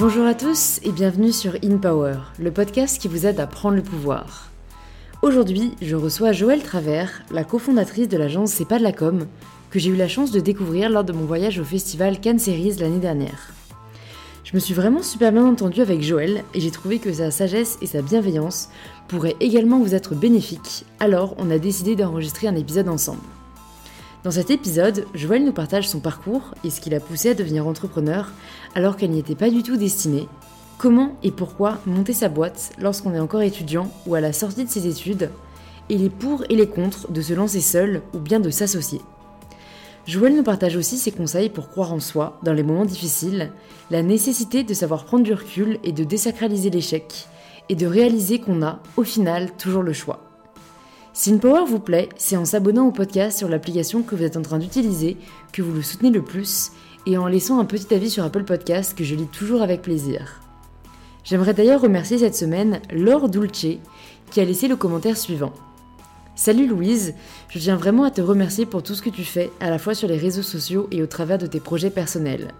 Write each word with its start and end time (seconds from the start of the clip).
Bonjour 0.00 0.24
à 0.24 0.32
tous 0.32 0.80
et 0.82 0.92
bienvenue 0.92 1.30
sur 1.30 1.56
In 1.62 1.76
Power, 1.76 2.14
le 2.38 2.50
podcast 2.50 2.98
qui 2.98 3.06
vous 3.06 3.26
aide 3.26 3.38
à 3.38 3.46
prendre 3.46 3.76
le 3.76 3.82
pouvoir. 3.82 4.48
Aujourd'hui, 5.20 5.74
je 5.82 5.94
reçois 5.94 6.32
Joëlle 6.32 6.62
Travers, 6.62 7.20
la 7.30 7.44
cofondatrice 7.44 8.08
de 8.08 8.16
l'agence 8.16 8.50
C'est 8.50 8.64
pas 8.64 8.78
de 8.78 8.82
la 8.82 8.94
com, 8.94 9.26
que 9.68 9.78
j'ai 9.78 9.90
eu 9.90 9.96
la 9.96 10.08
chance 10.08 10.30
de 10.30 10.40
découvrir 10.40 10.88
lors 10.88 11.04
de 11.04 11.12
mon 11.12 11.26
voyage 11.26 11.58
au 11.58 11.64
festival 11.64 12.18
Cannes 12.18 12.38
Series 12.38 12.76
l'année 12.76 12.98
dernière. 12.98 13.52
Je 14.42 14.54
me 14.54 14.58
suis 14.58 14.72
vraiment 14.72 15.02
super 15.02 15.32
bien 15.32 15.44
entendue 15.44 15.82
avec 15.82 16.00
Joël 16.00 16.44
et 16.54 16.60
j'ai 16.60 16.70
trouvé 16.70 16.98
que 16.98 17.12
sa 17.12 17.30
sagesse 17.30 17.76
et 17.82 17.86
sa 17.86 18.00
bienveillance 18.00 18.70
pourraient 19.06 19.36
également 19.40 19.80
vous 19.80 19.94
être 19.94 20.14
bénéfiques, 20.14 20.86
alors 20.98 21.34
on 21.36 21.50
a 21.50 21.58
décidé 21.58 21.94
d'enregistrer 21.94 22.48
un 22.48 22.56
épisode 22.56 22.88
ensemble. 22.88 23.20
Dans 24.22 24.30
cet 24.30 24.50
épisode, 24.50 25.06
Joël 25.14 25.42
nous 25.42 25.52
partage 25.52 25.88
son 25.88 25.98
parcours 25.98 26.54
et 26.62 26.68
ce 26.68 26.82
qui 26.82 26.90
l'a 26.90 27.00
poussé 27.00 27.30
à 27.30 27.34
devenir 27.34 27.66
entrepreneur 27.66 28.30
alors 28.74 28.96
qu'elle 28.96 29.12
n'y 29.12 29.18
était 29.18 29.34
pas 29.34 29.48
du 29.48 29.62
tout 29.62 29.78
destinée, 29.78 30.28
comment 30.76 31.16
et 31.22 31.30
pourquoi 31.30 31.78
monter 31.86 32.12
sa 32.12 32.28
boîte 32.28 32.72
lorsqu'on 32.78 33.14
est 33.14 33.20
encore 33.20 33.40
étudiant 33.40 33.90
ou 34.06 34.14
à 34.14 34.20
la 34.20 34.34
sortie 34.34 34.64
de 34.66 34.68
ses 34.68 34.86
études, 34.86 35.30
et 35.88 35.96
les 35.96 36.10
pour 36.10 36.44
et 36.50 36.56
les 36.56 36.68
contre 36.68 37.10
de 37.10 37.22
se 37.22 37.32
lancer 37.32 37.62
seul 37.62 38.02
ou 38.12 38.18
bien 38.18 38.40
de 38.40 38.50
s'associer. 38.50 39.00
Joël 40.06 40.36
nous 40.36 40.42
partage 40.42 40.76
aussi 40.76 40.98
ses 40.98 41.12
conseils 41.12 41.48
pour 41.48 41.70
croire 41.70 41.94
en 41.94 42.00
soi 42.00 42.38
dans 42.42 42.52
les 42.52 42.62
moments 42.62 42.84
difficiles, 42.84 43.50
la 43.90 44.02
nécessité 44.02 44.64
de 44.64 44.74
savoir 44.74 45.06
prendre 45.06 45.24
du 45.24 45.32
recul 45.32 45.78
et 45.82 45.92
de 45.92 46.04
désacraliser 46.04 46.68
l'échec, 46.68 47.26
et 47.70 47.74
de 47.74 47.86
réaliser 47.86 48.38
qu'on 48.38 48.62
a, 48.62 48.80
au 48.98 49.02
final, 49.02 49.52
toujours 49.56 49.82
le 49.82 49.94
choix. 49.94 50.29
Si 51.12 51.36
Power 51.38 51.64
vous 51.66 51.80
plaît, 51.80 52.08
c'est 52.16 52.36
en 52.36 52.44
s'abonnant 52.44 52.86
au 52.86 52.92
podcast 52.92 53.36
sur 53.36 53.48
l'application 53.48 54.02
que 54.02 54.14
vous 54.14 54.22
êtes 54.22 54.36
en 54.36 54.42
train 54.42 54.58
d'utiliser 54.58 55.16
que 55.52 55.60
vous 55.60 55.72
le 55.72 55.82
soutenez 55.82 56.10
le 56.10 56.22
plus 56.22 56.70
et 57.04 57.18
en 57.18 57.26
laissant 57.26 57.58
un 57.58 57.64
petit 57.64 57.92
avis 57.92 58.10
sur 58.10 58.22
Apple 58.22 58.44
Podcast 58.44 58.96
que 58.96 59.02
je 59.02 59.16
lis 59.16 59.26
toujours 59.26 59.60
avec 59.60 59.82
plaisir. 59.82 60.40
J'aimerais 61.24 61.52
d'ailleurs 61.52 61.80
remercier 61.80 62.18
cette 62.18 62.36
semaine 62.36 62.80
Laure 62.92 63.28
Dulce 63.28 63.78
qui 64.30 64.40
a 64.40 64.44
laissé 64.44 64.68
le 64.68 64.76
commentaire 64.76 65.16
suivant. 65.16 65.52
Salut 66.36 66.68
Louise, 66.68 67.14
je 67.48 67.58
tiens 67.58 67.76
vraiment 67.76 68.04
à 68.04 68.12
te 68.12 68.20
remercier 68.20 68.64
pour 68.64 68.84
tout 68.84 68.94
ce 68.94 69.02
que 69.02 69.10
tu 69.10 69.24
fais, 69.24 69.50
à 69.58 69.68
la 69.68 69.80
fois 69.80 69.94
sur 69.94 70.06
les 70.06 70.16
réseaux 70.16 70.42
sociaux 70.42 70.86
et 70.92 71.02
au 71.02 71.06
travers 71.06 71.38
de 71.38 71.46
tes 71.46 71.60
projets 71.60 71.90
personnels. 71.90 72.54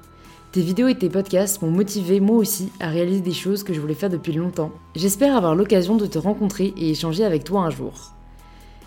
Tes 0.50 0.60
vidéos 0.60 0.88
et 0.88 0.98
tes 0.98 1.08
podcasts 1.08 1.62
m'ont 1.62 1.70
motivé 1.70 2.18
moi 2.18 2.36
aussi 2.36 2.72
à 2.80 2.88
réaliser 2.88 3.20
des 3.20 3.32
choses 3.32 3.62
que 3.62 3.72
je 3.72 3.80
voulais 3.80 3.94
faire 3.94 4.10
depuis 4.10 4.32
longtemps. 4.32 4.72
J'espère 4.96 5.36
avoir 5.36 5.54
l'occasion 5.54 5.96
de 5.96 6.06
te 6.06 6.18
rencontrer 6.18 6.74
et 6.76 6.90
échanger 6.90 7.24
avec 7.24 7.44
toi 7.44 7.60
un 7.60 7.70
jour. 7.70 8.12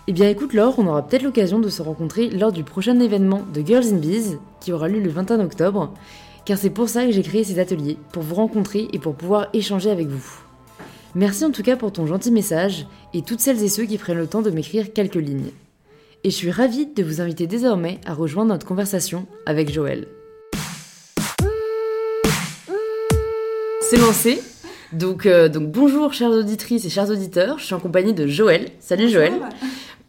Eh 0.06 0.12
bien 0.12 0.28
écoute 0.28 0.52
Laure, 0.52 0.78
on 0.78 0.86
aura 0.86 1.06
peut-être 1.06 1.22
l'occasion 1.22 1.58
de 1.58 1.70
se 1.70 1.80
rencontrer 1.80 2.28
lors 2.28 2.52
du 2.52 2.62
prochain 2.62 3.00
événement 3.00 3.42
de 3.54 3.62
Girls 3.62 3.86
in 3.86 3.96
Bees 3.96 4.36
qui 4.60 4.70
aura 4.70 4.86
lieu 4.86 5.00
le 5.00 5.08
21 5.08 5.40
octobre, 5.40 5.94
car 6.44 6.58
c'est 6.58 6.68
pour 6.68 6.90
ça 6.90 7.06
que 7.06 7.10
j'ai 7.10 7.22
créé 7.22 7.42
ces 7.42 7.58
ateliers, 7.58 7.96
pour 8.12 8.22
vous 8.22 8.34
rencontrer 8.34 8.88
et 8.92 8.98
pour 8.98 9.14
pouvoir 9.14 9.48
échanger 9.54 9.90
avec 9.90 10.08
vous. 10.08 10.42
Merci 11.14 11.46
en 11.46 11.52
tout 11.52 11.62
cas 11.62 11.76
pour 11.76 11.90
ton 11.90 12.06
gentil 12.06 12.32
message 12.32 12.86
et 13.14 13.22
toutes 13.22 13.40
celles 13.40 13.62
et 13.62 13.68
ceux 13.68 13.84
qui 13.84 13.96
prennent 13.96 14.18
le 14.18 14.26
temps 14.26 14.42
de 14.42 14.50
m'écrire 14.50 14.92
quelques 14.92 15.14
lignes. 15.14 15.52
Et 16.22 16.28
je 16.30 16.36
suis 16.36 16.50
ravie 16.50 16.86
de 16.86 17.02
vous 17.02 17.22
inviter 17.22 17.46
désormais 17.46 17.98
à 18.04 18.12
rejoindre 18.12 18.50
notre 18.50 18.66
conversation 18.66 19.26
avec 19.46 19.72
Joël. 19.72 20.06
C'est 23.80 23.96
lancé. 23.96 24.42
Donc, 24.92 25.24
euh, 25.24 25.48
donc 25.48 25.70
bonjour 25.70 26.12
chères 26.12 26.30
auditrices 26.30 26.84
et 26.84 26.90
chers 26.90 27.08
auditeurs, 27.10 27.58
je 27.58 27.64
suis 27.64 27.74
en 27.74 27.80
compagnie 27.80 28.12
de 28.12 28.26
Joël. 28.26 28.68
Salut 28.80 29.08
Joël. 29.08 29.32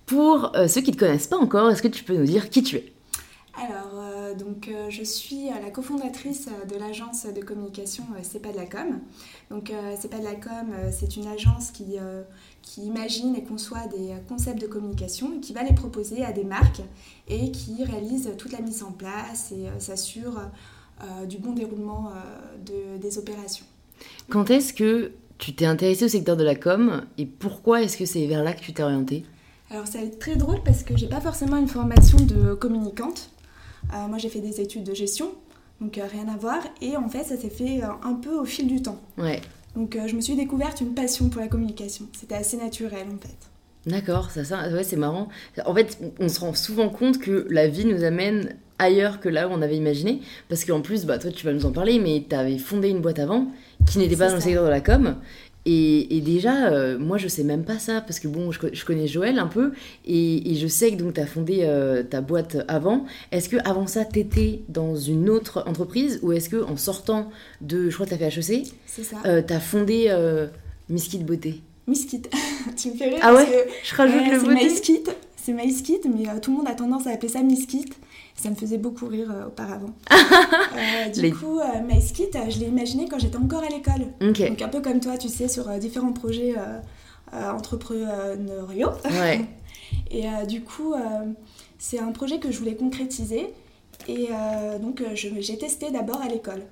Pour 0.05 0.55
euh, 0.55 0.67
ceux 0.67 0.81
qui 0.81 0.91
ne 0.91 0.95
te 0.95 0.99
connaissent 0.99 1.27
pas 1.27 1.37
encore, 1.37 1.71
est-ce 1.71 1.81
que 1.81 1.87
tu 1.87 2.03
peux 2.03 2.15
nous 2.15 2.25
dire 2.25 2.49
qui 2.49 2.61
tu 2.61 2.75
es? 2.77 2.93
Alors, 3.57 3.93
euh, 3.95 4.35
donc, 4.35 4.67
euh, 4.67 4.89
je 4.89 5.01
suis 5.03 5.45
la 5.45 5.71
cofondatrice 5.71 6.49
de 6.69 6.77
l'agence 6.77 7.25
de 7.25 7.41
communication 7.41 8.03
C'est 8.21 8.41
pas 8.41 8.51
de 8.51 8.57
la 8.57 8.65
com. 8.65 8.99
Donc, 9.49 9.71
C'est 9.97 10.09
pas 10.09 10.19
de 10.19 10.23
la 10.23 10.35
com, 10.35 10.73
c'est 10.91 11.15
une 11.15 11.27
agence 11.27 11.71
qui, 11.71 11.95
qui 12.61 12.81
imagine 12.81 13.35
et 13.35 13.43
conçoit 13.43 13.87
des 13.87 14.13
concepts 14.27 14.61
de 14.61 14.67
communication 14.67 15.31
et 15.37 15.39
qui 15.39 15.53
va 15.53 15.63
les 15.63 15.73
proposer 15.73 16.23
à 16.23 16.31
des 16.31 16.43
marques 16.43 16.81
et 17.27 17.51
qui 17.51 17.83
réalise 17.83 18.31
toute 18.37 18.51
la 18.51 18.61
mise 18.61 18.83
en 18.83 18.91
place 18.91 19.51
et 19.51 19.67
s'assure 19.79 20.41
du 21.27 21.37
bon 21.37 21.53
déroulement 21.53 22.11
de, 22.65 22.97
des 22.97 23.17
opérations. 23.17 23.65
Quand 24.29 24.49
est-ce 24.49 24.73
que 24.73 25.11
tu 25.37 25.53
t'es 25.53 25.65
intéressée 25.65 26.05
au 26.05 26.09
secteur 26.09 26.35
de 26.35 26.43
la 26.43 26.55
com 26.55 27.05
et 27.17 27.25
pourquoi 27.25 27.83
est-ce 27.83 27.97
que 27.97 28.05
c'est 28.05 28.25
vers 28.25 28.43
là 28.43 28.53
que 28.53 28.61
tu 28.61 28.73
t'es 28.73 28.83
orientée? 28.83 29.23
Alors 29.71 29.87
ça 29.87 29.99
va 29.99 30.05
être 30.05 30.19
très 30.19 30.35
drôle 30.35 30.61
parce 30.63 30.83
que 30.83 30.95
j'ai 30.95 31.07
pas 31.07 31.21
forcément 31.21 31.57
une 31.57 31.67
formation 31.67 32.17
de 32.19 32.53
communicante. 32.53 33.29
Euh, 33.93 34.07
moi 34.07 34.17
j'ai 34.17 34.29
fait 34.29 34.39
des 34.39 34.61
études 34.61 34.83
de 34.83 34.93
gestion, 34.93 35.31
donc 35.81 35.97
euh, 35.97 36.03
rien 36.09 36.27
à 36.27 36.37
voir. 36.37 36.59
Et 36.81 36.97
en 36.97 37.09
fait 37.09 37.23
ça 37.23 37.37
s'est 37.37 37.49
fait 37.49 37.83
euh, 37.83 37.87
un 38.03 38.13
peu 38.13 38.35
au 38.35 38.45
fil 38.45 38.67
du 38.67 38.81
temps. 38.81 38.99
Ouais. 39.17 39.41
Donc 39.75 39.97
je 40.05 40.15
me 40.15 40.21
suis 40.21 40.35
découverte 40.35 40.81
une 40.81 40.93
passion 40.93 41.29
pour 41.29 41.41
la 41.41 41.47
communication. 41.47 42.05
C'était 42.17 42.35
assez 42.35 42.57
naturel 42.57 43.07
en 43.13 43.17
fait. 43.17 43.35
D'accord, 43.85 44.31
ça, 44.31 44.43
ça 44.43 44.69
ouais, 44.69 44.83
c'est 44.83 44.95
marrant. 44.95 45.27
En 45.65 45.75
fait, 45.75 45.99
on 46.19 46.27
se 46.27 46.39
rend 46.39 46.53
souvent 46.53 46.89
compte 46.89 47.19
que 47.19 47.45
la 47.51 47.67
vie 47.67 47.85
nous 47.85 48.03
amène 48.03 48.55
ailleurs 48.79 49.19
que 49.19 49.29
là 49.29 49.47
où 49.47 49.51
on 49.51 49.61
avait 49.61 49.77
imaginé. 49.77 50.21
Parce 50.49 50.65
qu'en 50.65 50.81
plus, 50.81 51.05
bah, 51.05 51.17
toi, 51.17 51.31
tu 51.31 51.45
vas 51.45 51.53
nous 51.53 51.65
en 51.65 51.71
parler, 51.71 51.99
mais 51.99 52.25
tu 52.27 52.35
avais 52.35 52.57
fondé 52.57 52.89
une 52.89 53.01
boîte 53.01 53.19
avant 53.19 53.47
qui 53.87 53.99
n'était 53.99 54.15
pas 54.15 54.29
dans 54.29 54.35
le 54.35 54.41
secteur 54.41 54.63
de 54.63 54.69
la 54.69 54.81
com. 54.81 55.15
Et, 55.67 56.21
déjà, 56.21 56.67
euh, 56.67 56.99
moi, 56.99 57.17
je 57.17 57.27
sais 57.27 57.43
même 57.43 57.63
pas 57.63 57.79
ça, 57.79 58.01
parce 58.01 58.19
que 58.19 58.27
bon, 58.27 58.51
je, 58.51 58.85
connais 58.85 59.07
Joël 59.07 59.39
un 59.39 59.47
peu, 59.47 59.71
et, 60.05 60.55
je 60.55 60.67
sais 60.67 60.95
que 60.95 61.11
tu 61.11 61.19
as 61.19 61.25
fondé 61.25 61.61
euh, 61.63 62.03
ta 62.03 62.21
boîte 62.21 62.57
avant. 62.67 63.05
Est-ce 63.31 63.49
que 63.49 63.57
avant 63.67 63.87
ça, 63.87 64.05
tu 64.05 64.19
étais 64.19 64.61
dans 64.69 64.95
une 64.95 65.27
autre 65.29 65.63
entreprise, 65.65 66.19
ou 66.21 66.31
est-ce 66.33 66.49
que 66.49 66.63
en 66.63 66.77
sortant 66.77 67.31
de, 67.61 67.89
je 67.89 67.95
crois 67.95 68.05
que 68.05 68.13
tu 68.13 68.23
as 68.23 68.29
fait 68.29 68.39
HEC, 68.39 68.67
c'est 68.85 69.03
ça. 69.03 69.17
Euh, 69.25 69.41
tu 69.45 69.53
as 69.53 69.59
fondé 69.59 70.15
Miss 70.89 71.07
Kit 71.07 71.23
Beauté? 71.23 71.61
Miss 71.87 72.05
Kit, 72.05 72.23
tu 72.77 72.91
me 72.91 72.95
fais 72.95 73.09
rire. 73.09 73.19
Ah 73.21 73.33
ouais, 73.33 73.67
je 73.83 73.95
rajoute 73.95 74.31
le 74.31 74.39
beauté. 74.39 74.69
C'est 75.35 75.53
Miss 75.53 75.81
Kit, 75.81 76.01
mais 76.05 76.39
tout 76.41 76.51
le 76.51 76.57
monde 76.57 76.67
a 76.67 76.73
tendance 76.73 77.07
à 77.07 77.11
appeler 77.11 77.29
ça 77.29 77.41
Miss 77.41 77.65
Kit. 77.65 77.85
Ça 78.35 78.49
me 78.49 78.55
faisait 78.55 78.77
beaucoup 78.77 79.07
rire 79.07 79.31
euh, 79.31 79.47
auparavant. 79.47 79.91
Euh, 80.75 81.09
du 81.09 81.33
coup, 81.33 81.59
euh, 81.59 81.81
MySkit, 81.81 82.31
je 82.49 82.59
l'ai 82.59 82.65
imaginé 82.65 83.07
quand 83.07 83.17
j'étais 83.17 83.37
encore 83.37 83.63
à 83.63 83.69
l'école. 83.69 84.07
Donc 84.19 84.61
un 84.61 84.67
peu 84.67 84.81
comme 84.81 84.99
toi, 84.99 85.17
tu 85.17 85.29
sais, 85.29 85.47
sur 85.47 85.69
différents 85.79 86.11
projets 86.11 86.53
entrepreneuriaux. 87.31 88.89
Ouais. 89.05 89.45
Et 90.11 90.25
du 90.47 90.61
coup, 90.61 90.93
c'est 91.77 91.99
un 91.99 92.11
projet 92.11 92.39
que 92.39 92.51
je 92.51 92.59
voulais 92.59 92.75
concrétiser. 92.75 93.47
Et 94.09 94.27
donc, 94.81 95.01
j'ai 95.13 95.57
testé 95.57 95.91
d'abord 95.91 96.21
à 96.21 96.27
l'école, 96.27 96.63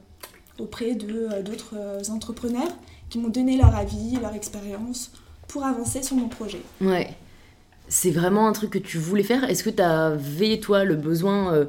auprès 0.59 0.95
de 0.95 1.41
d'autres 1.41 2.11
entrepreneurs 2.11 2.75
qui 3.09 3.19
m'ont 3.19 3.29
donné 3.29 3.55
leur 3.55 3.73
avis, 3.73 4.17
leur 4.21 4.35
expérience 4.35 5.11
pour 5.47 5.63
avancer 5.63 6.03
sur 6.03 6.17
mon 6.17 6.27
projet. 6.27 6.61
Ouais 6.81 7.15
c'est 7.93 8.09
vraiment 8.09 8.47
un 8.47 8.53
truc 8.53 8.71
que 8.71 8.79
tu 8.79 8.97
voulais 8.97 9.21
faire? 9.21 9.43
Est-ce 9.43 9.63
que 9.63 9.69
tu 9.69 9.81
avais, 9.81 10.59
toi, 10.59 10.83
le 10.83 10.95
besoin, 10.95 11.53
euh, 11.53 11.65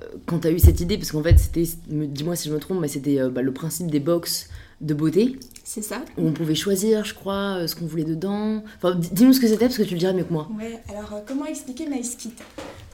euh, 0.00 0.04
quand 0.26 0.40
tu 0.40 0.48
as 0.48 0.50
eu 0.50 0.58
cette 0.58 0.80
idée, 0.80 0.98
parce 0.98 1.12
qu'en 1.12 1.22
fait, 1.22 1.38
c'était, 1.38 1.62
dis-moi 1.86 2.34
si 2.34 2.48
je 2.48 2.54
me 2.54 2.58
trompe, 2.58 2.80
mais 2.80 2.88
c'était 2.88 3.20
euh, 3.20 3.30
bah, 3.30 3.42
le 3.42 3.52
principe 3.52 3.88
des 3.88 4.00
box 4.00 4.50
de 4.80 4.92
beauté 4.92 5.38
C'est 5.62 5.82
ça. 5.82 6.04
Où 6.16 6.26
on 6.26 6.32
pouvait 6.32 6.56
choisir, 6.56 7.04
je 7.04 7.14
crois, 7.14 7.68
ce 7.68 7.76
qu'on 7.76 7.86
voulait 7.86 8.02
dedans. 8.02 8.64
Enfin, 8.76 8.96
dis-nous 8.96 9.32
ce 9.32 9.40
que 9.40 9.46
c'était, 9.46 9.66
parce 9.66 9.78
que 9.78 9.84
tu 9.84 9.94
le 9.94 10.00
dirais 10.00 10.14
mieux 10.14 10.24
que 10.24 10.32
moi. 10.32 10.48
Ouais, 10.58 10.80
alors 10.88 11.22
comment 11.24 11.46
expliquer 11.46 11.86
MySkit? 11.86 12.34
Tu 12.34 12.42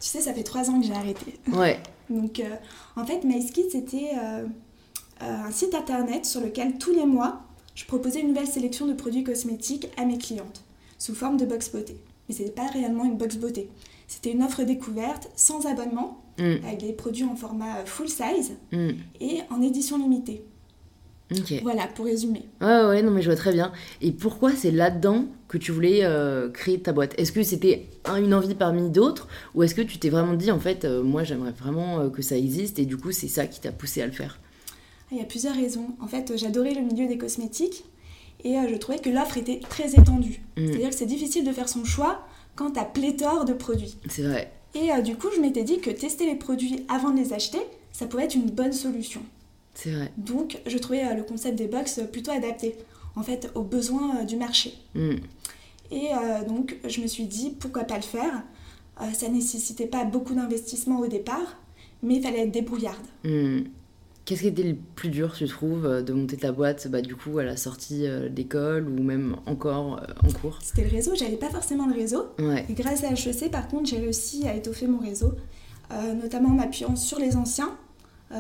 sais, 0.01 0.21
ça 0.21 0.35
fait 0.35 0.43
trois 0.43 0.69
ans 0.69 0.79
que 0.79 0.87
j'ai 0.87 0.93
arrêté. 0.93 1.39
Ouais. 1.55 1.81
Donc, 2.11 2.43
en 2.97 3.07
fait, 3.07 3.25
MySkit, 3.25 3.71
c'était 3.71 4.11
un 5.21 5.51
site 5.51 5.75
internet 5.75 6.27
sur 6.27 6.43
lequel 6.43 6.77
tous 6.77 6.93
les 6.93 7.07
mois, 7.07 7.45
je 7.75 7.87
proposais 7.87 8.21
une 8.21 8.29
nouvelle 8.29 8.47
sélection 8.47 8.87
de 8.87 8.93
produits 8.93 9.25
cosmétiques 9.25 9.89
à 9.97 10.05
mes 10.05 10.19
clientes, 10.19 10.65
sous 10.99 11.15
forme 11.15 11.39
de 11.39 11.47
box 11.47 11.71
beauté 11.71 11.97
mais 12.29 12.35
c'était 12.35 12.51
pas 12.51 12.67
réellement 12.67 13.05
une 13.05 13.17
box 13.17 13.37
beauté. 13.37 13.69
C'était 14.07 14.33
une 14.33 14.43
offre 14.43 14.63
découverte 14.65 15.31
sans 15.37 15.67
abonnement, 15.67 16.23
mm. 16.39 16.67
avec 16.67 16.79
des 16.79 16.93
produits 16.93 17.25
en 17.25 17.37
format 17.37 17.85
full 17.85 18.09
size 18.09 18.53
mm. 18.73 18.91
et 19.21 19.41
en 19.51 19.63
édition 19.63 19.99
limitée. 19.99 20.45
Voilà, 21.63 21.87
pour 21.87 22.05
résumer. 22.05 22.43
Ouais, 22.61 22.85
ouais, 22.85 23.03
non, 23.03 23.11
mais 23.11 23.23
je 23.23 23.31
vois 23.31 23.37
très 23.37 23.53
bien. 23.53 23.73
Et 24.01 24.13
pourquoi 24.13 24.53
c'est 24.53 24.71
là-dedans 24.71 25.27
que 25.49 25.59
tu 25.59 25.73
voulais 25.73 26.01
euh, 26.05 26.51
créer 26.51 26.81
ta 26.81 26.93
boîte? 26.93 27.15
Est-ce 27.19 27.33
que 27.33 27.43
c'était 27.43 27.89
une 28.17 28.35
envie 28.35 28.55
parmi 28.55 28.91
d'autres? 28.91 29.27
Ou 29.55 29.63
est-ce 29.63 29.75
que 29.75 29.83
tu 29.83 29.99
t'es 29.99 30.11
vraiment 30.11 30.35
dit, 30.35 30.51
en 30.51 30.61
fait, 30.61 30.85
euh, 30.85 31.03
moi 31.03 31.25
j'aimerais 31.25 31.53
vraiment 31.53 32.01
euh, 32.01 32.11
que 32.11 32.23
ça 32.23 32.37
existe 32.37 32.79
et 32.79 32.85
du 32.85 32.97
coup 32.97 33.11
c'est 33.11 33.29
ça 33.29 33.47
qui 33.47 33.61
t'a 33.61 33.73
poussé 33.73 34.03
à 34.03 34.07
le 34.07 34.13
faire? 34.13 34.39
Il 35.11 35.19
y 35.19 35.21
a 35.21 35.25
plusieurs 35.25 35.55
raisons. 35.55 35.89
En 36.01 36.07
fait, 36.07 36.33
j'adorais 36.37 36.75
le 36.75 36.83
milieu 36.83 37.07
des 37.07 37.19
cosmétiques 37.19 37.85
et 38.45 38.59
euh, 38.59 38.69
je 38.69 38.77
trouvais 38.77 38.99
que 38.99 39.11
l'offre 39.11 39.39
était 39.39 39.59
très 39.59 39.95
étendue. 39.95 40.41
Mm. 40.57 40.67
C'est-à-dire 40.67 40.91
que 40.91 40.95
c'est 40.95 41.07
difficile 41.07 41.45
de 41.45 41.53
faire 41.53 41.69
son 41.69 41.85
choix 41.85 42.27
quand 42.55 42.73
tu 42.73 42.79
as 42.79 42.85
pléthore 42.85 43.45
de 43.45 43.55
produits. 43.55 43.97
C'est 44.09 44.23
vrai. 44.23 44.53
Et 44.75 44.93
euh, 44.93 45.01
du 45.01 45.17
coup, 45.17 45.29
je 45.35 45.41
m'étais 45.41 45.65
dit 45.65 45.81
que 45.81 45.91
tester 45.91 46.27
les 46.27 46.37
produits 46.37 46.85
avant 46.89 47.11
de 47.11 47.17
les 47.17 47.33
acheter, 47.33 47.59
ça 47.93 48.07
pourrait 48.07 48.25
être 48.25 48.35
une 48.35 48.51
bonne 48.51 48.73
solution. 48.73 49.23
C'est 49.75 49.91
vrai. 49.91 50.13
Donc, 50.19 50.59
je 50.67 50.79
trouvais 50.79 51.05
euh, 51.05 51.15
le 51.15 51.23
concept 51.23 51.57
des 51.57 51.67
box 51.67 52.01
plutôt 52.13 52.31
adapté, 52.31 52.77
en 53.17 53.23
fait, 53.23 53.51
aux 53.55 53.63
besoins 53.63 54.25
du 54.25 54.37
marché. 54.37 54.75
Mm. 54.95 55.15
Et 55.91 56.09
donc, 56.49 56.77
je 56.89 57.01
me 57.01 57.07
suis 57.07 57.27
dit, 57.27 57.51
pourquoi 57.51 57.85
pas 57.85 57.95
le 57.97 58.03
faire? 58.03 58.43
Ça 59.13 59.29
nécessitait 59.29 59.87
pas 59.87 60.05
beaucoup 60.05 60.35
d'investissement 60.35 60.99
au 60.99 61.07
départ, 61.07 61.57
mais 62.03 62.17
il 62.17 62.23
fallait 62.23 62.41
être 62.41 62.51
débrouillarde. 62.51 63.07
Mm. 63.23 63.61
Qu'est-ce 64.25 64.41
qui 64.41 64.49
était 64.49 64.63
le 64.63 64.77
plus 64.95 65.11
dur, 65.11 65.35
tu 65.37 65.47
trouves, 65.47 66.03
de 66.03 66.13
monter 66.13 66.37
ta 66.37 66.51
boîte 66.51 66.89
bah, 66.89 67.03
du 67.03 67.15
coup 67.15 67.39
à 67.39 67.45
la 67.45 67.57
sortie 67.57 68.07
d'école 68.31 68.89
ou 68.89 69.03
même 69.03 69.37
encore 69.45 70.01
en 70.23 70.33
cours? 70.33 70.59
C'était 70.63 70.85
le 70.85 70.91
réseau, 70.91 71.13
j'avais 71.15 71.37
pas 71.37 71.51
forcément 71.51 71.87
le 71.87 71.95
réseau. 71.95 72.29
Ouais. 72.39 72.65
Et 72.71 72.73
grâce 72.73 73.05
à 73.05 73.11
HEC, 73.11 73.51
par 73.51 73.69
contre, 73.69 73.91
j'ai 73.91 73.99
réussi 73.99 74.49
à 74.49 74.55
étoffer 74.55 74.87
mon 74.87 74.99
réseau, 74.99 75.35
notamment 75.91 76.49
en 76.49 76.55
m'appuyant 76.55 76.97
sur 76.97 77.19
les 77.19 77.37
anciens 77.37 77.69
euh, 77.69 77.84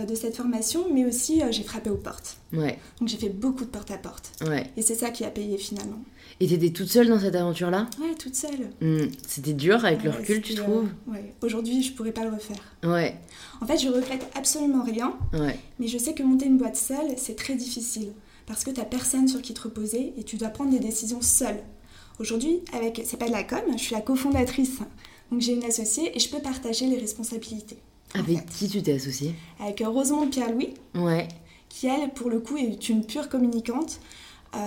de 0.02 0.14
cette 0.16 0.36
formation, 0.36 0.86
mais 0.92 1.04
aussi 1.04 1.40
euh, 1.42 1.52
j'ai 1.52 1.62
frappé 1.62 1.88
aux 1.90 1.96
portes. 1.96 2.36
Ouais. 2.52 2.78
Donc 2.98 3.08
j'ai 3.08 3.16
fait 3.16 3.28
beaucoup 3.28 3.64
de 3.64 3.70
porte-à-porte. 3.70 4.32
Ouais. 4.48 4.70
Et 4.76 4.82
c'est 4.82 4.96
ça 4.96 5.10
qui 5.10 5.24
a 5.24 5.30
payé 5.30 5.56
finalement. 5.56 6.00
Et 6.40 6.48
t'étais 6.48 6.70
toute 6.70 6.88
seule 6.88 7.06
dans 7.08 7.20
cette 7.20 7.36
aventure-là? 7.36 7.86
Ouais, 8.00 8.14
toute 8.18 8.34
seule. 8.34 8.70
Hmm. 8.80 9.06
C'était 9.26 9.52
dur 9.52 9.84
avec 9.84 10.02
le 10.02 10.10
recul, 10.10 10.42
tu 10.42 10.54
trouves? 10.56 10.88
euh, 11.08 11.12
Ouais. 11.12 11.32
Aujourd'hui, 11.42 11.82
je 11.82 11.92
pourrais 11.92 12.10
pas 12.12 12.24
le 12.24 12.30
refaire. 12.34 12.56
Ouais, 12.82 13.16
En 13.60 13.66
fait, 13.66 13.78
je 13.78 13.88
regrette 13.88 14.26
absolument 14.34 14.82
rien, 14.82 15.16
ouais, 15.32 15.58
mais 15.78 15.86
je 15.86 15.96
sais 15.96 16.12
que 16.12 16.24
monter 16.24 16.46
une 16.46 16.58
boîte 16.58 16.76
seule, 16.76 17.14
c'est 17.16 17.36
très 17.36 17.54
difficile. 17.54 18.08
Parce 18.46 18.64
que 18.64 18.70
t'as 18.72 18.84
personne 18.84 19.28
sur 19.28 19.40
qui 19.40 19.54
te 19.54 19.62
reposer 19.62 20.12
et 20.18 20.24
tu 20.24 20.36
dois 20.36 20.48
prendre 20.48 20.70
des 20.72 20.80
décisions 20.80 21.22
seule. 21.22 21.60
Aujourd'hui, 22.18 22.60
avec 22.72 23.02
C'est 23.06 23.16
pas 23.16 23.26
de 23.28 23.32
la 23.32 23.42
com, 23.44 23.60
je 23.72 23.78
suis 23.82 23.94
la 23.94 24.00
cofondatrice. 24.00 24.78
Donc 25.30 25.40
j'ai 25.40 25.54
une 25.54 25.64
associée 25.64 26.14
et 26.14 26.20
je 26.20 26.28
peux 26.28 26.40
partager 26.40 26.86
les 26.86 26.98
responsabilités. 26.98 27.78
Avec 28.14 28.38
fait. 28.38 28.44
qui 28.46 28.68
tu 28.68 28.82
t'es 28.82 28.94
associée? 28.94 29.34
Avec 29.60 29.82
Rosemont 29.84 30.28
Pierre-Louis, 30.28 30.74
Ouais, 30.94 31.28
qui 31.68 31.86
elle, 31.88 32.10
pour 32.12 32.30
le 32.30 32.40
coup, 32.40 32.56
est 32.56 32.88
une 32.88 33.04
pure 33.04 33.28
communicante. 33.28 34.00
Euh, 34.54 34.58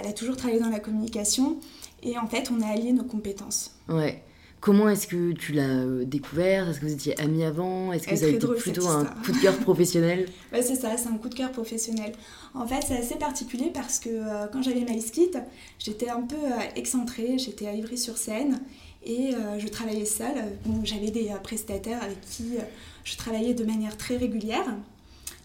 elle 0.00 0.08
a 0.08 0.12
toujours 0.12 0.36
travaillé 0.36 0.60
dans 0.60 0.68
la 0.70 0.78
communication 0.80 1.56
et 2.02 2.16
en 2.18 2.26
fait, 2.28 2.50
on 2.56 2.62
a 2.62 2.66
allié 2.68 2.92
nos 2.92 3.04
compétences. 3.04 3.72
ouais. 3.88 4.22
Comment 4.60 4.88
est-ce 4.88 5.06
que 5.06 5.32
tu 5.32 5.52
l'as 5.52 5.68
euh, 5.68 6.06
découvert? 6.06 6.70
Est-ce 6.70 6.80
que 6.80 6.86
vous 6.86 6.92
étiez 6.94 7.20
amis 7.20 7.44
avant? 7.44 7.92
Est-ce 7.92 8.06
que 8.08 8.16
ça 8.16 8.24
a 8.24 8.28
été 8.28 8.38
drôle, 8.38 8.56
plutôt 8.56 8.88
un 8.88 9.04
coup 9.04 9.30
de 9.32 9.36
cœur 9.36 9.58
professionnel? 9.58 10.26
Ouais, 10.54 10.62
c'est 10.62 10.74
ça, 10.76 10.96
c'est 10.96 11.08
un 11.10 11.18
coup 11.18 11.28
de 11.28 11.34
cœur 11.34 11.52
professionnel. 11.52 12.12
En 12.54 12.66
fait, 12.66 12.80
c'est 12.88 12.96
assez 12.96 13.16
particulier 13.16 13.70
parce 13.74 13.98
que 13.98 14.08
euh, 14.08 14.46
quand 14.50 14.62
j'avais 14.62 14.80
MySkit, 14.80 15.32
j'étais 15.78 16.08
un 16.08 16.22
peu 16.22 16.36
euh, 16.36 16.56
excentrée, 16.76 17.36
j'étais 17.36 17.66
à 17.66 17.74
Ivry-sur-Seine 17.74 18.58
et 19.04 19.34
euh, 19.34 19.58
je 19.58 19.68
travaillais 19.68 20.04
seule. 20.04 20.56
J'avais 20.82 21.10
des 21.10 21.30
euh, 21.30 21.36
prestataires 21.36 22.02
avec 22.02 22.20
qui 22.22 22.56
euh, 22.56 22.62
je 23.04 23.16
travaillais 23.16 23.54
de 23.54 23.64
manière 23.64 23.96
très 23.96 24.16
régulière, 24.16 24.74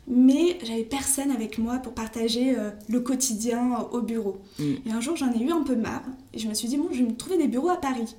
mais 0.07 0.57
j'avais 0.63 0.83
personne 0.83 1.31
avec 1.31 1.57
moi 1.57 1.77
pour 1.79 1.94
partager 1.94 2.56
le 2.88 3.00
quotidien 3.00 3.88
au 3.91 4.01
bureau. 4.01 4.39
Mm. 4.57 4.73
Et 4.85 4.91
un 4.91 5.01
jour, 5.01 5.15
j'en 5.15 5.31
ai 5.33 5.44
eu 5.44 5.51
un 5.51 5.63
peu 5.63 5.75
marre 5.75 6.06
et 6.33 6.39
je 6.39 6.47
me 6.47 6.53
suis 6.53 6.67
dit, 6.67 6.77
bon, 6.77 6.88
je 6.91 7.03
vais 7.03 7.09
me 7.09 7.15
trouver 7.15 7.38
des 7.38 7.47
bureaux 7.47 7.69
à 7.69 7.77
Paris. 7.77 8.15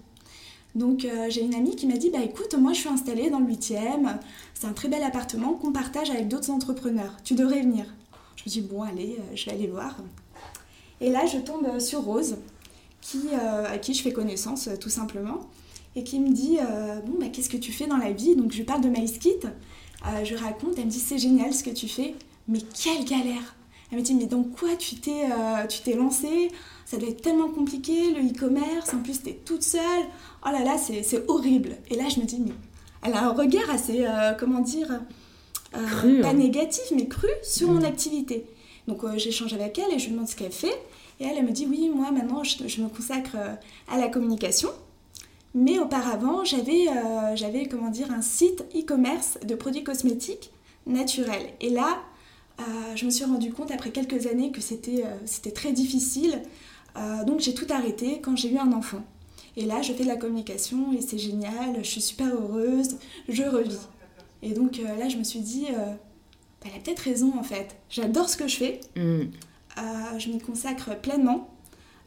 Donc 0.74 1.04
euh, 1.04 1.26
j'ai 1.28 1.42
une 1.42 1.54
amie 1.54 1.74
qui 1.74 1.86
m'a 1.86 1.96
dit, 1.96 2.10
bah 2.10 2.22
écoute, 2.22 2.54
moi 2.54 2.72
je 2.72 2.80
suis 2.80 2.88
installée 2.88 3.30
dans 3.30 3.40
le 3.40 3.46
8e, 3.46 4.18
c'est 4.54 4.66
un 4.66 4.72
très 4.72 4.88
bel 4.88 5.02
appartement 5.02 5.54
qu'on 5.54 5.72
partage 5.72 6.10
avec 6.10 6.28
d'autres 6.28 6.50
entrepreneurs, 6.50 7.16
tu 7.24 7.34
devrais 7.34 7.60
venir. 7.60 7.86
Je 8.36 8.44
me 8.44 8.48
dis, 8.48 8.60
bon 8.60 8.82
allez, 8.82 9.16
euh, 9.18 9.36
je 9.36 9.46
vais 9.46 9.52
aller 9.52 9.66
voir. 9.66 9.96
Et 11.00 11.10
là 11.10 11.26
je 11.26 11.38
tombe 11.38 11.78
sur 11.80 12.02
Rose, 12.02 12.36
qui, 13.00 13.20
euh, 13.32 13.66
à 13.72 13.78
qui 13.78 13.94
je 13.94 14.02
fais 14.02 14.12
connaissance 14.12 14.68
euh, 14.68 14.76
tout 14.76 14.90
simplement, 14.90 15.48
et 15.96 16.04
qui 16.04 16.20
me 16.20 16.30
dit, 16.32 16.58
euh, 16.60 17.00
bon 17.00 17.14
bah 17.18 17.26
qu'est-ce 17.32 17.48
que 17.50 17.56
tu 17.56 17.72
fais 17.72 17.86
dans 17.86 17.96
la 17.96 18.12
vie? 18.12 18.36
Donc 18.36 18.52
je 18.52 18.58
lui 18.58 18.64
parle 18.64 18.80
de 18.82 18.88
MySkit, 18.88 19.40
je 20.24 20.34
raconte, 20.36 20.78
elle 20.78 20.86
me 20.86 20.90
dit, 20.90 21.00
c'est 21.00 21.18
génial 21.18 21.52
ce 21.52 21.62
que 21.64 21.70
tu 21.70 21.88
fais, 21.88 22.14
mais 22.48 22.60
quelle 22.82 23.04
galère 23.04 23.54
Elle 23.90 23.98
me 23.98 24.02
dit, 24.02 24.14
mais 24.14 24.26
dans 24.26 24.42
quoi 24.44 24.76
tu 24.78 24.96
t'es 24.96 25.24
euh, 25.24 25.66
tu 25.66 25.80
t'es 25.80 25.94
lancée? 25.94 26.50
Ça 26.86 26.96
doit 26.96 27.08
être 27.08 27.22
tellement 27.22 27.48
compliqué, 27.48 28.12
le 28.12 28.20
e-commerce, 28.28 28.92
en 28.94 28.98
plus 29.02 29.20
t'es 29.22 29.38
toute 29.44 29.62
seule, 29.62 30.04
oh 30.46 30.50
là 30.50 30.64
là, 30.64 30.76
c'est 30.78 31.28
horrible. 31.28 31.76
Et 31.88 31.96
là, 31.96 32.04
je 32.08 32.18
me 32.20 32.24
dis, 32.24 32.38
mais 32.40 32.52
elle 33.02 33.14
a 33.14 33.24
un 33.26 33.32
regard 33.32 33.68
assez, 33.70 34.04
euh, 34.06 34.32
comment 34.38 34.60
dire, 34.60 34.90
euh, 35.76 35.86
Cru, 35.86 36.20
pas 36.20 36.30
hein. 36.30 36.34
négatif, 36.34 36.82
mais 36.94 37.06
cru 37.06 37.28
sur 37.44 37.68
Mm. 37.70 37.74
mon 37.74 37.82
activité. 37.84 38.44
Donc 38.88 39.02
j'échange 39.18 39.52
avec 39.54 39.78
elle 39.78 39.92
et 39.94 39.98
je 40.00 40.06
lui 40.06 40.12
demande 40.14 40.28
ce 40.28 40.34
qu'elle 40.34 40.50
fait. 40.52 40.74
Et 41.20 41.24
elle, 41.24 41.44
me 41.44 41.52
dit, 41.52 41.66
oui, 41.68 41.90
moi 41.94 42.10
maintenant, 42.10 42.42
je, 42.42 42.80
me 42.80 42.88
consacre 42.88 43.36
euh, 43.36 43.54
à 43.88 43.98
la 43.98 44.08
communication. 44.08 44.70
Mais 45.54 45.78
auparavant, 45.78 46.44
j'avais, 46.44 46.88
euh, 46.88 47.36
j'avais, 47.36 47.66
comment 47.66 47.90
dire, 47.90 48.10
un 48.10 48.22
site 48.22 48.64
e-commerce 48.74 49.38
de 49.44 49.54
produits 49.54 49.84
cosmétiques 49.84 50.50
naturels. 50.86 51.46
Et 51.60 51.68
là, 51.68 51.98
euh, 52.60 52.62
je 52.94 53.04
me 53.04 53.10
suis 53.10 53.24
rendu 53.24 53.52
compte 53.52 53.70
après 53.70 53.90
quelques 53.90 54.26
années 54.26 54.50
que 54.50 54.62
c'était, 54.62 55.04
c'était 55.26 55.50
très 55.50 55.72
difficile. 55.72 56.42
Donc 57.26 57.38
j'ai 57.38 57.54
tout 57.54 57.66
arrêté 57.70 58.20
quand 58.20 58.36
j'ai 58.36 58.52
eu 58.52 58.58
un 58.58 58.72
enfant. 58.72 59.02
Et 59.56 59.64
là, 59.64 59.80
je 59.80 59.92
fais 59.92 60.02
de 60.02 60.08
la 60.08 60.16
communication 60.16 60.92
et 60.92 61.00
c'est 61.00 61.18
génial, 61.18 61.76
je 61.78 61.88
suis 61.88 62.00
super 62.00 62.26
heureuse, 62.26 62.98
je 63.28 63.44
revis. 63.44 63.78
Et 64.42 64.50
donc 64.50 64.78
là, 64.78 65.08
je 65.08 65.16
me 65.16 65.22
suis 65.22 65.38
dit, 65.38 65.66
bah, 65.70 66.66
elle 66.66 66.80
a 66.80 66.82
peut-être 66.82 66.98
raison 67.00 67.32
en 67.38 67.44
fait. 67.44 67.76
J'adore 67.88 68.28
ce 68.28 68.36
que 68.36 68.48
je 68.48 68.56
fais, 68.56 68.80
Hmm. 68.96 69.26
Euh, 69.80 70.18
je 70.18 70.28
m'y 70.30 70.38
consacre 70.40 70.98
pleinement. 71.00 71.48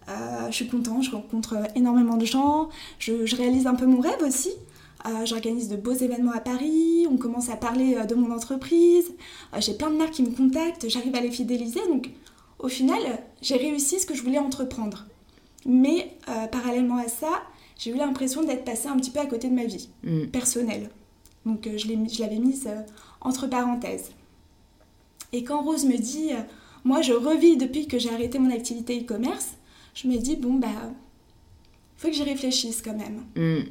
Euh, 0.09 0.47
je 0.47 0.55
suis 0.55 0.67
contente, 0.67 1.03
je 1.03 1.11
rencontre 1.11 1.55
énormément 1.75 2.17
de 2.17 2.25
gens, 2.25 2.69
je, 2.99 3.25
je 3.25 3.35
réalise 3.37 3.67
un 3.67 3.75
peu 3.75 3.85
mon 3.85 4.01
rêve 4.01 4.21
aussi. 4.21 4.51
Euh, 5.05 5.25
J'organise 5.25 5.67
de 5.69 5.75
beaux 5.77 5.93
événements 5.93 6.31
à 6.33 6.39
Paris, 6.39 7.07
on 7.09 7.17
commence 7.17 7.49
à 7.49 7.55
parler 7.55 7.95
euh, 7.95 8.03
de 8.05 8.15
mon 8.15 8.31
entreprise, 8.33 9.13
Euh, 9.53 9.57
j'ai 9.61 9.73
plein 9.75 9.89
de 9.89 9.95
marques 9.97 10.11
qui 10.11 10.23
me 10.23 10.31
contactent, 10.31 10.89
j'arrive 10.89 11.15
à 11.15 11.21
les 11.21 11.31
fidéliser. 11.31 11.79
Donc 11.87 12.09
au 12.59 12.67
final, 12.67 12.99
j'ai 13.41 13.55
réussi 13.55 13.99
ce 13.99 14.05
que 14.05 14.13
je 14.13 14.23
voulais 14.23 14.39
entreprendre. 14.39 15.05
Mais 15.65 16.17
parallèlement 16.51 16.97
à 16.97 17.07
ça, 17.07 17.41
j'ai 17.77 17.91
eu 17.91 17.95
l'impression 17.95 18.43
d'être 18.43 18.65
passée 18.65 18.87
un 18.89 18.97
petit 18.97 19.11
peu 19.11 19.19
à 19.19 19.25
côté 19.25 19.47
de 19.49 19.53
ma 19.55 19.63
vie 19.65 19.89
Hmm. 20.03 20.25
personnelle. 20.27 20.89
Donc 21.45 21.67
je 21.77 22.19
l'avais 22.21 22.39
mise 22.39 22.67
entre 23.21 23.47
parenthèses. 23.47 24.11
Et 25.31 25.43
quand 25.45 25.61
Rose 25.61 25.85
me 25.85 25.97
dit, 25.97 26.31
moi 26.83 27.01
je 27.01 27.13
revis 27.13 27.57
depuis 27.57 27.87
que 27.87 27.97
j'ai 27.99 28.09
arrêté 28.13 28.39
mon 28.39 28.51
activité 28.51 28.99
e-commerce, 28.99 29.51
je 29.95 30.07
me 30.07 30.17
dis, 30.17 30.35
bon 30.35 30.53
bah, 30.55 30.67
faut 31.97 32.07
que 32.09 32.13
j'y 32.13 32.23
réfléchisse 32.23 32.81
quand 32.81 32.97
même. 32.97 33.23
Hmm. 33.35 33.63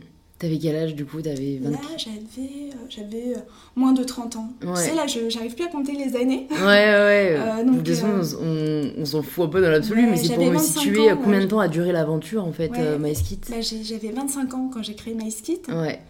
T'avais 0.43 0.59
quel 0.59 0.75
âge 0.75 0.97
du 0.97 1.05
coup? 1.05 1.23
T'avais 1.23 1.61
20 1.63 1.71
Là, 1.71 1.79
j'avais 1.97 3.29
euh, 3.29 3.37
euh, 3.37 3.41
moins 3.77 3.93
de 3.93 4.03
30 4.03 4.35
ans. 4.35 4.49
Ouais. 4.61 4.73
Tu 4.75 4.81
sais, 4.91 4.95
là, 4.97 5.07
je 5.07 5.29
j'arrive 5.29 5.55
plus 5.55 5.67
à 5.67 5.69
compter 5.69 5.93
les 5.93 6.17
années. 6.17 6.49
Ouais, 6.51 6.57
ouais. 6.59 7.39
Euh, 7.43 7.65
donc, 7.65 7.83
de 7.83 7.93
toute 7.93 7.95
façon, 7.95 8.41
euh, 8.43 8.91
on, 8.97 9.03
on 9.03 9.05
s'en 9.05 9.23
fout 9.23 9.45
un 9.45 9.49
peu 9.49 9.61
dans 9.63 9.71
l'absolu, 9.71 10.03
Ouais, 10.03 10.11
mais 10.11 10.17
c'est 10.17 10.35
pour 10.35 10.45
me 10.45 10.51
25 10.51 10.81
situer 10.81 11.13
ans, 11.13 11.19
combien 11.23 11.39
de 11.39 11.47
temps 11.47 11.61
a 11.61 11.69
duré 11.69 11.93
l'aventure 11.93 12.45
en 12.45 12.53
fait, 12.53 12.71
MySkit? 12.99 13.39
Bah, 13.51 13.61
J'avais 13.61 14.11
25 14.11 14.55
ans 14.55 14.71
quand 14.73 14.83
j'ai 14.83 14.95
créé 14.97 15.15
MySkit. 15.15 15.61
Ouais. 15.69 16.01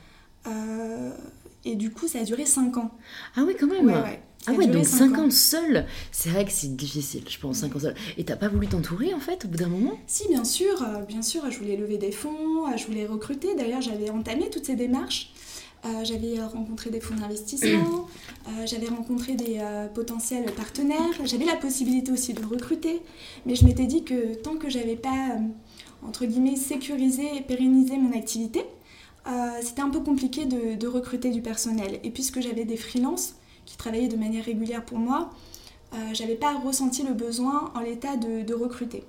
Et 1.65 1.77
du 1.77 1.91
coup, 1.91 2.09
ça 2.09 2.21
a 2.21 2.25
duré 2.25 2.47
5 2.47 2.77
ans. 2.79 2.91
Ah 3.37 3.43
oui, 3.47 3.55
quand 3.59 3.67
même 3.67 3.87
Ouais, 3.87 3.93
ouais. 3.93 4.23
Ah 4.47 4.53
ouais, 4.53 4.67
donc 4.67 4.85
cinq 4.85 5.15
5 5.15 5.19
ans. 5.19 5.31
seul 5.31 5.87
C'est 6.11 6.31
vrai 6.31 6.45
que 6.45 6.53
c'est 6.53 6.75
difficile, 6.75 7.23
je 7.29 7.39
pense, 7.39 7.59
5 7.59 7.77
ans 7.77 7.81
seul. 7.81 7.95
Et 8.19 8.25
t'as 8.25 8.37
pas 8.37 8.49
voulu 8.49 8.67
t'entourer 8.67 9.15
en 9.15 9.21
fait 9.21 9.45
au 9.45 9.49
bout 9.49 9.59
d'un 9.59 9.69
moment? 9.69 9.93
Si, 10.07 10.27
bien 10.29 10.45
sûr, 10.45 10.83
euh, 10.83 11.03
bien 11.03 11.23
sûr, 11.23 11.51
je 11.51 11.59
voulais 11.59 11.77
lever 11.77 11.99
des 11.99 12.13
fonds, 12.13 12.67
euh, 12.67 12.77
je 12.77 12.87
voulais 12.87 13.07
recruter. 13.07 13.55
D'ailleurs, 13.55 13.83
j'avais 13.83 14.11
entamé 14.11 14.51
toutes 14.51 14.67
ces 14.67 14.77
démarches. 14.77 15.33
Euh, 15.85 16.05
j'avais 16.05 16.41
rencontré 16.41 16.91
des 16.91 17.01
fonds 17.01 17.17
d'investissement, 17.17 18.07
euh, 18.47 18.67
j'avais 18.67 18.87
rencontré 18.87 19.35
des 19.35 19.57
euh, 19.59 19.89
potentiels 19.89 20.45
partenaires, 20.53 21.11
j'avais 21.25 21.45
la 21.45 21.57
possibilité 21.57 22.13
aussi 22.13 22.35
de 22.35 22.45
recruter, 22.45 23.03
mais 23.47 23.57
je 23.57 23.65
m'étais 23.65 23.87
dit 23.87 24.05
que 24.05 24.35
tant 24.35 24.55
que 24.55 24.71
j'avais 24.71 24.95
pas, 24.95 25.39
entre 26.07 26.25
guillemets, 26.25 26.55
sécurisé 26.55 27.37
et 27.37 27.41
pérennisé 27.41 27.97
mon 27.97 28.17
activité, 28.17 28.65
c'était 29.61 29.83
un 29.83 29.91
peu 29.91 30.01
compliqué 30.01 30.47
de, 30.47 30.75
de 30.75 30.87
recruter 30.89 31.31
du 31.31 31.43
personnel. 31.43 32.01
Et 32.03 32.11
puisque 32.11 32.41
j'avais 32.41 32.65
des 32.65 32.77
freelances 32.77 33.35
qui 33.67 33.77
travaillaient 33.77 34.09
de 34.09 34.17
manière 34.17 34.45
régulière 34.45 34.85
pour 34.85 34.99
moi, 34.99 35.31
euh, 35.95 35.97
j'avais 36.15 36.37
pas 36.37 36.55
ressenti 36.59 37.03
le 37.03 37.13
besoin 37.15 37.71
en 37.75 37.81
l'état 37.81 38.17
de, 38.17 38.43
de 38.43 38.55
recruter. 38.55 39.05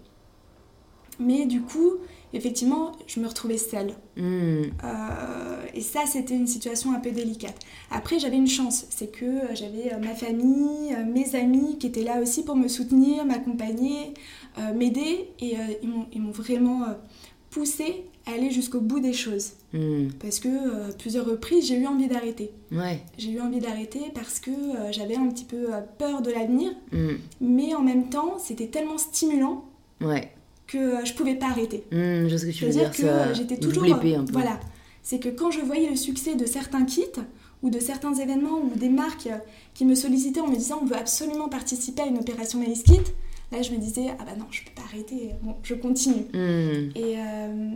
Mais 1.19 1.45
du 1.45 1.61
coup, 1.61 1.91
effectivement, 2.33 2.93
je 3.07 3.19
me 3.19 3.27
retrouvais 3.27 3.57
seule. 3.57 3.93
Hmm. 4.17 4.63
Euh, 4.83 5.65
et 5.73 5.81
ça, 5.81 6.01
c'était 6.07 6.35
une 6.35 6.47
situation 6.47 6.91
un 6.93 6.99
peu 6.99 7.11
délicate. 7.11 7.55
Après, 7.91 8.17
j'avais 8.19 8.35
une 8.37 8.47
chance, 8.47 8.85
c'est 8.89 9.11
que 9.11 9.25
euh, 9.25 9.55
j'avais 9.55 9.95
ma 9.99 10.15
famille, 10.15 10.95
mes 11.13 11.35
amis 11.35 11.77
qui 11.77 11.87
étaient 11.87 12.03
là 12.03 12.19
aussi 12.21 12.43
pour 12.43 12.55
me 12.55 12.67
soutenir, 12.67 13.25
m'accompagner, 13.25 14.13
euh, 14.57 14.73
m'aider, 14.73 15.29
et 15.39 15.55
ils 16.11 16.21
m'ont- 16.21 16.31
vraiment 16.31 16.81
poussé 17.51 17.85
à 17.85 18.12
aller 18.25 18.51
jusqu'au 18.51 18.79
bout 18.79 18.99
des 18.99 19.13
choses. 19.13 19.51
Hmm. 19.73 20.07
Parce 20.21 20.39
que 20.39 20.47
euh, 20.47 20.91
plusieurs 20.97 21.25
reprises, 21.25 21.67
j'ai 21.67 21.75
eu 21.77 21.87
envie 21.87 22.07
d'arrêter. 22.07 22.51
Ouais. 22.71 23.01
J'ai 23.17 23.31
eu 23.31 23.41
envie 23.41 23.59
d'arrêter 23.59 23.99
parce 24.15 24.39
que 24.39 24.51
euh, 24.51 24.91
j'avais 24.91 25.15
un 25.15 25.27
petit 25.27 25.45
peu 25.45 25.73
euh, 25.73 25.81
peur 25.97 26.21
de 26.21 26.31
l'avenir, 26.31 26.71
Hmm. 26.91 27.15
mais 27.41 27.73
en 27.75 27.81
même 27.81 28.09
temps, 28.09 28.35
c'était 28.39 28.67
tellement 28.67 28.97
stimulant 28.97 29.65
Ouais. 30.01 30.31
que 30.67 31.05
je 31.05 31.13
pouvais 31.13 31.35
pas 31.35 31.47
arrêter. 31.47 31.83
Hmm, 31.91 32.27
je 32.27 32.37
sais 32.37 32.37
ce 32.37 32.45
que 32.45 32.51
tu 32.57 32.65
veux 32.65 32.71
dire, 32.71 32.91
que 32.91 32.97
ça. 33.03 33.33
j'étais 33.33 33.57
toujours. 33.57 33.85
épée 33.85 34.15
un 34.15 34.23
peu. 34.23 34.31
Voilà. 34.33 34.59
C'est 35.01 35.19
que 35.19 35.29
quand 35.29 35.51
je 35.51 35.59
voyais 35.59 35.89
le 35.89 35.97
succès 35.97 36.35
de 36.35 36.45
certains 36.45 36.85
kits 36.85 37.03
ou 37.61 37.69
de 37.69 37.79
certains 37.79 38.13
événements 38.13 38.59
ou 38.61 38.77
des 38.77 38.89
marques 38.89 39.29
qui 39.73 39.83
me 39.85 39.95
sollicitaient 39.95 40.39
en 40.39 40.47
me 40.47 40.55
disant 40.55 40.79
on 40.81 40.85
veut 40.85 40.95
absolument 40.95 41.49
participer 41.49 42.03
à 42.03 42.05
une 42.05 42.17
opération 42.19 42.59
Maïs 42.59 42.83
Kit, 42.83 43.01
là 43.53 43.61
je 43.61 43.71
me 43.71 43.77
disais 43.77 44.07
ah 44.19 44.25
bah 44.25 44.35
non, 44.37 44.45
je 44.51 44.63
peux 44.63 44.71
pas 44.75 44.81
arrêter, 44.81 45.31
bon, 45.41 45.55
je 45.63 45.75
continue. 45.75 46.25
Hmm. 46.33 46.89
Et, 46.95 47.17
euh, 47.17 47.71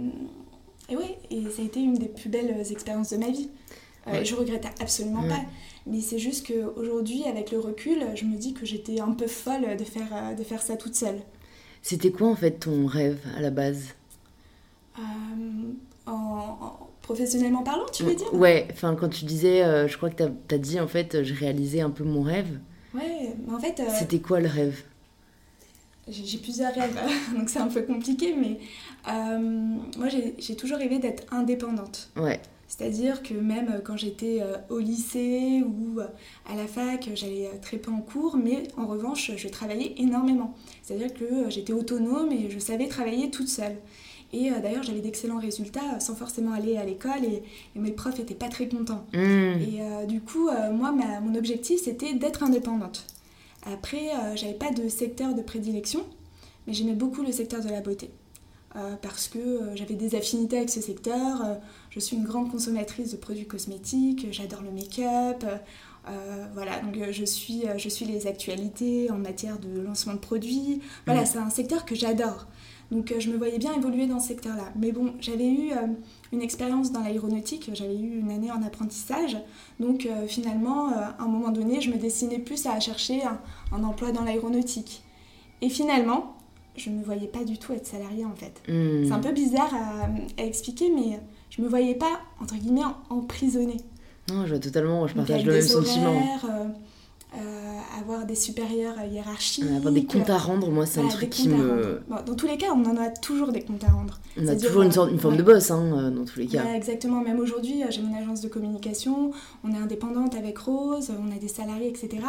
et 0.90 0.98
ouais, 0.98 1.18
et 1.30 1.44
ça 1.50 1.62
a 1.62 1.66
été 1.66 1.80
une 1.80 1.94
des 1.94 2.08
plus 2.08 2.30
belles 2.30 2.56
expériences 2.72 3.12
de 3.12 3.18
ma 3.18 3.30
vie. 3.30 3.50
Je 4.24 4.36
regrette 4.36 4.66
absolument 4.80 5.28
pas. 5.28 5.42
Mais 5.86 6.00
c'est 6.00 6.18
juste 6.18 6.48
qu'aujourd'hui, 6.48 7.26
avec 7.26 7.52
le 7.52 7.60
recul, 7.60 8.06
je 8.16 8.24
me 8.24 8.38
dis 8.38 8.54
que 8.54 8.66
j'étais 8.66 9.02
un 9.02 9.12
peu 9.12 9.28
folle 9.28 9.76
de 9.78 9.84
faire, 9.84 10.34
de 10.34 10.44
faire 10.44 10.62
ça 10.62 10.78
toute 10.78 10.96
seule. 10.96 11.20
C'était 11.82 12.12
quoi 12.12 12.28
en 12.28 12.36
fait 12.36 12.52
ton 12.52 12.86
rêve 12.86 13.20
à 13.36 13.42
la 13.42 13.50
base? 13.50 13.96
En, 16.06 16.88
professionnellement 17.02 17.64
parlant, 17.64 17.86
tu 17.92 18.04
veux 18.04 18.16
dire? 18.16 18.34
Ouais, 18.34 18.68
enfin 18.72 18.96
quand 18.96 19.10
tu 19.10 19.26
disais, 19.26 19.88
je 19.90 19.98
crois 19.98 20.10
que 20.10 20.24
tu 20.24 20.56
as, 20.56 20.58
dit 20.58 20.80
en 20.80 20.88
fait, 20.88 21.24
je 21.24 21.34
réalisais 21.34 21.82
un 21.82 21.90
peu 21.90 22.06
mon 22.06 22.22
rêve. 22.22 22.60
Ouais, 22.94 23.36
mais 23.46 23.54
en 23.54 23.60
fait... 23.60 23.82
C'était 24.00 24.20
quoi 24.20 24.40
le 24.40 24.48
rêve? 24.48 24.84
J'ai 26.10 26.38
plusieurs 26.38 26.74
rêves, 26.74 26.98
donc 27.38 27.50
c'est 27.50 27.60
un 27.60 27.68
peu 27.68 27.82
compliqué, 27.82 28.36
mais 28.40 28.60
euh, 29.10 29.40
moi 29.98 30.08
j'ai 30.38 30.56
toujours 30.56 30.78
rêvé 30.78 31.00
d'être 31.00 31.24
indépendante. 31.34 32.10
Ouais. 32.16 32.40
C'est-à-dire 32.70 33.24
que 33.24 33.34
même 33.34 33.82
quand 33.86 33.96
j'étais 33.96 34.40
euh, 34.42 34.58
au 34.70 34.80
lycée 34.80 35.64
ou 35.66 36.02
euh, 36.02 36.08
à 36.52 36.56
la 36.56 36.68
fac, 36.68 37.10
j'allais 37.16 37.50
très 37.62 37.78
peu 37.78 37.92
en 37.92 38.02
cours, 38.02 38.36
mais 38.36 38.64
en 38.76 38.88
revanche, 38.88 39.32
je 39.38 39.48
travaillais 39.48 39.96
énormément. 39.98 40.54
C'est-à-dire 40.84 41.14
que 41.14 41.50
j'étais 41.50 41.72
autonome 41.72 42.32
et 42.32 42.50
je 42.50 42.60
savais 42.60 42.88
travailler 42.88 43.30
toute 43.32 43.48
seule. 43.48 43.78
Et 44.34 44.52
d'ailleurs, 44.62 44.84
j'avais 44.84 45.00
d'excellents 45.00 45.40
résultats 45.40 46.02
sans 46.02 46.14
forcément 46.14 46.52
aller 46.52 46.76
à 46.76 46.84
l'école 46.84 47.24
et, 47.24 47.44
mes 47.80 47.92
profs 47.92 48.20
n'étaient 48.20 48.36
pas 48.36 48.50
très 48.50 48.68
contents. 48.68 49.06
Mmh. 49.14 49.18
Et 49.18 50.06
du 50.06 50.20
coup, 50.20 50.50
moi, 50.74 50.94
mon 51.22 51.34
objectif, 51.36 51.80
c'était 51.82 52.14
d'être 52.14 52.44
indépendante. 52.44 53.06
Après, 53.66 54.14
euh, 54.14 54.36
j'avais 54.36 54.54
pas 54.54 54.72
de 54.72 54.88
secteur 54.88 55.34
de 55.34 55.42
prédilection, 55.42 56.06
mais 56.66 56.74
j'aimais 56.74 56.94
beaucoup 56.94 57.22
le 57.22 57.32
secteur 57.32 57.64
de 57.64 57.70
la 57.70 57.82
beauté. 57.82 58.12
Euh, 58.76 58.96
parce 59.02 59.28
que 59.28 59.40
euh, 59.40 59.76
j'avais 59.76 59.96
des 59.96 60.16
affinités 60.16 60.58
avec 60.58 60.70
ce 60.70 60.82
secteur. 60.82 61.58
je 61.90 62.00
suis 62.00 62.16
une 62.16 62.26
grande 62.26 62.52
consommatrice 62.52 63.12
de 63.12 63.18
produits 63.18 63.48
cosmétiques, 63.48 64.28
j'adore 64.32 64.62
le 64.62 64.72
make-up. 64.72 65.44
voilà, 66.54 66.80
donc 66.80 66.96
je 67.12 67.26
suis, 67.26 67.64
je 67.78 67.90
suis 67.90 68.06
les 68.06 68.28
actualités 68.28 69.12
en 69.12 69.18
matière 69.18 69.60
de 69.60 69.80
lancement 69.80 70.14
de 70.14 70.20
produits. 70.20 70.82
Voilà, 71.06 71.26
c'est 71.26 71.40
un 71.40 71.50
secteur 71.50 71.86
que 71.86 71.96
j'adore. 71.96 72.48
Donc 72.92 73.14
je 73.18 73.30
me 73.30 73.38
voyais 73.38 73.58
bien 73.58 73.74
évoluer 73.74 74.08
dans 74.08 74.20
ce 74.20 74.30
secteur-là. 74.30 74.72
Mais 74.80 74.92
bon, 74.92 75.14
j'avais 75.20 75.48
eu 75.48 75.72
une 76.32 76.42
expérience 76.42 76.92
dans 76.92 77.02
l'aéronautique, 77.02 77.70
j'avais 77.74 77.98
eu 77.98 78.20
une 78.20 78.32
année 78.32 78.52
en 78.52 78.62
apprentissage. 78.64 79.38
Donc 79.80 80.06
euh, 80.06 80.28
finalement, 80.28 80.90
euh, 80.90 80.96
à 80.96 81.24
un 81.24 81.28
moment 81.28 81.50
donné, 81.50 81.82
je 81.82 81.90
me 81.90 81.98
destinais 81.98 82.40
plus 82.40 82.66
à 82.66 82.80
chercher 82.80 83.22
un, 83.72 83.84
emploi 83.84 84.12
dans 84.12 84.24
l'aéronautique. 84.24 85.04
Et 85.62 85.70
finalement, 85.70 86.36
je 86.76 86.90
ne 86.90 87.00
me 87.00 87.04
voyais 87.04 87.28
pas 87.28 87.44
du 87.44 87.58
tout 87.58 87.74
être 87.74 87.86
salariée 87.86 88.26
en 88.26 88.36
fait. 88.36 88.62
Hmm. 88.68 89.06
C'est 89.06 89.12
un 89.12 89.20
peu 89.20 89.32
bizarre 89.32 89.74
à, 89.74 90.44
expliquer, 90.44 90.92
mais 90.94 91.20
je 91.50 91.62
me 91.62 91.68
voyais 91.68 91.96
pas, 91.96 92.20
entre 92.42 92.56
guillemets, 92.56 92.82
emprisonnée. 93.10 93.82
Non, 94.30 94.46
je 94.46 94.50
vois 94.50 94.60
totalement, 94.60 95.08
je 95.08 95.16
partage 95.16 95.46
le 95.46 95.54
même 95.54 95.62
sentiment. 95.62 96.16
Euh, 96.44 96.48
euh, 96.50 96.68
avoir 98.00 98.26
des 98.26 98.36
supérieurs 98.36 98.96
hiérarchiques. 99.12 99.66
avoir 99.76 99.94
des 99.94 100.06
comptes 100.06 100.30
à 100.30 100.38
rendre, 100.38 100.70
moi, 100.70 100.86
c'est 100.86 101.02
un 101.02 101.08
truc 101.08 101.30
qui 101.30 101.50
me. 101.50 102.02
dans 102.26 102.36
tous 102.36 102.48
les 102.48 102.58
cas, 102.58 102.68
on 102.74 102.86
en 102.86 102.98
a 102.98 103.10
toujours 103.10 103.52
des 103.52 103.62
comptes 103.62 103.84
à 103.84 103.92
rendre. 103.92 104.20
On 104.40 104.48
a 104.48 104.56
toujours 104.56 104.84
une, 104.84 104.92
sorte, 104.92 105.12
une 105.12 105.20
forme 105.20 105.38
de 105.38 105.44
boss, 105.44 105.72
hein, 105.72 105.84
euh, 105.94 106.12
dans 106.12 106.24
tous 106.24 106.40
les 106.40 106.46
cas. 106.46 106.74
exactement. 106.76 107.22
Même 107.22 107.40
aujourd'hui, 107.40 107.84
euh, 107.84 107.88
j'ai 107.90 108.02
mon 108.02 108.16
agence 108.16 108.42
de 108.42 108.48
communication, 108.48 109.32
on 109.64 109.74
est 109.74 109.78
indépendante 109.78 110.36
avec 110.36 110.58
Rose, 110.60 111.12
on 111.12 111.36
a 111.36 111.40
des 111.40 111.48
salariés, 111.48 111.88
etc. 111.88 112.24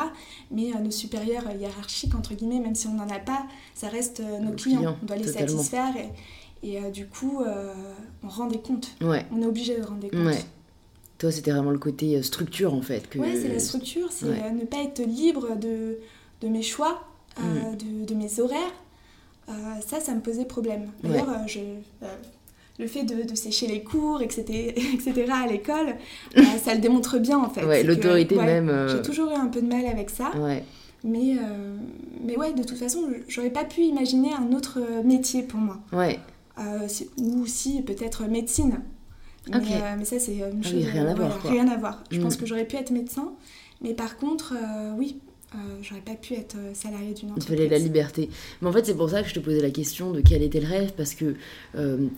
Mais 0.50 0.70
nos 0.82 0.90
supérieurs 0.90 1.44
hiérarchiques, 1.58 2.14
entre 2.14 2.34
guillemets, 2.34 2.60
même 2.60 2.74
si 2.74 2.86
on 2.86 2.94
n'en 2.94 3.08
a 3.08 3.18
pas, 3.18 3.44
ça 3.74 3.88
reste 3.88 4.22
nos, 4.40 4.52
clients. 4.52 4.96
On 5.02 5.06
doit 5.06 5.16
les 5.16 5.26
satisfaire. 5.26 5.94
Et, 6.62 6.74
et 6.74 6.90
du 6.90 7.06
coup, 7.06 7.42
on 8.22 8.28
rend 8.28 8.46
des 8.46 8.58
comptes. 8.58 8.88
Ouais. 9.00 9.26
On 9.32 9.42
est 9.42 9.46
obligé 9.46 9.78
de 9.78 9.84
rendre 9.84 10.00
des 10.00 10.10
comptes. 10.10 10.46
Toi, 11.18 11.32
c'était 11.32 11.50
vraiment 11.50 11.72
le 11.72 11.78
côté 11.78 12.16
euh, 12.16 12.22
structure 12.22 12.72
en 12.72 12.82
fait. 12.82 13.08
Que... 13.10 13.18
Ouais, 13.18 13.34
c'est 13.34 13.48
la 13.48 13.58
structure, 13.58 14.08
c'est 14.10 14.26
euh, 14.26 14.50
ne 14.52 14.64
pas 14.64 14.78
être 14.78 15.04
libre 15.04 15.56
de, 15.56 15.98
de 16.40 16.48
mes 16.48 16.62
choix, 16.62 17.02
euh, 17.40 17.42
mm. 17.42 17.76
de, 17.76 18.06
de, 18.06 18.14
mes 18.14 18.40
horaires. 18.40 18.74
ça, 19.84 20.00
ça 20.00 20.14
me 20.14 20.20
posait 20.20 20.44
problème. 20.44 20.90
D'ailleurs, 21.02 21.26
le 22.78 22.86
fait 22.86 23.02
de, 23.02 23.28
de, 23.28 23.34
sécher 23.34 23.66
les 23.66 23.82
cours, 23.82 24.22
etc., 24.22 24.44
etc. 24.94 25.32
à 25.32 25.48
l'école, 25.48 25.96
ça 26.62 26.74
le 26.74 26.80
démontre 26.80 27.18
bien 27.18 27.38
en 27.38 27.50
fait. 27.50 27.64
Ouais, 27.64 27.82
l'autorité 27.82 28.36
même. 28.36 28.72
J'ai 28.88 29.02
toujours 29.02 29.32
eu 29.32 29.34
un 29.34 29.48
peu 29.48 29.60
de 29.60 29.66
mal 29.66 29.86
avec 29.86 30.10
ça. 30.10 30.30
Ouais. 30.36 30.62
Mais, 31.02 31.36
mais 32.24 32.36
ouais, 32.36 32.52
de 32.52 32.62
toute 32.62 32.78
façon, 32.78 33.08
j'aurais 33.26 33.50
pas 33.50 33.64
pu 33.64 33.80
imaginer 33.80 34.30
un 34.32 34.52
autre 34.52 34.78
métier 35.04 35.42
pour 35.42 35.58
moi. 35.58 35.78
Ouais. 35.92 36.20
ou 37.16 37.42
aussi 37.42 37.82
peut-être 37.82 38.28
médecine. 38.28 38.80
Euh, 39.54 39.94
mais, 39.98 40.04
ça, 40.04 40.18
c'est 40.18 40.34
une 40.34 40.62
ah 40.64 40.68
chose. 40.68 40.84
rien 40.84 41.06
à 41.06 41.14
voir. 41.14 41.42
Rien 41.42 41.68
à 41.68 41.76
voir. 41.76 42.02
Je 42.10 42.20
pense 42.20 42.36
mm. 42.36 42.40
que 42.40 42.46
j'aurais 42.46 42.64
pu 42.64 42.76
être 42.76 42.90
médecin, 42.90 43.32
mais 43.82 43.94
par 43.94 44.16
contre, 44.16 44.54
euh, 44.54 44.92
oui, 44.96 45.18
euh, 45.54 45.58
j'aurais 45.80 46.02
pas 46.02 46.14
pu 46.14 46.34
être 46.34 46.56
salarié 46.74 47.14
d'une 47.14 47.30
entreprise. 47.30 47.46
Il 47.48 47.56
fallait 47.56 47.68
la 47.68 47.78
liberté. 47.78 48.28
Mais 48.60 48.68
en 48.68 48.72
fait, 48.72 48.84
c'est 48.84 48.94
pour 48.94 49.08
ça 49.08 49.22
que 49.22 49.28
je 49.30 49.34
te 49.34 49.40
posais 49.40 49.62
la 49.62 49.70
question 49.70 50.10
de 50.10 50.20
quel 50.20 50.42
était 50.42 50.60
le 50.60 50.66
rêve, 50.66 50.92
parce 50.94 51.14
que 51.14 51.36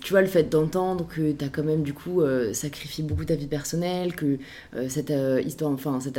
tu 0.02 0.10
vois, 0.10 0.20
le 0.20 0.26
fait 0.26 0.49
d'entendre 0.50 1.06
que 1.06 1.30
tu 1.30 1.44
as 1.44 1.49
quand 1.49 1.62
même 1.62 1.82
du 1.82 1.92
coup 1.92 2.22
sacrifié 2.52 3.04
beaucoup 3.04 3.25
ta 3.25 3.37
vie 3.37 3.46
personnelle, 3.46 4.16
que 4.16 4.38
cette 4.88 5.12
histoire, 5.46 5.70
enfin, 5.70 6.00
cette, 6.00 6.18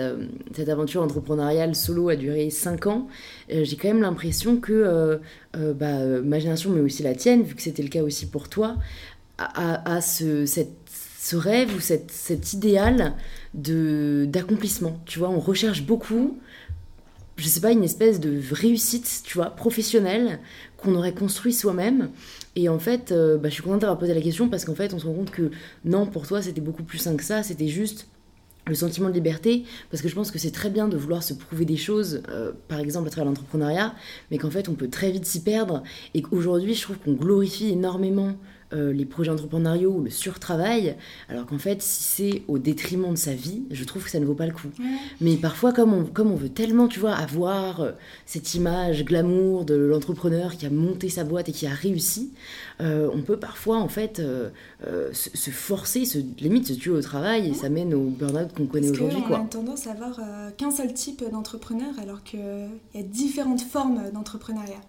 cette, 0.56 0.70
aventure 0.70 1.02
entrepreneuriale 1.02 1.76
solo 1.76 2.08
a 2.08 2.16
duré 2.16 2.50
5 2.50 2.88
ans, 2.88 3.08
j'ai 3.50 3.76
quand 3.76 3.90
même 3.90 4.02
l'impression 4.02 4.56
que 4.56 5.20
bah, 5.54 6.00
ma 6.24 6.40
génération, 6.40 6.70
mais 6.70 6.80
aussi 6.80 7.04
la 7.04 7.14
tienne, 7.14 7.44
vu 7.44 7.56
que 7.56 7.62
c'était 7.62 7.84
le 7.84 7.90
cas 7.90 8.04
aussi 8.04 8.28
pour 8.28 8.48
toi, 8.48 8.78
a, 9.38 9.96
a 9.96 10.02
ce, 10.02 10.46
cette 10.46 10.81
ce 11.22 11.36
rêve 11.36 11.76
ou 11.76 11.80
cette, 11.80 12.10
cet 12.10 12.54
idéal 12.54 13.14
de 13.54 14.26
d'accomplissement. 14.28 15.00
Tu 15.06 15.20
vois, 15.20 15.30
on 15.30 15.40
recherche 15.40 15.84
beaucoup, 15.84 16.40
je 17.38 17.48
sais 17.48 17.62
pas, 17.62 17.72
une 17.72 17.84
espèce 17.84 18.20
de 18.20 18.42
réussite, 18.52 19.22
tu 19.24 19.38
vois, 19.38 19.52
professionnelle 19.52 20.40
qu'on 20.78 20.96
aurait 20.96 21.14
construit 21.14 21.54
soi-même. 21.54 22.10
Et 22.56 22.70
en 22.70 22.80
fait, 22.80 23.12
euh, 23.12 23.38
bah, 23.38 23.50
je 23.50 23.54
suis 23.54 23.62
contente 23.62 23.82
d'avoir 23.82 24.00
posé 24.00 24.16
la 24.16 24.22
question 24.22 24.50
parce 24.50 24.66
qu'en 24.66 24.74
fait, 24.74 24.96
on 24.96 25.00
se 25.00 25.06
rend 25.06 25.14
compte 25.14 25.30
que 25.30 25.52
non, 25.86 26.08
pour 26.08 26.26
toi, 26.26 26.42
c'était 26.42 26.60
beaucoup 26.60 26.84
plus 26.84 26.98
sain 26.98 27.16
que 27.16 27.24
ça. 27.24 27.44
C'était 27.44 27.68
juste 27.68 28.08
le 28.66 28.74
sentiment 28.74 29.10
de 29.10 29.14
liberté, 29.14 29.64
parce 29.92 30.02
que 30.02 30.10
je 30.10 30.16
pense 30.16 30.32
que 30.32 30.40
c'est 30.40 30.52
très 30.52 30.70
bien 30.72 30.88
de 30.88 30.98
vouloir 30.98 31.22
se 31.22 31.36
prouver 31.36 31.66
des 31.66 31.78
choses, 31.78 32.24
euh, 32.30 32.52
par 32.68 32.80
exemple 32.80 33.08
à 33.08 33.12
travers 33.12 33.26
l'entrepreneuriat, 33.26 33.96
mais 34.30 34.38
qu'en 34.38 34.52
fait 34.52 34.70
on 34.70 34.76
peut 34.76 34.88
très 34.88 35.12
vite 35.12 35.26
s'y 35.26 35.42
perdre, 35.42 35.82
et 36.14 36.22
qu'aujourd'hui 36.22 36.76
je 36.76 36.84
trouve 36.84 37.00
qu'on 37.00 37.14
glorifie 37.14 37.70
énormément 37.70 38.36
euh, 38.74 38.94
les 38.94 39.06
projets 39.06 39.32
entrepreneuriaux 39.32 39.92
ou 39.92 40.02
le 40.02 40.10
surtravail, 40.10 40.96
alors 41.30 41.46
qu'en 41.46 41.58
fait, 41.58 41.82
si 41.82 42.04
c'est 42.04 42.44
au 42.48 42.58
détriment 42.58 43.12
de 43.12 43.18
sa 43.18 43.34
vie, 43.34 43.64
je 43.70 43.84
trouve 43.84 44.04
que 44.04 44.10
ça 44.10 44.20
ne 44.20 44.26
vaut 44.26 44.34
pas 44.34 44.46
le 44.46 44.54
coup. 44.54 44.70
Mais 45.20 45.36
parfois, 45.36 45.74
comme 45.74 45.94
on, 45.94 46.06
comme 46.06 46.32
on 46.32 46.36
veut 46.36 46.50
tellement, 46.50 46.88
tu 46.88 47.00
vois, 47.00 47.14
avoir 47.14 47.82
euh, 47.82 47.92
cette 48.26 48.54
image 48.54 49.04
glamour 49.04 49.66
de 49.66 49.76
l'entrepreneur 49.76 50.56
qui 50.56 50.66
a 50.66 50.70
monté 50.70 51.10
sa 51.10 51.24
boîte 51.24 51.50
et 51.50 51.52
qui 51.52 51.68
a 51.68 51.74
réussi, 51.74 52.32
euh, 52.80 53.10
on 53.14 53.22
peut 53.22 53.38
parfois, 53.38 53.78
en 53.78 53.90
fait, 53.90 54.22
se, 55.12 55.50
forcer, 55.50 56.06
se, 56.06 56.20
limite 56.40 56.68
se 56.68 56.74
tuer 56.74 56.92
au 56.92 57.02
travail 57.02 57.50
et 57.50 57.54
ça 57.54 57.70
mène 57.70 57.94
au 57.94 58.06
burn-out 58.10 58.54
qu'on 58.56 58.68
connaît 58.68 58.90
aujourd'hui. 58.90 59.24
On 59.30 59.34
a 59.34 59.40
tendance 59.40 59.88
à 59.88 59.92
avoir 59.92 60.20
qu'un 60.58 60.72
seul 60.72 60.94
type 60.94 61.24
d'entrepreneur 61.30 61.94
alors 62.02 62.24
qu'il 62.24 62.40
y 62.96 63.00
a 63.00 63.04
différentes 63.04 63.62
formes 63.62 64.02
d'entrepreneuriat. 64.14 64.82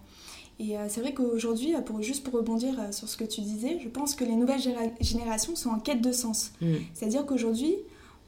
Et 0.59 0.77
euh, 0.77 0.85
c'est 0.87 1.01
vrai 1.01 1.13
qu'aujourd'hui, 1.13 1.73
pour, 1.85 2.01
juste 2.01 2.23
pour 2.23 2.33
rebondir 2.33 2.75
euh, 2.79 2.91
sur 2.91 3.09
ce 3.09 3.17
que 3.17 3.23
tu 3.23 3.41
disais, 3.41 3.79
je 3.83 3.89
pense 3.89 4.15
que 4.15 4.23
les 4.23 4.35
nouvelles 4.35 4.61
générations 5.01 5.55
sont 5.55 5.69
en 5.69 5.79
quête 5.79 6.01
de 6.01 6.11
sens. 6.11 6.51
Mm. 6.61 6.73
C'est-à-dire 6.93 7.25
qu'aujourd'hui, 7.25 7.75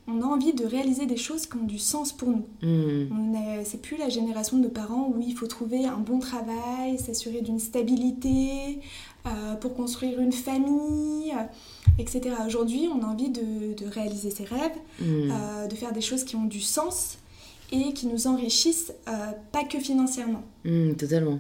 on 0.08 0.22
a 0.22 0.26
envie 0.26 0.54
de 0.54 0.66
réaliser 0.66 1.06
des 1.06 1.18
choses 1.18 1.46
qui 1.46 1.58
ont 1.58 1.64
du 1.64 1.80
sens 1.80 2.14
pour 2.14 2.30
nous. 2.30 2.48
Mm. 2.62 3.36
C'est 3.64 3.82
plus 3.82 3.98
la 3.98 4.10
génération 4.10 4.58
de 4.58 4.68
parents 4.68 5.12
où 5.16 5.22
il 5.22 5.36
faut 5.36 5.48
trouver 5.48 5.86
un 5.86 5.98
bon 5.98 6.20
travail, 6.20 6.98
s'assurer 6.98 7.42
d'une 7.42 7.60
stabilité, 7.60 8.80
euh, 9.26 9.56
pour 9.56 9.76
construire 9.76 10.20
une 10.20 10.32
famille, 10.32 11.34
etc. 12.00 12.36
Aujourd'hui, 12.46 12.90
on 12.94 13.04
a 13.04 13.08
envie 13.08 13.30
de, 13.30 13.88
réaliser 13.88 14.32
ses 14.32 14.46
rêves, 14.46 14.78
mm. 15.00 15.68
de 15.70 15.76
faire 15.76 15.94
des 15.94 16.02
choses 16.02 16.24
qui 16.24 16.36
ont 16.36 16.46
du 16.46 16.62
sens 16.62 17.20
et 17.72 17.94
qui 17.94 18.08
nous 18.08 18.28
enrichissent, 18.28 18.94
pas 19.52 19.64
que 19.64 19.80
financièrement. 19.80 20.44
totalement. 20.98 21.40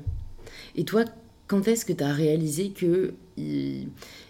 Et 0.75 0.83
toi, 0.83 1.05
quand 1.47 1.67
est-ce 1.67 1.85
que 1.85 1.93
tu 1.93 2.03
as 2.03 2.13
réalisé 2.13 2.69
que 2.69 3.13
il, 3.37 3.89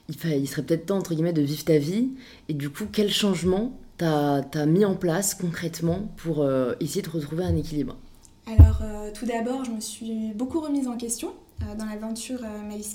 il, 0.10 0.48
serait 0.48 0.64
peut-être 0.64 0.88
temps, 0.88 0.98
entre 0.98 1.14
guillemets, 1.14 1.34
de 1.34 1.42
vivre 1.42 1.64
ta 1.64 1.78
vie 1.78 2.10
Et 2.50 2.54
du 2.54 2.70
coup, 2.70 2.86
quel 2.92 3.12
changement 3.12 3.78
tu 3.98 4.06
as, 4.06 4.66
mis 4.66 4.86
en 4.86 4.96
place 4.96 5.36
concrètement 5.36 6.10
pour 6.18 6.42
euh, 6.42 6.74
essayer 6.80 7.02
de 7.02 7.10
retrouver 7.10 7.44
un 7.44 7.56
équilibre? 7.56 7.98
Alors, 8.46 8.82
euh, 8.82 9.12
tout 9.14 9.25
d'abord, 9.25 9.64
je 9.66 9.72
me 9.72 9.80
suis 9.80 10.34
beaucoup 10.36 10.60
remise 10.60 10.88
en 10.88 10.98
question 10.98 11.34
euh, 11.62 11.75
dans 11.75 11.86
l'aventure 11.86 12.42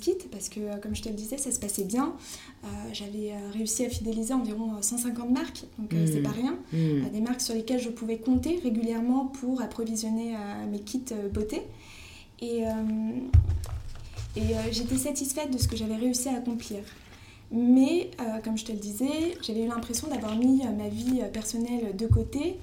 Kit 0.00 0.19
parce 0.30 0.49
que, 0.49 0.78
comme 0.80 0.95
je 0.95 1.02
te 1.02 1.09
le 1.09 1.14
disais, 1.14 1.38
ça 1.38 1.50
se 1.50 1.59
passait 1.59 1.85
bien. 1.85 2.14
J'avais 2.92 3.33
réussi 3.52 3.87
à 3.87 3.88
fidéliser 3.88 4.35
environ 4.35 4.83
150 4.83 5.30
marques, 5.30 5.64
donc 5.78 5.88
c'est 6.07 6.21
mmh. 6.21 6.23
pas 6.23 6.30
rien. 6.30 6.59
Mmh. 6.73 7.09
des 7.11 7.21
marques 7.21 7.40
sur 7.40 7.54
lesquelles 7.54 7.80
je 7.80 7.88
pouvais 7.88 8.19
compter 8.19 8.61
régulièrement 8.62 9.26
pour 9.26 9.62
approvisionner 9.62 10.35
mes 10.71 10.80
kits 10.80 11.14
beauté. 11.33 11.62
Et, 12.42 12.66
euh, 12.66 12.70
et 14.37 14.54
euh, 14.54 14.61
j'étais 14.70 14.97
satisfaite 14.97 15.50
de 15.52 15.59
ce 15.59 15.68
que 15.68 15.76
j'avais 15.76 15.97
réussi 15.97 16.28
à 16.28 16.37
accomplir. 16.37 16.80
Mais 17.52 18.12
comme 18.44 18.56
je 18.56 18.64
te 18.64 18.70
le 18.70 18.78
disais, 18.78 19.37
j'avais 19.42 19.64
eu 19.64 19.66
l'impression 19.66 20.06
d'avoir 20.06 20.37
mis 20.37 20.62
ma 20.78 20.88
vie 20.88 21.20
personnelle 21.32 21.97
de 21.97 22.06
côté 22.06 22.61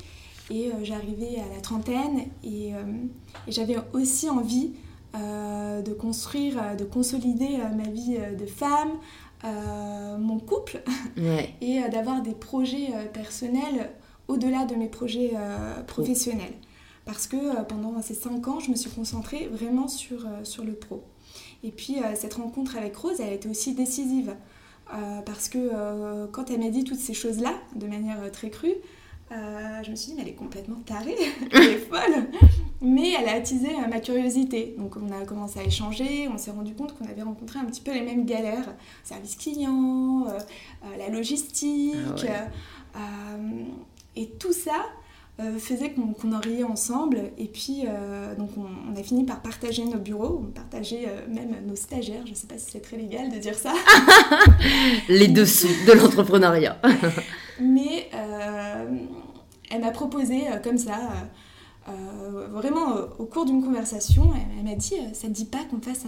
et 0.50 0.72
j'arrivais 0.84 1.42
à 1.42 1.54
la 1.54 1.60
trentaine 1.60 2.22
et, 2.42 2.70
et 2.70 3.52
j'avais 3.52 3.76
aussi 3.92 4.30
envie 4.30 4.72
de 5.14 5.94
construire, 5.94 6.78
de 6.78 6.86
consolider 6.86 7.58
ma 7.76 7.90
vie 7.90 8.18
de 8.40 8.46
femme, 8.46 8.92
mon 9.44 10.40
couple 10.40 10.82
et 11.62 11.82
d'avoir 11.92 12.22
des 12.22 12.32
projets 12.32 12.88
personnels 13.12 13.90
au-delà 14.30 14.64
de 14.64 14.76
mes 14.76 14.88
projets 14.88 15.34
professionnels 15.86 16.54
parce 17.08 17.26
que 17.26 17.38
euh, 17.38 17.64
pendant 17.64 18.00
ces 18.02 18.14
cinq 18.14 18.48
ans, 18.48 18.60
je 18.60 18.70
me 18.70 18.76
suis 18.76 18.92
concentrée 18.92 19.48
vraiment 19.48 19.88
sur, 19.88 20.28
euh, 20.28 20.44
sur 20.44 20.64
le 20.64 20.74
pro. 20.74 21.04
Et 21.64 21.72
puis 21.72 21.98
euh, 22.00 22.14
cette 22.16 22.36
rencontre 22.36 22.78
avec 22.78 22.96
Rose, 22.96 23.20
elle 23.20 23.30
a 23.30 23.34
été 23.34 23.50
aussi 23.50 23.74
décisive. 23.74 24.36
parce 25.26 25.50
que 25.50 26.28
quand 26.28 26.50
elle 26.50 26.60
m'a 26.60 26.70
dit 26.70 26.84
toutes 26.84 27.00
ces 27.00 27.14
choses-là, 27.14 27.54
de 27.76 27.88
manière 27.88 28.32
très 28.32 28.50
crue, 28.50 28.76
je 29.32 29.92
me 29.92 29.96
suis 29.96 30.12
dit, 30.12 30.14
mais 30.16 30.22
elle 30.22 30.30
est 30.30 30.42
complètement 30.46 30.80
tarée, 30.86 31.18
elle 31.52 31.64
est 31.64 31.78
folle. 31.78 32.28
Mais 32.80 33.12
elle 33.20 33.28
a 33.28 33.34
attisé 33.34 33.70
ma 33.90 34.00
curiosité. 34.00 34.76
Donc 34.78 34.96
on 34.96 35.12
a 35.12 35.26
commencé 35.26 35.60
à 35.60 35.64
échanger, 35.64 36.30
on 36.34 36.38
s'est 36.38 36.52
rendu 36.52 36.74
compte 36.74 36.98
qu'on 36.98 37.06
avait 37.06 37.24
rencontré 37.24 37.60
un 37.60 37.66
petit 37.66 37.82
peu 37.82 37.92
les 37.94 38.02
mêmes 38.02 38.26
galères. 38.26 38.74
Service 39.04 39.36
client, 39.36 40.26
la 40.98 41.10
logistique. 41.10 42.26
Ah 42.96 43.00
et 44.16 44.30
tout 44.40 44.54
ça, 44.54 44.84
euh, 45.40 45.60
faisait 45.60 45.92
qu'on 45.92 46.34
en 46.34 46.40
riait 46.40 46.64
ensemble. 46.64 47.32
Et 47.38 47.46
puis, 47.46 47.84
euh, 47.86 48.34
donc 48.34 48.50
on, 48.58 49.00
a 49.00 49.04
fini 49.04 49.24
par 49.24 49.40
partager 49.44 49.86
nos 49.86 50.00
bureaux, 50.00 50.42
on 50.44 50.52
partageait 50.52 51.06
euh, 51.08 51.32
même 51.32 51.56
nos 51.68 51.76
stagiaires. 51.76 52.26
Je 52.26 52.32
ne 52.32 52.36
sais 52.36 52.48
pas 52.48 52.58
si 52.58 52.72
c'est 52.72 52.80
très 52.80 52.98
légal 52.98 53.30
de 53.30 53.38
dire 53.38 53.54
ça. 53.54 53.72
Les 55.10 55.28
dessous 55.28 55.68
de 55.88 55.92
l'entrepreneuriat. 55.92 56.82
Mais 57.62 58.10
elle 59.70 59.82
m'a 59.82 59.92
proposé 59.92 60.42
comme 60.64 60.80
ça. 60.80 60.98
vraiment 62.50 62.96
au 63.20 63.26
cours 63.26 63.46
d'une 63.46 63.64
conversation, 63.64 64.32
elle, 64.58 64.64
m'a 64.64 64.76
dit 64.76 64.96
ça 65.14 65.28
ne 65.28 65.34
dit 65.34 65.46
pas 65.46 65.64
qu'on 65.70 65.82
fasse 65.82 66.06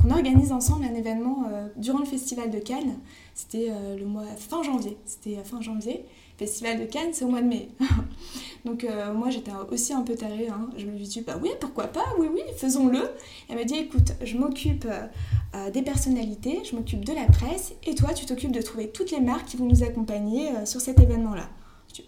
qu'on 0.00 0.10
organise 0.10 0.52
ensemble 0.52 0.86
un 0.86 0.94
événement 0.94 1.44
durant 1.76 1.98
le 1.98 2.06
festival 2.06 2.50
de 2.50 2.58
Cannes? 2.58 2.98
C'était 3.34 3.70
le 3.98 4.06
mois 4.06 4.24
fin 4.38 4.62
janvier. 4.62 4.96
C'était 5.04 5.36
fin 5.44 5.60
janvier. 5.60 6.06
Festival 6.36 6.80
de 6.80 6.84
Cannes, 6.84 7.10
c'est 7.12 7.24
au 7.24 7.28
mois 7.28 7.42
de 7.42 7.46
mai. 7.46 7.68
Donc 8.64 8.84
euh, 8.84 9.12
moi 9.12 9.30
j'étais 9.30 9.52
aussi 9.70 9.92
un 9.92 10.02
peu 10.02 10.14
tarée. 10.14 10.48
Hein. 10.48 10.70
Je 10.76 10.86
me 10.86 10.96
suis 10.96 11.06
dit 11.06 11.20
bah 11.20 11.38
oui 11.40 11.50
pourquoi 11.60 11.84
pas, 11.84 12.04
oui 12.18 12.28
oui 12.32 12.40
faisons-le. 12.56 13.10
Elle 13.48 13.56
m'a 13.56 13.64
dit 13.64 13.76
écoute 13.76 14.12
je 14.22 14.36
m'occupe 14.36 14.86
euh, 14.86 15.06
euh, 15.54 15.70
des 15.70 15.82
personnalités, 15.82 16.62
je 16.64 16.74
m'occupe 16.74 17.04
de 17.04 17.12
la 17.12 17.26
presse 17.26 17.74
et 17.84 17.94
toi 17.94 18.14
tu 18.14 18.26
t'occupes 18.26 18.52
de 18.52 18.62
trouver 18.62 18.88
toutes 18.88 19.10
les 19.10 19.20
marques 19.20 19.46
qui 19.46 19.56
vont 19.56 19.66
nous 19.66 19.82
accompagner 19.82 20.50
sur 20.64 20.80
cet 20.80 20.98
événement-là. 20.98 21.48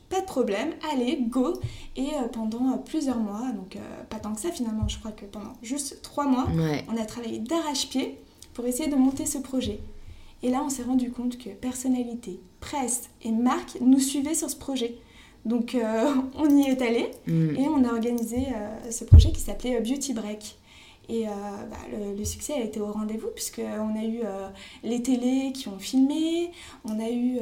Pas 0.08 0.20
de 0.20 0.26
problème, 0.26 0.70
allez, 0.92 1.16
go 1.28 1.52
Et 1.94 2.08
pendant 2.32 2.76
plusieurs 2.78 3.18
mois, 3.18 3.52
donc 3.52 3.78
pas 4.10 4.18
tant 4.18 4.34
que 4.34 4.40
ça 4.40 4.50
finalement, 4.50 4.88
je 4.88 4.98
crois 4.98 5.12
que 5.12 5.24
pendant 5.24 5.52
juste 5.62 6.02
trois 6.02 6.26
mois, 6.26 6.48
on 6.88 7.00
a 7.00 7.04
travaillé 7.04 7.38
d'arrache-pied 7.38 8.18
pour 8.52 8.66
essayer 8.66 8.90
de 8.90 8.96
monter 8.96 9.26
ce 9.26 9.38
projet. 9.38 9.78
Et 10.42 10.50
là, 10.50 10.62
on 10.64 10.68
s'est 10.68 10.82
rendu 10.82 11.10
compte 11.10 11.38
que 11.38 11.50
personnalité, 11.50 12.40
presse 12.60 13.10
et 13.22 13.32
marque 13.32 13.78
nous 13.80 14.00
suivaient 14.00 14.34
sur 14.34 14.50
ce 14.50 14.56
projet. 14.56 14.96
Donc, 15.46 15.74
euh, 15.74 16.14
on 16.34 16.50
y 16.50 16.68
est 16.68 16.82
allé 16.82 17.10
mm. 17.26 17.56
et 17.56 17.68
on 17.68 17.84
a 17.84 17.92
organisé 17.92 18.48
euh, 18.54 18.90
ce 18.90 19.04
projet 19.04 19.32
qui 19.32 19.40
s'appelait 19.40 19.76
euh, 19.76 19.80
Beauty 19.80 20.12
Break. 20.12 20.58
Et 21.08 21.26
bah, 21.26 21.76
le, 22.18 22.24
succès 22.24 22.54
a 22.54 22.60
été 22.62 22.80
au 22.80 22.90
rendez-vous 22.90 23.28
puisqu'on 23.28 23.94
a 23.94 24.02
eu 24.04 24.22
les 24.82 25.00
télés 25.02 25.52
qui 25.54 25.68
ont 25.68 25.78
filmé, 25.78 26.50
on 26.84 26.98
a 26.98 27.08
eu 27.08 27.38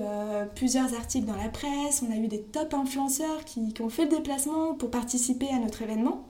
plusieurs 0.54 0.92
articles 0.92 1.24
dans 1.26 1.36
la 1.36 1.48
presse, 1.48 2.04
on 2.06 2.12
a 2.12 2.16
eu 2.16 2.28
des 2.28 2.42
top 2.42 2.74
influenceurs 2.74 3.42
qui, 3.46 3.72
ont 3.80 3.88
fait 3.88 4.04
le 4.04 4.10
déplacement 4.10 4.74
pour 4.74 4.90
participer 4.90 5.48
à 5.48 5.58
notre 5.58 5.80
événement. 5.80 6.26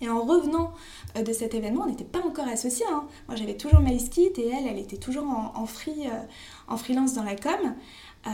Et 0.00 0.08
en 0.08 0.22
revenant 0.22 0.72
euh, 1.16 1.22
de 1.22 1.32
cet 1.32 1.54
événement, 1.54 1.84
on 1.84 1.88
n'était 1.88 2.04
pas 2.04 2.20
encore 2.20 2.48
associés. 2.48 2.86
Hein. 2.90 3.04
Moi, 3.28 3.36
j'avais 3.36 3.56
toujours 3.56 3.80
MySkit 3.80 4.32
et 4.36 4.48
elle, 4.48 4.66
elle 4.68 4.78
était 4.78 4.98
toujours 4.98 5.24
en, 5.26 5.66
free, 5.66 6.06
euh, 6.06 6.22
en 6.68 6.76
freelance 6.76 7.14
dans 7.14 7.22
la 7.22 7.36
com. 7.36 7.74
Euh, 8.26 8.30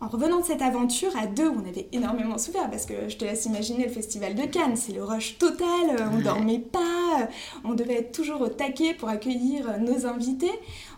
en 0.00 0.08
revenant 0.08 0.40
de 0.40 0.44
cette 0.44 0.60
aventure, 0.60 1.16
à 1.16 1.26
deux, 1.26 1.48
on 1.48 1.66
avait 1.66 1.88
énormément 1.92 2.36
souffert 2.36 2.68
parce 2.68 2.84
que 2.84 3.08
je 3.08 3.16
te 3.16 3.24
laisse 3.24 3.46
imaginer 3.46 3.84
le 3.84 3.90
festival 3.90 4.34
de 4.34 4.42
Cannes, 4.42 4.76
c'est 4.76 4.92
le 4.92 5.02
rush 5.02 5.38
total, 5.38 6.10
on 6.12 6.20
dormait 6.20 6.58
pas, 6.58 7.28
on 7.64 7.72
devait 7.72 8.00
être 8.00 8.12
toujours 8.12 8.42
au 8.42 8.48
taquet 8.48 8.92
pour 8.92 9.08
accueillir 9.08 9.80
nos 9.80 10.04
invités. 10.04 10.50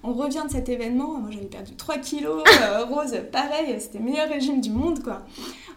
On 0.03 0.13
revient 0.13 0.43
de 0.47 0.51
cet 0.51 0.69
événement, 0.69 1.19
moi 1.19 1.31
j'avais 1.31 1.47
perdu 1.47 1.77
3 1.77 1.99
kilos, 1.99 2.43
Rose 2.91 3.15
pareil, 3.31 3.77
c'était 3.79 3.99
le 3.99 4.05
meilleur 4.07 4.29
régime 4.29 4.61
du 4.61 4.71
monde 4.71 5.01
quoi. 5.05 5.23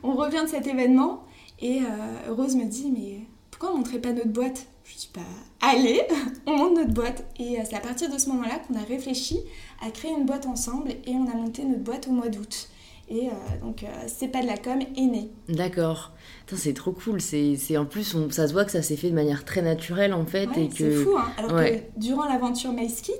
On 0.01 0.13
revient 0.13 0.41
de 0.41 0.49
cet 0.49 0.65
événement 0.65 1.25
et 1.61 1.81
Rose 2.29 2.55
me 2.55 2.65
dit 2.65 2.89
mais 2.89 3.27
pourquoi 3.59 3.75
on 3.75 3.79
montrait 3.79 3.99
pas 3.99 4.13
notre 4.13 4.29
boîte? 4.29 4.67
Je 4.85 4.95
dis 4.95 5.09
pas, 5.13 5.19
allez, 5.61 6.01
on 6.47 6.57
monte 6.57 6.75
notre 6.75 6.93
boîte. 6.93 7.25
Et 7.37 7.59
euh, 7.59 7.63
c'est 7.69 7.75
à 7.75 7.81
partir 7.81 8.11
de 8.11 8.17
ce 8.17 8.29
moment-là 8.29 8.59
qu'on 8.59 8.75
a 8.75 8.83
réfléchi 8.83 9.39
à 9.85 9.91
créer 9.91 10.11
une 10.11 10.25
boîte 10.25 10.45
ensemble 10.45 10.91
et 10.91 11.11
on 11.11 11.27
a 11.29 11.35
monté 11.35 11.65
notre 11.65 11.83
boîte 11.83 12.07
au 12.07 12.11
mois 12.11 12.29
d'août. 12.29 12.69
Et 13.09 13.27
euh, 13.27 13.31
donc, 13.61 13.83
euh, 13.83 13.87
c'est 14.07 14.29
pas 14.29 14.41
de 14.41 14.47
la 14.47 14.57
com 14.57 14.79
est 14.79 15.01
né. 15.01 15.29
D'accord. 15.49 16.13
C'est 16.55 16.73
trop 16.73 16.93
cool. 16.93 17.19
C'est 17.19 17.77
en 17.77 17.85
plus, 17.85 18.15
ça 18.29 18.47
se 18.47 18.53
voit 18.53 18.63
que 18.63 18.71
ça 18.71 18.81
s'est 18.81 18.95
fait 18.95 19.09
de 19.09 19.15
manière 19.15 19.43
très 19.43 19.61
naturelle 19.61 20.13
en 20.13 20.25
fait. 20.25 20.47
Ouais, 20.47 20.69
c'est 20.73 20.91
fou. 20.91 21.17
Hein. 21.17 21.27
Alors 21.37 21.59
que 21.59 21.79
durant 21.97 22.25
l'aventure 22.25 22.71
MySkit, 22.71 23.11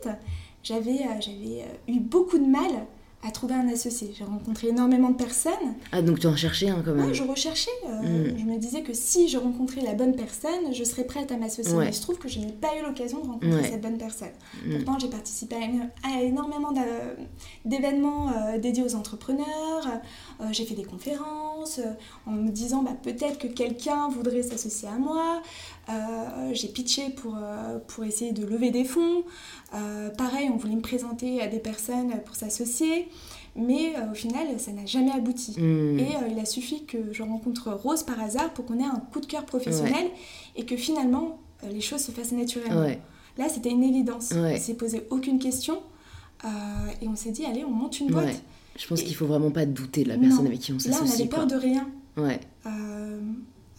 j'avais 0.63 0.99
j'avais 1.19 1.65
eu 1.87 1.99
beaucoup 1.99 2.37
de 2.37 2.45
mal 2.45 2.71
à 3.21 3.31
trouver 3.31 3.53
un 3.53 3.67
associé. 3.67 4.13
J'ai 4.17 4.23
rencontré 4.23 4.69
énormément 4.69 5.09
de 5.09 5.15
personnes. 5.15 5.75
Ah, 5.91 6.01
donc 6.01 6.19
tu 6.19 6.27
en 6.27 6.35
cherchais 6.37 6.69
un 6.69 6.81
quand 6.81 6.93
même 6.93 7.07
Oui, 7.07 7.13
je 7.13 7.23
recherchais. 7.23 7.71
Euh, 7.85 8.31
mm. 8.31 8.39
Je 8.39 8.45
me 8.45 8.57
disais 8.57 8.81
que 8.81 8.93
si 8.93 9.27
je 9.27 9.37
rencontrais 9.37 9.81
la 9.81 9.93
bonne 9.93 10.15
personne, 10.15 10.73
je 10.73 10.83
serais 10.85 11.03
prête 11.03 11.31
à 11.31 11.37
m'associer. 11.37 11.75
Mais 11.77 11.87
il 11.87 11.93
se 11.93 12.01
trouve 12.01 12.17
que 12.17 12.29
je 12.29 12.39
n'ai 12.39 12.51
pas 12.51 12.69
eu 12.79 12.85
l'occasion 12.85 13.21
de 13.21 13.27
rencontrer 13.27 13.63
cette 13.63 13.81
bonne 13.81 13.97
personne. 13.97 14.29
Mm. 14.65 14.75
Pourtant, 14.75 14.99
j'ai 14.99 15.09
participé 15.09 15.55
à, 16.03 16.21
énormément 16.21 16.73
d'événements 17.65 18.29
euh, 18.29 18.57
dédiés 18.57 18.83
aux 18.83 18.95
entrepreneurs. 18.95 19.87
Euh, 20.39 20.45
j'ai 20.51 20.63
fait 20.63 20.75
des 20.75 20.85
conférences 20.85 21.81
en 22.25 22.31
me 22.31 22.49
disant 22.49 22.83
bah, 22.83 22.95
peut-être 23.03 23.37
que 23.37 23.47
quelqu'un 23.47 24.07
voudrait 24.07 24.43
s'associer 24.43 24.87
à 24.87 24.97
moi. 24.97 25.41
J'ai 26.53 26.67
pitché 26.67 27.09
pour, 27.09 27.37
pour 27.87 28.03
essayer 28.03 28.31
de 28.31 28.45
lever 28.45 28.71
des 28.71 28.85
fonds. 28.85 29.23
pareil, 30.17 30.49
on 30.53 30.57
voulait 30.57 30.75
me 30.75 30.81
présenter 30.81 31.41
à 31.41 31.47
des 31.47 31.59
personnes 31.59 32.11
pour 32.25 32.35
s'associer. 32.35 33.07
Mais 33.55 33.93
euh, 33.95 34.11
au 34.11 34.15
final, 34.15 34.47
ça 34.57 34.71
n'a 34.71 34.85
jamais 34.85 35.11
abouti. 35.11 35.59
Hmm. 35.59 35.99
Et 35.99 36.15
euh, 36.15 36.29
il 36.31 36.39
a 36.39 36.45
suffi 36.45 36.85
que 36.85 36.97
je 37.11 37.23
rencontre 37.23 37.71
Rose 37.71 38.03
par 38.03 38.19
hasard 38.19 38.53
pour 38.53 38.65
qu'on 38.65 38.79
ait 38.79 38.85
un 38.85 39.01
coup 39.11 39.19
de 39.19 39.25
cœur 39.25 39.45
professionnel 39.45 40.07
et 40.55 40.65
que 40.65 40.77
finalement, 40.77 41.39
euh, 41.63 41.69
les 41.69 41.81
choses 41.81 42.01
se 42.01 42.11
fassent 42.11 42.31
naturellement. 42.31 42.87
Là, 43.37 43.47
c'était 43.47 43.69
une 43.69 43.83
évidence. 43.83 44.31
On 44.35 44.51
ne 44.51 44.57
s'est 44.57 44.75
posé 44.75 45.03
aucune 45.09 45.39
question 45.39 45.81
et 47.01 47.07
on 47.07 47.15
s'est 47.15 47.31
dit, 47.31 47.45
allez, 47.45 47.63
on 47.63 47.71
monte 47.71 47.99
une 47.99 48.07
boîte. 48.07 48.41
Je 48.77 48.87
pense 48.87 49.01
qu'il 49.01 49.15
faut 49.15 49.25
vraiment 49.25 49.51
pas 49.51 49.65
douter 49.65 50.03
de 50.03 50.09
la 50.09 50.17
personne 50.17 50.47
avec 50.47 50.59
qui 50.59 50.71
on 50.71 50.79
s'associe. 50.79 51.01
Là, 51.01 51.11
on 51.11 51.19
avait 51.19 51.29
peur 51.29 51.47
de 51.47 51.55
rien. 51.55 51.87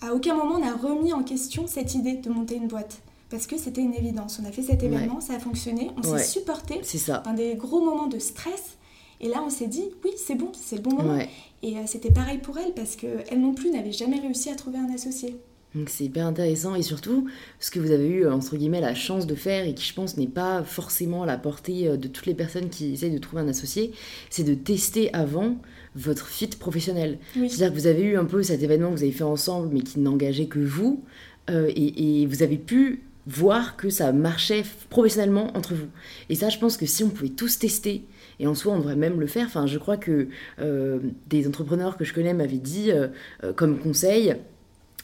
À 0.03 0.15
aucun 0.15 0.35
moment, 0.35 0.57
on 0.59 0.67
a 0.67 0.75
remis 0.75 1.13
en 1.13 1.23
question 1.23 1.67
cette 1.67 1.95
idée 1.95 2.15
de 2.15 2.31
monter 2.31 2.57
une 2.57 2.69
boîte 2.69 3.03
parce 3.29 3.47
que 3.47 3.57
c'était 3.59 3.83
une 3.83 3.95
évidence. 3.95 4.41
On 4.43 4.49
a 4.49 4.53
fait 4.53 4.63
cet 4.63 4.83
événement, 4.83 5.21
ça 5.21 5.35
a 5.35 5.39
fonctionné, 5.39 5.91
on 5.97 6.03
s'est 6.03 6.25
supporté 6.25 6.81
dans 7.25 7.35
des 7.35 7.55
gros 7.55 7.85
moments 7.85 8.09
de 8.09 8.19
stress. 8.19 8.77
Et 9.21 9.29
là, 9.29 9.43
on 9.45 9.51
s'est 9.51 9.67
dit, 9.67 9.85
oui, 10.03 10.11
c'est 10.17 10.35
bon, 10.35 10.51
c'est 10.55 10.77
le 10.77 10.83
bon 10.83 10.95
moment. 10.95 11.19
Et 11.63 11.77
euh, 11.77 11.83
c'était 11.85 12.11
pareil 12.11 12.39
pour 12.39 12.57
elle, 12.59 12.73
parce 12.73 12.97
qu'elle 12.97 13.41
non 13.41 13.53
plus 13.53 13.71
n'avait 13.71 13.93
jamais 13.93 14.19
réussi 14.19 14.49
à 14.49 14.55
trouver 14.55 14.79
un 14.79 14.93
associé. 14.95 15.37
Donc 15.75 15.89
c'est 15.89 16.05
hyper 16.05 16.27
intéressant 16.27 16.75
et 16.75 16.83
surtout 16.83 17.29
ce 17.61 17.71
que 17.71 17.79
vous 17.79 17.93
avez 17.93 18.09
eu 18.09 18.27
entre 18.29 18.57
guillemets 18.57 18.81
la 18.81 18.95
chance 18.95 19.29
de 19.29 19.37
faire 19.37 19.67
et 19.67 19.75
qui 19.75 19.85
je 19.85 19.95
pense 19.95 20.17
n'est 20.17 20.27
pas 20.27 20.65
forcément 20.65 21.23
à 21.23 21.27
la 21.27 21.39
portée 21.39 21.87
euh, 21.87 21.97
de 21.97 22.09
toutes 22.09 22.27
les 22.27 22.35
personnes 22.35 22.71
qui 22.71 22.93
essayent 22.93 23.13
de 23.13 23.19
trouver 23.19 23.43
un 23.43 23.49
associé, 23.49 23.93
c'est 24.31 24.43
de 24.43 24.55
tester 24.55 25.15
avant 25.15 25.57
votre 25.97 26.27
fit 26.27 26.47
professionnel. 26.49 27.19
C'est-à-dire 27.35 27.71
que 27.71 27.79
vous 27.79 27.87
avez 27.87 28.03
eu 28.03 28.17
un 28.17 28.25
peu 28.25 28.43
cet 28.43 28.63
événement 28.63 28.91
que 28.91 28.97
vous 28.97 29.03
avez 29.03 29.13
fait 29.13 29.25
ensemble 29.25 29.71
mais 29.73 29.81
qui 29.81 29.99
n'engageait 30.01 30.47
que 30.47 30.61
vous 30.61 31.03
euh, 31.49 31.71
et, 31.75 32.23
et, 32.23 32.27
vous 32.27 32.43
avez 32.43 32.59
pu 32.59 33.03
voir 33.27 33.77
que 33.77 33.91
ça 33.91 34.13
marchait 34.13 34.63
professionnellement 34.89 35.57
entre 35.57 35.75
vous. 35.75 35.89
Et 36.29 36.35
ça 36.35 36.49
je 36.49 36.59
pense 36.59 36.77
que 36.77 36.87
si 36.87 37.03
on 37.03 37.09
pouvait 37.09 37.31
tous 37.31 37.59
tester 37.59 38.05
et 38.39 38.47
en 38.47 38.55
soi, 38.55 38.73
on 38.73 38.79
devrait 38.79 38.97
même 38.97 39.21
le 39.21 39.27
faire. 39.27 39.47
Enfin, 39.47 39.67
je 39.67 39.77
crois 39.79 39.99
que 39.99 40.29
euh, 40.61 40.99
des 41.29 41.47
entrepreneurs 41.47 41.99
que 41.99 42.05
je 42.05 42.15
connais 42.15 42.33
m'avaient 42.33 42.57
dit 42.57 42.91
euh, 42.91 43.09
comme 43.57 43.79
conseil 43.79 44.37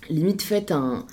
limite 0.08 0.40
faites 0.40 0.70
un, 0.70 1.04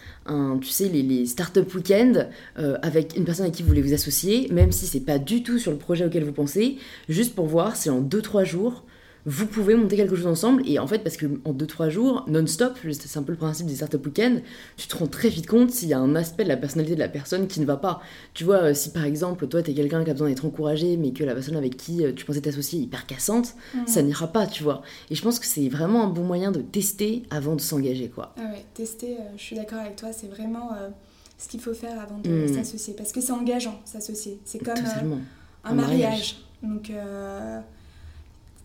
tu 0.61 0.67
sais 0.67 0.87
les, 0.87 1.01
les 1.01 1.25
start-up 1.25 1.73
week-end 1.73 2.27
avec 2.55 3.17
une 3.17 3.23
personne 3.23 3.45
avec 3.45 3.55
qui 3.55 3.63
vous 3.63 3.69
voulez 3.69 3.81
vous 3.81 3.93
associer 3.93 4.47
même 4.51 4.71
si 4.71 4.85
c'est 4.85 4.99
pas 4.99 5.17
du 5.17 5.41
tout 5.41 5.57
sur 5.57 5.71
le 5.71 5.77
projet 5.77 6.05
auquel 6.05 6.23
vous 6.23 6.31
pensez 6.31 6.77
juste 7.09 7.33
pour 7.33 7.47
voir 7.47 7.75
si 7.75 7.89
en 7.89 8.03
2-3 8.03 8.45
jours 8.45 8.83
vous 9.25 9.45
pouvez 9.47 9.75
monter 9.75 9.95
quelque 9.95 10.15
chose 10.15 10.27
ensemble. 10.27 10.63
Et 10.67 10.79
en 10.79 10.87
fait, 10.87 10.99
parce 10.99 11.15
que 11.17 11.25
en 11.45 11.53
2-3 11.53 11.89
jours, 11.89 12.25
non-stop, 12.27 12.77
c'est 12.91 13.17
un 13.17 13.23
peu 13.23 13.31
le 13.31 13.37
principe 13.37 13.67
des 13.67 13.75
startup 13.75 14.05
week-end, 14.05 14.37
tu 14.77 14.87
te 14.87 14.97
rends 14.97 15.07
très 15.07 15.29
vite 15.29 15.47
compte 15.47 15.71
s'il 15.71 15.87
y 15.89 15.93
a 15.93 15.99
un 15.99 16.15
aspect 16.15 16.43
de 16.43 16.49
la 16.49 16.57
personnalité 16.57 16.95
de 16.95 16.99
la 16.99 17.07
personne 17.07 17.47
qui 17.47 17.59
ne 17.61 17.65
va 17.65 17.77
pas. 17.77 18.01
Tu 18.33 18.43
vois, 18.43 18.57
euh, 18.63 18.73
si 18.73 18.89
par 18.91 19.05
exemple, 19.05 19.47
toi, 19.47 19.61
t'es 19.63 19.73
quelqu'un 19.73 20.03
qui 20.03 20.09
a 20.09 20.13
besoin 20.13 20.27
d'être 20.29 20.45
encouragé, 20.45 20.97
mais 20.97 21.11
que 21.11 21.23
la 21.23 21.33
personne 21.33 21.55
avec 21.55 21.77
qui 21.77 22.03
euh, 22.05 22.11
tu 22.13 22.25
pensais 22.25 22.41
t'associer 22.41 22.79
est 22.79 22.83
hyper 22.83 23.05
cassante, 23.05 23.55
Mhm. 23.75 23.87
ça 23.87 24.01
n'ira 24.01 24.27
pas, 24.27 24.45
tu 24.45 24.63
vois. 24.63 24.81
Et 25.09 25.15
je 25.15 25.21
pense 25.21 25.39
que 25.39 25.45
c'est 25.45 25.69
vraiment 25.69 26.03
un 26.03 26.09
bon 26.09 26.23
moyen 26.23 26.51
de 26.51 26.61
tester 26.61 27.23
avant 27.29 27.55
de 27.55 27.61
s'engager, 27.61 28.09
quoi. 28.09 28.33
Ah 28.37 28.41
ouais, 28.51 28.65
tester, 28.73 29.13
euh, 29.17 29.23
je 29.37 29.41
suis 29.41 29.55
d'accord 29.55 29.79
avec 29.79 29.95
toi, 29.95 30.09
c'est 30.11 30.27
vraiment 30.27 30.71
euh, 30.73 30.89
ce 31.37 31.47
qu'il 31.47 31.59
faut 31.61 31.73
faire 31.73 31.99
avant 31.99 32.17
de 32.19 32.29
Mm. 32.29 32.53
s'associer. 32.55 32.93
Parce 32.93 33.11
que 33.13 33.21
c'est 33.21 33.31
engageant, 33.31 33.79
s'associer. 33.85 34.39
C'est 34.43 34.59
comme 34.59 34.73
euh, 34.77 35.15
un, 35.63 35.71
Un 35.71 35.73
mariage. 35.75 35.99
mariage. 35.99 36.35
Donc, 36.61 36.91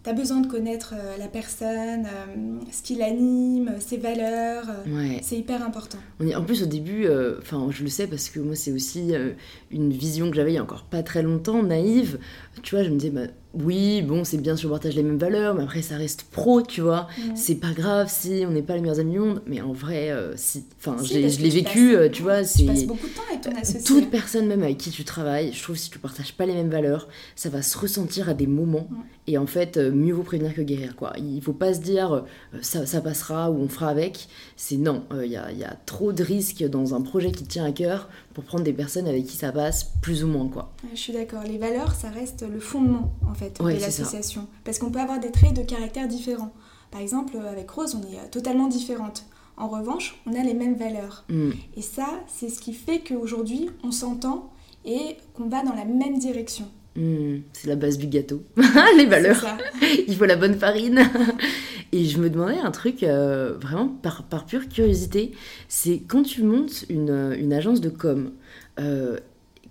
tu 0.04 0.10
as 0.10 0.12
besoin 0.12 0.40
de 0.40 0.46
connaître 0.46 0.94
euh, 0.96 1.16
la 1.18 1.28
personne, 1.28 2.06
euh, 2.06 2.60
ce 2.72 2.82
qui 2.82 2.94
l'anime, 2.94 3.72
ses 3.80 3.96
valeurs. 3.96 4.64
euh, 4.86 4.96
Ouais. 4.96 5.20
C'est 5.22 5.36
hyper 5.36 5.62
important. 5.64 5.98
On 6.20 6.26
est- 6.26 6.34
En 6.34 6.44
plus, 6.44 6.62
au 6.62 6.66
début, 6.66 7.06
euh, 7.06 7.40
je 7.70 7.82
le 7.82 7.88
sais 7.88 8.06
parce 8.06 8.28
que 8.30 8.40
moi, 8.40 8.54
c'est 8.54 8.72
aussi 8.72 9.14
euh, 9.14 9.32
une 9.70 9.90
vision 9.92 10.30
que 10.30 10.36
j'avais 10.36 10.52
il 10.52 10.54
y 10.54 10.58
a 10.58 10.62
encore 10.62 10.84
pas 10.84 11.02
très 11.02 11.22
longtemps, 11.22 11.62
naïve. 11.62 12.18
Tu 12.62 12.74
vois, 12.74 12.84
je 12.84 12.90
me 12.90 12.96
disais, 12.96 13.10
bah, 13.10 13.26
oui, 13.54 14.02
bon, 14.02 14.24
c'est 14.24 14.36
bien 14.36 14.56
si 14.56 14.66
on 14.66 14.70
partage 14.70 14.94
les 14.94 15.02
mêmes 15.02 15.16
valeurs, 15.18 15.54
mais 15.54 15.62
après, 15.62 15.80
ça 15.82 15.96
reste 15.96 16.24
pro, 16.30 16.60
tu 16.62 16.80
vois. 16.82 17.08
C'est 17.34 17.54
pas 17.54 17.72
grave 17.72 18.08
si 18.10 18.44
on 18.46 18.50
n'est 18.50 18.62
pas 18.62 18.74
les 18.74 18.82
meilleurs 18.82 19.00
amis 19.00 19.12
du 19.12 19.18
monde, 19.20 19.42
mais 19.46 19.60
en 19.62 19.72
vrai, 19.72 20.10
euh, 20.10 20.34
si. 20.36 20.64
Enfin, 20.78 20.96
Si, 21.02 21.14
je 21.30 21.40
l'ai 21.42 21.48
vécu, 21.50 21.92
passes- 21.92 21.96
euh, 21.96 22.08
tu 22.10 22.22
vois, 22.22 22.42
Tu 22.44 22.64
passes 22.66 22.84
beaucoup 22.86 23.06
de 23.08 23.12
temps 23.12 23.22
avec 23.30 23.40
ton 23.40 23.52
associé. 23.58 23.80
Toute 23.82 24.10
personne, 24.10 24.46
même 24.46 24.62
avec 24.62 24.76
qui 24.78 24.90
tu 24.90 25.02
travailles, 25.04 25.52
je 25.52 25.62
trouve 25.62 25.76
si 25.76 25.90
tu 25.90 25.98
partages 25.98 26.32
pas 26.34 26.44
les 26.46 26.52
mêmes 26.54 26.70
valeurs, 26.70 27.08
ça 27.36 27.48
va 27.48 27.62
se 27.62 27.76
ressentir 27.78 28.28
à 28.28 28.34
des 28.34 28.46
moments. 28.46 28.88
Et 29.26 29.38
en 29.38 29.46
fait, 29.46 29.76
euh, 29.76 29.90
mieux 29.90 30.12
vaut 30.14 30.22
prévenir 30.22 30.54
que 30.54 30.62
guérir, 30.62 30.94
quoi. 30.96 31.12
Il 31.18 31.40
faut 31.42 31.52
pas 31.52 31.72
se 31.74 31.80
dire 31.80 32.24
ça, 32.62 32.86
ça 32.86 33.00
passera 33.00 33.50
ou 33.50 33.60
on 33.62 33.68
fera 33.68 33.88
avec. 33.88 34.28
C'est 34.60 34.76
non, 34.76 35.04
il 35.12 35.30
y, 35.30 35.36
a, 35.36 35.52
y 35.52 35.62
a 35.62 35.76
trop 35.86 36.12
de 36.12 36.24
risques 36.24 36.64
dans 36.64 36.92
un 36.92 37.00
projet 37.00 37.30
qui 37.30 37.44
tient 37.44 37.64
à 37.64 37.70
cœur 37.70 38.08
pour 38.34 38.42
prendre 38.42 38.64
des 38.64 38.72
personnes 38.72 39.06
avec 39.06 39.24
qui 39.24 39.36
ça 39.36 39.52
passe 39.52 39.92
plus 40.02 40.24
ou 40.24 40.26
moins, 40.26 40.48
quoi. 40.48 40.72
Ouais, 40.82 40.90
Je 40.94 40.98
suis 40.98 41.12
d'accord. 41.12 41.44
Les 41.44 41.58
valeurs, 41.58 41.94
ça 41.94 42.10
reste 42.10 42.42
le 42.42 42.58
fondement 42.58 43.12
en 43.30 43.34
fait 43.34 43.56
Ouais, 43.60 43.76
de 43.76 43.80
l'association. 43.80 44.48
Parce 44.64 44.80
qu'on 44.80 44.90
peut 44.90 44.98
avoir 44.98 45.20
des 45.20 45.30
traits 45.30 45.54
de 45.54 45.62
caractère 45.62 46.08
différents. 46.08 46.52
Par 46.90 47.00
exemple, 47.00 47.36
avec 47.36 47.70
Rose, 47.70 47.94
on 47.94 48.02
est 48.12 48.16
euh, 48.16 48.28
totalement 48.32 48.66
différentes. 48.66 49.26
En 49.56 49.68
revanche, 49.68 50.20
on 50.26 50.34
a 50.34 50.42
les 50.42 50.54
mêmes 50.54 50.74
valeurs. 50.74 51.24
Mm. 51.28 51.50
Et 51.76 51.82
ça, 51.82 52.08
c'est 52.26 52.48
ce 52.48 52.60
qui 52.60 52.72
fait 52.74 52.98
qu'aujourd'hui, 52.98 53.70
on 53.84 53.92
s'entend 53.92 54.50
et 54.84 55.18
qu'on 55.34 55.48
va 55.48 55.62
dans 55.62 55.74
la 55.74 55.84
même 55.84 56.18
direction. 56.18 56.68
Mm. 56.98 57.42
C'est 57.52 57.68
la 57.68 57.76
base 57.76 57.96
du 57.96 58.08
gâteau. 58.08 58.42
les 58.96 59.06
valeurs. 59.06 59.44
Il 60.08 60.16
faut 60.16 60.24
la 60.24 60.36
bonne 60.36 60.58
farine. 60.58 61.00
Et 61.92 62.04
je 62.04 62.18
me 62.18 62.28
demandais 62.28 62.58
un 62.58 62.70
truc, 62.70 63.02
euh, 63.02 63.56
vraiment 63.58 63.88
par, 63.88 64.24
par 64.24 64.44
pure 64.44 64.68
curiosité, 64.68 65.32
c'est 65.68 66.00
quand 66.06 66.22
tu 66.22 66.42
montes 66.42 66.84
une, 66.90 67.34
une 67.38 67.52
agence 67.54 67.80
de 67.80 67.88
com, 67.88 68.32
euh, 68.78 69.18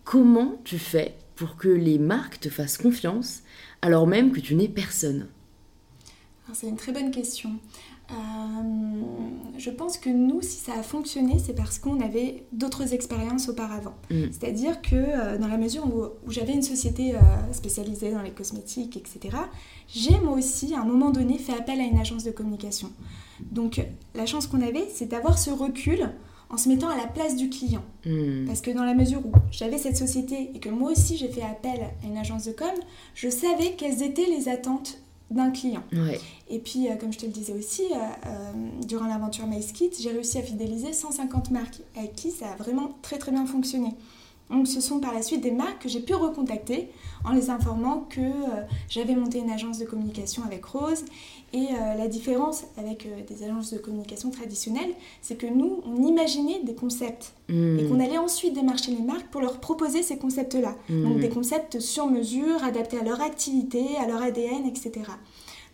comment 0.03 0.59
tu 0.63 0.79
fais 0.79 1.13
pour 1.35 1.57
que 1.57 1.67
les 1.67 1.99
marques 1.99 2.39
te 2.39 2.49
fassent 2.49 2.77
confiance 2.77 3.43
alors 3.83 4.07
même 4.07 4.31
que 4.31 4.39
tu 4.39 4.55
n'es 4.55 4.67
personne? 4.67 5.27
Alors, 6.45 6.55
C'est 6.55 6.67
une 6.67 6.77
très 6.77 6.91
bonne 6.91 7.11
question. 7.11 7.51
Euh, 8.11 8.15
je 9.57 9.69
pense 9.69 9.97
que 9.97 10.09
nous, 10.09 10.41
si 10.41 10.57
ça 10.57 10.73
a 10.79 10.83
fonctionné, 10.83 11.39
c'est 11.43 11.53
parce 11.53 11.79
qu'on 11.79 11.99
avait 11.99 12.45
d'autres 12.51 12.93
expériences 12.93 13.49
auparavant. 13.49 13.95
Mm. 14.09 14.25
C'est-à-dire 14.31 14.81
que 14.81 14.95
euh, 14.95 15.37
dans 15.37 15.47
la 15.47 15.57
mesure 15.57 15.85
où, 15.85 16.03
où 16.25 16.31
j'avais 16.31 16.53
une 16.53 16.61
société 16.61 17.15
euh, 17.15 17.19
spécialisée 17.51 18.11
dans 18.11 18.21
les 18.21 18.31
cosmétiques, 18.31 18.97
etc., 18.97 19.35
j'ai 19.87 20.17
moi 20.19 20.37
aussi, 20.37 20.73
à 20.73 20.81
un 20.81 20.85
moment 20.85 21.11
donné, 21.11 21.37
fait 21.37 21.53
appel 21.53 21.79
à 21.79 21.83
une 21.83 21.97
agence 21.97 22.23
de 22.23 22.31
communication. 22.31 22.91
Donc 23.51 23.85
la 24.15 24.25
chance 24.25 24.47
qu'on 24.47 24.61
avait, 24.61 24.87
c'est 24.93 25.07
d'avoir 25.07 25.37
ce 25.37 25.49
recul 25.49 26.09
en 26.49 26.57
se 26.57 26.69
mettant 26.69 26.89
à 26.89 26.95
la 26.95 27.07
place 27.07 27.35
du 27.35 27.49
client. 27.49 27.83
Hmm. 28.05 28.45
Parce 28.45 28.61
que 28.61 28.71
dans 28.71 28.85
la 28.85 28.93
mesure 28.93 29.25
où 29.25 29.31
j'avais 29.51 29.77
cette 29.77 29.97
société 29.97 30.51
et 30.53 30.59
que 30.59 30.69
moi 30.69 30.91
aussi 30.91 31.17
j'ai 31.17 31.27
fait 31.27 31.41
appel 31.41 31.81
à 32.03 32.07
une 32.07 32.17
agence 32.17 32.45
de 32.45 32.53
com, 32.53 32.71
je 33.15 33.29
savais 33.29 33.73
quelles 33.77 34.01
étaient 34.01 34.25
les 34.25 34.47
attentes 34.47 34.99
d'un 35.29 35.51
client. 35.51 35.83
Ouais. 35.91 36.19
Et 36.49 36.59
puis, 36.59 36.89
euh, 36.89 36.95
comme 36.95 37.11
je 37.11 37.19
te 37.19 37.25
le 37.25 37.31
disais 37.31 37.53
aussi, 37.53 37.83
euh, 37.83 37.95
euh, 37.95 38.51
durant 38.85 39.07
l'aventure 39.07 39.45
MySkit, 39.45 39.91
j'ai 39.99 40.11
réussi 40.11 40.37
à 40.37 40.41
fidéliser 40.41 40.93
150 40.93 41.51
marques 41.51 41.81
avec 41.95 42.15
qui 42.15 42.31
ça 42.31 42.51
a 42.51 42.55
vraiment 42.55 42.97
très 43.01 43.17
très 43.17 43.31
bien 43.31 43.45
fonctionné. 43.45 43.89
Donc 44.49 44.67
ce 44.67 44.79
sont 44.79 44.99
par 44.99 45.13
la 45.13 45.21
suite 45.21 45.41
des 45.41 45.51
marques 45.51 45.83
que 45.83 45.89
j'ai 45.89 45.99
pu 45.99 46.13
recontacter 46.13 46.89
en 47.25 47.31
les 47.33 47.49
informant 47.49 48.05
que 48.09 48.21
euh, 48.21 48.63
j'avais 48.87 49.15
monté 49.15 49.39
une 49.39 49.49
agence 49.49 49.77
de 49.79 49.85
communication 49.85 50.43
avec 50.45 50.63
Rose. 50.63 51.03
Et 51.53 51.67
euh, 51.71 51.95
la 51.97 52.07
différence 52.07 52.63
avec 52.77 53.05
euh, 53.05 53.09
des 53.27 53.43
agences 53.43 53.73
de 53.73 53.77
communication 53.77 54.29
traditionnelles, 54.31 54.93
c'est 55.21 55.37
que 55.37 55.47
nous, 55.47 55.81
on 55.85 56.01
imaginait 56.03 56.61
des 56.63 56.73
concepts 56.75 57.33
Hmm. 57.49 57.79
et 57.79 57.85
qu'on 57.87 58.01
allait 58.01 58.17
ensuite 58.17 58.53
démarcher 58.53 58.91
les 58.91 59.01
marques 59.01 59.27
pour 59.27 59.39
leur 59.39 59.59
proposer 59.61 60.03
ces 60.03 60.17
concepts-là. 60.17 60.75
Donc 60.89 61.15
Hmm. 61.15 61.19
des 61.21 61.29
concepts 61.29 61.79
sur 61.79 62.07
mesure, 62.07 62.61
adaptés 62.63 62.97
à 62.99 63.03
leur 63.03 63.21
activité, 63.21 63.85
à 64.03 64.05
leur 64.05 64.21
ADN, 64.21 64.65
etc. 64.65 64.91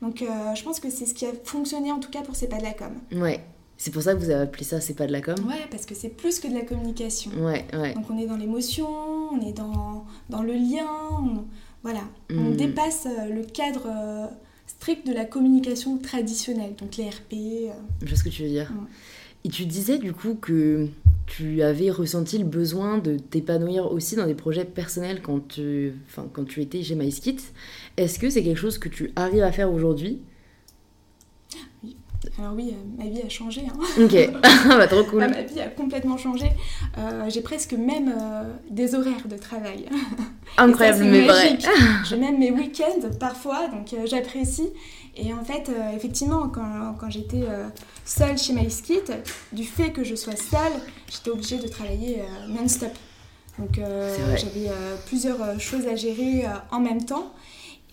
Donc 0.02 0.24
je 0.56 0.64
pense 0.64 0.80
que 0.80 0.92
c'est 0.92 1.08
ce 1.08 1.16
qui 1.16 1.26
a 1.26 1.30
fonctionné 1.44 1.92
en 1.92 2.00
tout 2.00 2.12
cas 2.12 2.22
pour 2.22 2.36
C'est 2.36 2.48
pas 2.48 2.58
de 2.58 2.64
la 2.64 2.74
com. 2.74 2.92
Ouais. 3.14 3.40
C'est 3.78 3.92
pour 3.92 4.02
ça 4.02 4.14
que 4.14 4.20
vous 4.20 4.30
avez 4.30 4.44
appelé 4.44 4.64
ça 4.64 4.80
C'est 4.80 4.94
pas 4.94 5.08
de 5.08 5.12
la 5.12 5.22
com 5.22 5.36
Ouais, 5.48 5.66
parce 5.70 5.86
que 5.86 5.94
c'est 5.96 6.10
plus 6.10 6.40
que 6.40 6.48
de 6.48 6.54
la 6.54 6.62
communication. 6.62 7.32
Ouais, 7.44 7.66
ouais. 7.74 7.94
Donc 7.94 8.06
on 8.10 8.18
est 8.18 8.28
dans 8.28 8.38
l'émotion, 8.38 8.88
on 8.88 9.42
est 9.42 9.54
dans, 9.54 10.06
dans 10.30 10.42
le 10.44 10.54
lien, 10.54 10.88
on- 11.20 11.44
voilà. 11.82 12.02
On 12.30 12.52
Hmm. 12.52 12.56
dépasse 12.56 13.08
euh, 13.08 13.26
le 13.34 13.44
cadre 13.44 13.88
euh, 13.88 14.28
strict 14.68 15.06
de 15.06 15.14
la 15.14 15.26
communication 15.26 15.98
traditionnelle, 15.98 16.76
donc 16.80 16.96
les 16.98 17.10
RP. 17.10 17.34
euh. 17.34 17.74
Je 18.02 18.08
vois 18.08 18.18
ce 18.18 18.24
que 18.24 18.30
tu 18.30 18.44
veux 18.44 18.50
dire. 18.50 18.72
Ouais. 18.72 18.88
Et 19.46 19.50
tu 19.50 19.66
disais 19.66 19.98
du 19.98 20.14
coup 20.14 20.36
que 20.36 20.88
tu 21.26 21.62
avais 21.62 21.90
ressenti 21.92 22.38
le 22.38 22.46
besoin 22.46 23.00
de 23.00 23.18
t'épanouir 23.18 23.92
aussi 23.92 24.16
dans 24.16 24.26
des 24.28 24.36
projets 24.36 24.64
personnels 24.64 25.22
quand 25.22 25.46
tu, 25.50 25.94
enfin, 26.08 26.28
quand 26.32 26.46
tu 26.46 26.62
étais 26.62 26.82
chez 26.84 26.96
MySkit. 26.96 27.38
Est-ce 27.98 28.20
que 28.20 28.30
c'est 28.30 28.44
quelque 28.44 28.60
chose 28.60 28.78
que 28.78 28.88
tu 28.88 29.12
arrives 29.18 29.44
à 29.44 29.52
faire 29.52 29.72
aujourd'hui? 29.74 30.22
Alors 32.40 32.54
oui, 32.56 32.74
euh, 32.74 33.04
ma 33.04 33.10
vie 33.10 33.22
a 33.22 33.30
changé. 33.30 33.62
hein. 33.68 33.80
Ok, 34.04 34.30
bah 34.68 34.88
trop 34.88 35.04
cool. 35.04 35.22
Ah, 35.24 35.28
ma 35.28 35.44
vie 35.44 35.60
a 35.60 35.68
complètement 35.68 36.18
changé. 36.18 36.48
Euh, 36.98 37.30
J'ai 37.30 37.42
presque 37.42 37.74
même 37.74 38.12
euh, 38.20 38.44
des 38.72 38.96
horaires 38.96 39.28
de 39.28 39.38
travail. 39.38 39.86
Incroyable, 40.58 40.98
ça, 41.00 41.04
mais 41.06 41.28
vrai. 41.28 41.58
J'ai 42.10 42.18
même 42.18 42.40
mes 42.40 42.52
week-ends 42.52 43.08
parfois, 43.20 43.68
donc 43.68 43.94
j'apprécie. 44.06 44.70
Et 45.16 45.32
en 45.32 45.44
fait, 45.44 45.70
euh, 45.70 45.96
effectivement, 45.96 46.50
quand, 46.50 46.96
quand 47.00 47.10
j'étais 47.12 47.44
euh, 47.44 47.68
seule 48.04 48.36
chez 48.38 48.54
MySkit, 48.54 49.02
du 49.52 49.64
fait 49.64 49.92
que 49.92 50.04
je 50.04 50.16
sois 50.16 50.36
seule, 50.36 50.74
j'étais 51.12 51.30
obligée 51.30 51.58
de 51.58 51.68
travailler 51.68 52.22
euh, 52.22 52.48
non-stop. 52.48 52.92
Donc 53.60 53.80
j'avais 54.36 54.72
plusieurs 55.06 55.60
choses 55.60 55.86
à 55.88 55.96
gérer 55.96 56.44
en 56.72 56.80
même 56.80 57.06
temps. 57.06 57.32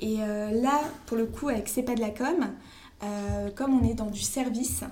Et 0.01 0.17
là, 0.17 0.81
pour 1.05 1.19
le 1.19 1.27
coup, 1.27 1.51
avec 1.51 1.69
C'est 1.69 1.83
pas 1.83 1.95
de 1.95 2.01
la 2.01 2.09
com, 2.09 2.47
euh, 3.03 3.51
comme 3.51 3.79
on 3.79 3.89
est 3.89 3.95
dans 3.95 4.11
du 4.11 4.21
service, 4.21 4.83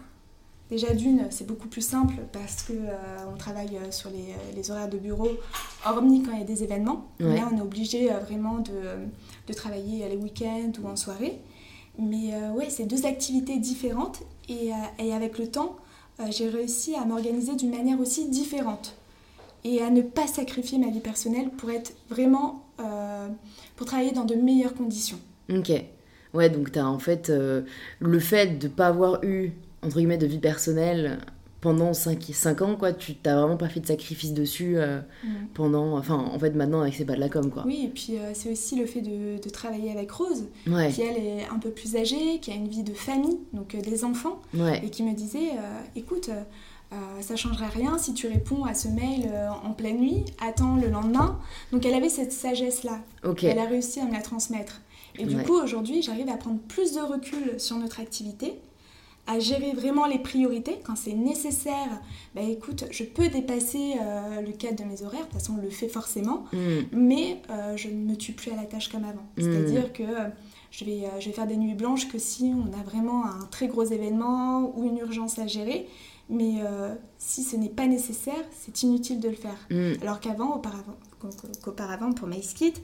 déjà 0.71 0.93
d'une, 0.95 1.27
c'est 1.31 1.47
beaucoup 1.47 1.69
plus 1.69 1.81
simple 1.83 2.15
parce 2.33 2.63
que 2.63 2.73
euh, 2.73 3.33
on 3.33 3.37
travaille 3.37 3.77
euh, 3.77 3.91
sur 3.91 4.11
les, 4.11 4.35
les 4.55 4.71
horaires 4.71 4.89
de 4.89 4.99
bureau, 4.99 5.29
hormis 5.87 6.23
quand 6.23 6.33
il 6.33 6.39
y 6.39 6.43
a 6.43 6.47
des 6.47 6.63
événements. 6.63 7.07
Ouais. 7.21 7.37
Là, 7.37 7.49
on 7.53 7.57
est 7.57 7.63
obligé 7.63 8.13
euh, 8.13 8.19
vraiment 8.19 8.59
de, 8.59 8.73
de 9.47 9.53
travailler 9.53 10.09
les 10.09 10.17
week-ends 10.17 10.73
ou 10.83 10.89
en 10.89 10.97
soirée. 10.97 11.39
Mais 11.99 12.35
euh, 12.35 12.53
ouais, 12.53 12.71
c'est 12.71 12.87
deux 12.87 13.07
activités 13.07 13.59
différentes 13.59 14.23
et, 14.49 14.73
euh, 14.73 15.05
et 15.05 15.13
avec 15.13 15.39
le 15.39 15.49
temps, 15.51 15.77
euh, 16.21 16.27
j'ai 16.31 16.49
réussi 16.49 16.95
à 16.95 17.05
m'organiser 17.05 17.57
d'une 17.57 17.71
manière 17.71 17.99
aussi 17.99 18.29
différente 18.29 18.95
et 19.65 19.83
à 19.83 19.91
ne 19.91 20.03
pas 20.03 20.29
sacrifier 20.29 20.79
ma 20.79 20.89
vie 20.89 21.01
personnelle 21.01 21.51
pour 21.51 21.71
être 21.71 21.93
vraiment 22.09 22.65
euh, 22.79 23.27
pour 23.75 23.87
travailler 23.87 24.13
dans 24.13 24.25
de 24.25 24.37
meilleures 24.37 24.75
conditions. 24.75 25.19
Ok. 25.53 25.73
Ouais, 26.35 26.51
donc 26.51 26.73
t'as 26.73 26.85
en 26.85 26.99
fait 26.99 27.31
euh, 27.31 27.63
le 28.01 28.19
fait 28.19 28.59
de 28.59 28.69
pas 28.69 28.89
avoir 28.89 29.25
eu, 29.25 29.53
entre 29.83 29.97
guillemets, 29.97 30.19
de 30.19 30.27
vie 30.27 30.39
personnelle 30.39 31.19
pendant 31.61 31.93
5, 31.93 32.23
5 32.33 32.63
ans, 32.63 32.77
quoi, 32.77 32.93
tu 32.93 33.17
t'as 33.17 33.37
vraiment 33.41 33.57
pas 33.57 33.69
fait 33.69 33.81
de 33.81 33.87
sacrifice 33.87 34.33
dessus 34.33 34.75
euh, 34.77 35.01
pendant. 35.55 35.99
Enfin, 35.99 36.15
en 36.15 36.39
fait, 36.39 36.51
maintenant, 36.51 36.83
avec 36.83 36.95
C'est 36.95 37.05
pas 37.05 37.17
de 37.17 37.21
la 37.21 37.29
com, 37.29 37.51
quoi. 37.51 37.65
Oui, 37.67 37.83
et 37.85 37.89
puis 37.89 38.17
euh, 38.17 38.31
c'est 38.33 38.53
aussi 38.53 38.77
le 38.77 38.87
fait 38.87 39.01
de, 39.01 39.43
de 39.43 39.51
travailler 39.51 39.91
avec 39.91 40.11
Rose, 40.13 40.45
Ouais, 40.69 40.91
qui 40.91 41.03
elle 41.03 41.17
est 41.17 41.47
un 41.53 41.59
peu 41.59 41.71
plus 41.71 41.97
âgée, 41.97 42.39
qui 42.41 42.53
a 42.53 42.55
une 42.55 42.69
vie 42.69 42.85
de 42.85 42.95
famille, 42.95 43.39
donc 43.53 43.75
des 43.75 44.05
enfants, 44.05 44.41
ouais. 44.55 44.81
et 44.85 44.91
qui 44.91 45.03
me 45.03 45.15
disait 45.15 45.51
écoute, 45.97 46.31
euh, 46.93 46.97
ça 47.21 47.37
changerait 47.37 47.69
rien 47.69 47.99
si 47.99 48.15
tu 48.15 48.29
réponds 48.29 48.65
à 48.65 48.73
ce 48.73 48.89
mail 48.89 49.29
euh, 49.31 49.49
en 49.63 49.73
pleine 49.73 49.99
nuit, 49.99 50.25
attends 50.41 50.77
le 50.77 50.89
lendemain. 50.89 51.39
Donc 51.71 51.85
elle 51.85 51.95
avait 51.95 52.09
cette 52.09 52.33
sagesse-là, 52.33 53.01
elle 53.43 53.59
a 53.59 53.67
réussi 53.67 54.01
à 54.01 54.05
me 54.07 54.13
la 54.13 54.23
transmettre. 54.23 54.81
Et 55.19 55.25
du 55.25 55.37
Ouais. 55.37 55.43
coup, 55.45 55.55
aujourd'hui, 55.55 56.01
j'arrive 56.03 56.29
à 56.29 56.37
prendre 56.37 56.59
plus 56.61 56.93
de 56.95 57.01
recul 57.01 57.59
sur 57.59 57.77
notre 57.77 58.01
activité, 58.01 58.55
à 59.27 59.39
gérer 59.41 59.73
vraiment 59.73 60.07
les 60.07 60.19
priorités 60.19 60.77
quand 60.85 60.97
c'est 60.97 61.13
nécessaire. 61.13 62.01
Bah 62.35 62.41
écoute, 62.43 62.85
je 62.91 63.05
peux 63.05 63.29
dépasser 63.29 63.95
euh, 64.01 64.41
le 64.41 64.53
cadre 64.53 64.83
de 64.83 64.89
mes 64.89 65.03
horaires, 65.03 65.21
de 65.21 65.25
toute 65.27 65.35
façon, 65.35 65.57
on 65.59 65.63
le 65.63 65.69
fait 65.71 65.89
forcément, 65.89 66.45
Hmm. 66.53 66.83
mais 66.93 67.43
euh, 67.51 67.77
je 67.77 67.89
ne 67.89 67.95
me 68.11 68.17
tue 68.17 68.33
plus 68.33 68.53
à 68.53 68.57
la 68.57 68.65
tâche 68.65 68.89
comme 68.89 69.05
avant. 69.05 69.27
Mm. 69.37 69.43
C'est-à-dire 69.43 69.93
que 69.93 70.05
je 70.71 70.85
vais, 70.85 71.03
je 71.21 71.27
vais 71.27 71.33
faire 71.33 71.47
des 71.47 71.57
nuits 71.57 71.75
blanches 71.75 72.09
que 72.09 72.19
si 72.19 72.53
on 72.55 72.73
a 72.79 72.83
vraiment 72.83 73.27
un 73.27 73.45
très 73.51 73.69
gros 73.69 73.85
événement 73.85 74.73
ou 74.77 74.85
une 74.87 74.99
urgence 74.99 75.39
à 75.39 75.47
gérer. 75.47 75.87
Mais 76.31 76.57
si 77.17 77.43
ce 77.43 77.57
n'est 77.57 77.71
pas 77.71 77.87
nécessaire, 77.87 78.35
c'est 78.53 78.83
inutile 78.83 79.19
de 79.19 79.29
le 79.31 79.35
faire. 79.35 79.57
Mm. 79.71 79.93
Alors 80.03 80.21
qu'avant, 80.21 80.57
auparavant, 80.57 80.97
qu'auparavant 81.63 82.13
pour 82.13 82.29
MySkit, 82.29 82.75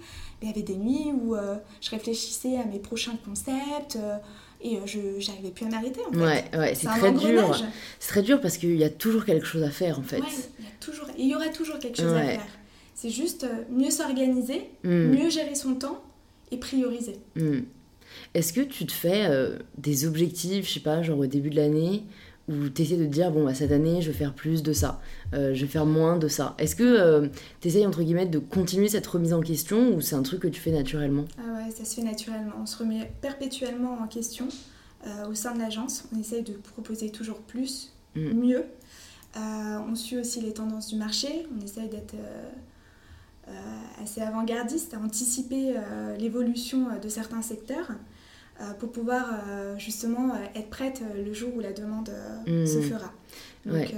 il 0.42 0.48
y 0.48 0.50
avait 0.50 0.62
des 0.62 0.76
nuits 0.76 1.12
où 1.12 1.36
je 1.80 1.90
réfléchissais 1.90 2.56
à 2.56 2.64
mes 2.64 2.78
prochains 2.78 3.16
concepts 3.24 3.98
et 4.60 4.78
je 4.86 4.98
n'arrivais 5.28 5.50
plus 5.50 5.66
à 5.66 5.68
m'arrêter 5.68 6.00
en 6.08 6.12
fait. 6.12 6.18
Ouais, 6.18 6.58
ouais 6.58 6.74
c'est 6.74 6.86
très 6.86 7.12
dur. 7.12 7.54
C'est 8.00 8.08
très 8.08 8.22
dur 8.22 8.40
parce 8.40 8.56
qu'il 8.56 8.76
y 8.76 8.84
a 8.84 8.90
toujours 8.90 9.24
quelque 9.24 9.46
chose 9.46 9.62
à 9.62 9.70
faire 9.70 9.98
en 9.98 10.02
fait. 10.02 10.20
Ouais, 10.20 10.26
il 10.58 10.64
y 10.64 10.68
a 10.68 10.70
toujours, 10.80 11.08
et 11.10 11.22
il 11.22 11.28
y 11.28 11.34
aura 11.34 11.48
toujours 11.48 11.78
quelque 11.78 11.96
chose 11.96 12.12
à 12.12 12.22
faire. 12.22 12.46
C'est 12.94 13.10
juste 13.10 13.44
euh, 13.44 13.64
mieux 13.70 13.90
s'organiser, 13.90 14.62
hmm. 14.84 15.10
mieux 15.10 15.28
gérer 15.28 15.54
son 15.54 15.74
temps 15.74 16.02
et 16.50 16.56
prioriser. 16.56 17.16
Hmm. 17.36 17.60
Est-ce 18.32 18.52
que 18.52 18.60
tu 18.60 18.86
te 18.86 18.92
fais 18.92 19.26
euh, 19.26 19.58
des 19.76 20.06
objectifs, 20.06 20.66
je 20.68 20.74
sais 20.74 20.80
pas, 20.80 21.02
genre 21.02 21.18
au 21.18 21.26
début 21.26 21.50
de 21.50 21.56
l'année, 21.56 22.04
où 22.48 22.68
tu 22.68 22.82
essaies 22.82 22.96
de 22.96 23.04
te 23.04 23.10
dire, 23.10 23.30
bon, 23.30 23.44
bah, 23.44 23.54
cette 23.54 23.72
année, 23.72 24.02
je 24.02 24.10
vais 24.10 24.16
faire 24.16 24.34
plus 24.34 24.62
de 24.62 24.72
ça, 24.72 25.00
euh, 25.32 25.54
je 25.54 25.62
vais 25.62 25.70
faire 25.70 25.86
moins 25.86 26.16
de 26.16 26.28
ça 26.28 26.54
Est-ce 26.58 26.76
que 26.76 27.30
tu 27.60 27.68
essayes, 27.68 27.86
entre 27.86 28.02
guillemets, 28.02 28.26
de 28.26 28.38
continuer 28.38 28.88
cette 28.88 29.06
remise 29.06 29.32
en 29.32 29.40
question 29.40 29.94
ou 29.94 30.00
c'est 30.00 30.16
un 30.16 30.22
truc 30.22 30.40
que 30.40 30.48
tu 30.48 30.60
fais 30.60 30.72
naturellement? 30.72 31.24
Ah 31.38 31.64
ouais, 31.64 31.70
ça 31.70 31.84
se 31.84 31.94
fait 31.96 32.02
naturellement. 32.02 32.54
On 32.60 32.66
se 32.66 32.78
remet 32.78 33.12
perpétuellement 33.20 33.98
en 34.02 34.06
question 34.06 34.48
au 35.28 35.34
sein 35.34 35.54
de 35.54 35.58
l'agence. 35.58 36.04
On 36.14 36.18
essaye 36.18 36.42
de 36.42 36.52
proposer 36.52 37.10
toujours 37.10 37.38
plus, 37.38 37.92
hmm. 38.16 38.32
mieux. 38.32 38.64
on 39.36 39.94
suit 39.94 40.18
aussi 40.18 40.40
les 40.40 40.52
tendances 40.52 40.88
du 40.88 40.96
marché. 40.96 41.46
On 41.54 41.62
essaye 41.62 41.88
d'être 41.88 42.14
euh, 43.48 43.52
assez 44.02 44.22
avant-gardiste 44.22 44.94
à 44.94 44.98
anticiper 44.98 45.74
euh, 45.76 46.16
l'évolution 46.16 46.88
euh, 46.88 46.98
de 46.98 47.10
certains 47.10 47.42
secteurs 47.42 47.90
pour 48.78 48.92
pouvoir 48.92 49.26
justement 49.78 50.32
être 50.54 50.70
prête 50.70 51.02
le 51.14 51.32
jour 51.32 51.50
où 51.56 51.60
la 51.60 51.72
demande 51.72 52.10
mmh. 52.46 52.66
se 52.66 52.80
fera. 52.80 53.12
Donc, 53.66 53.94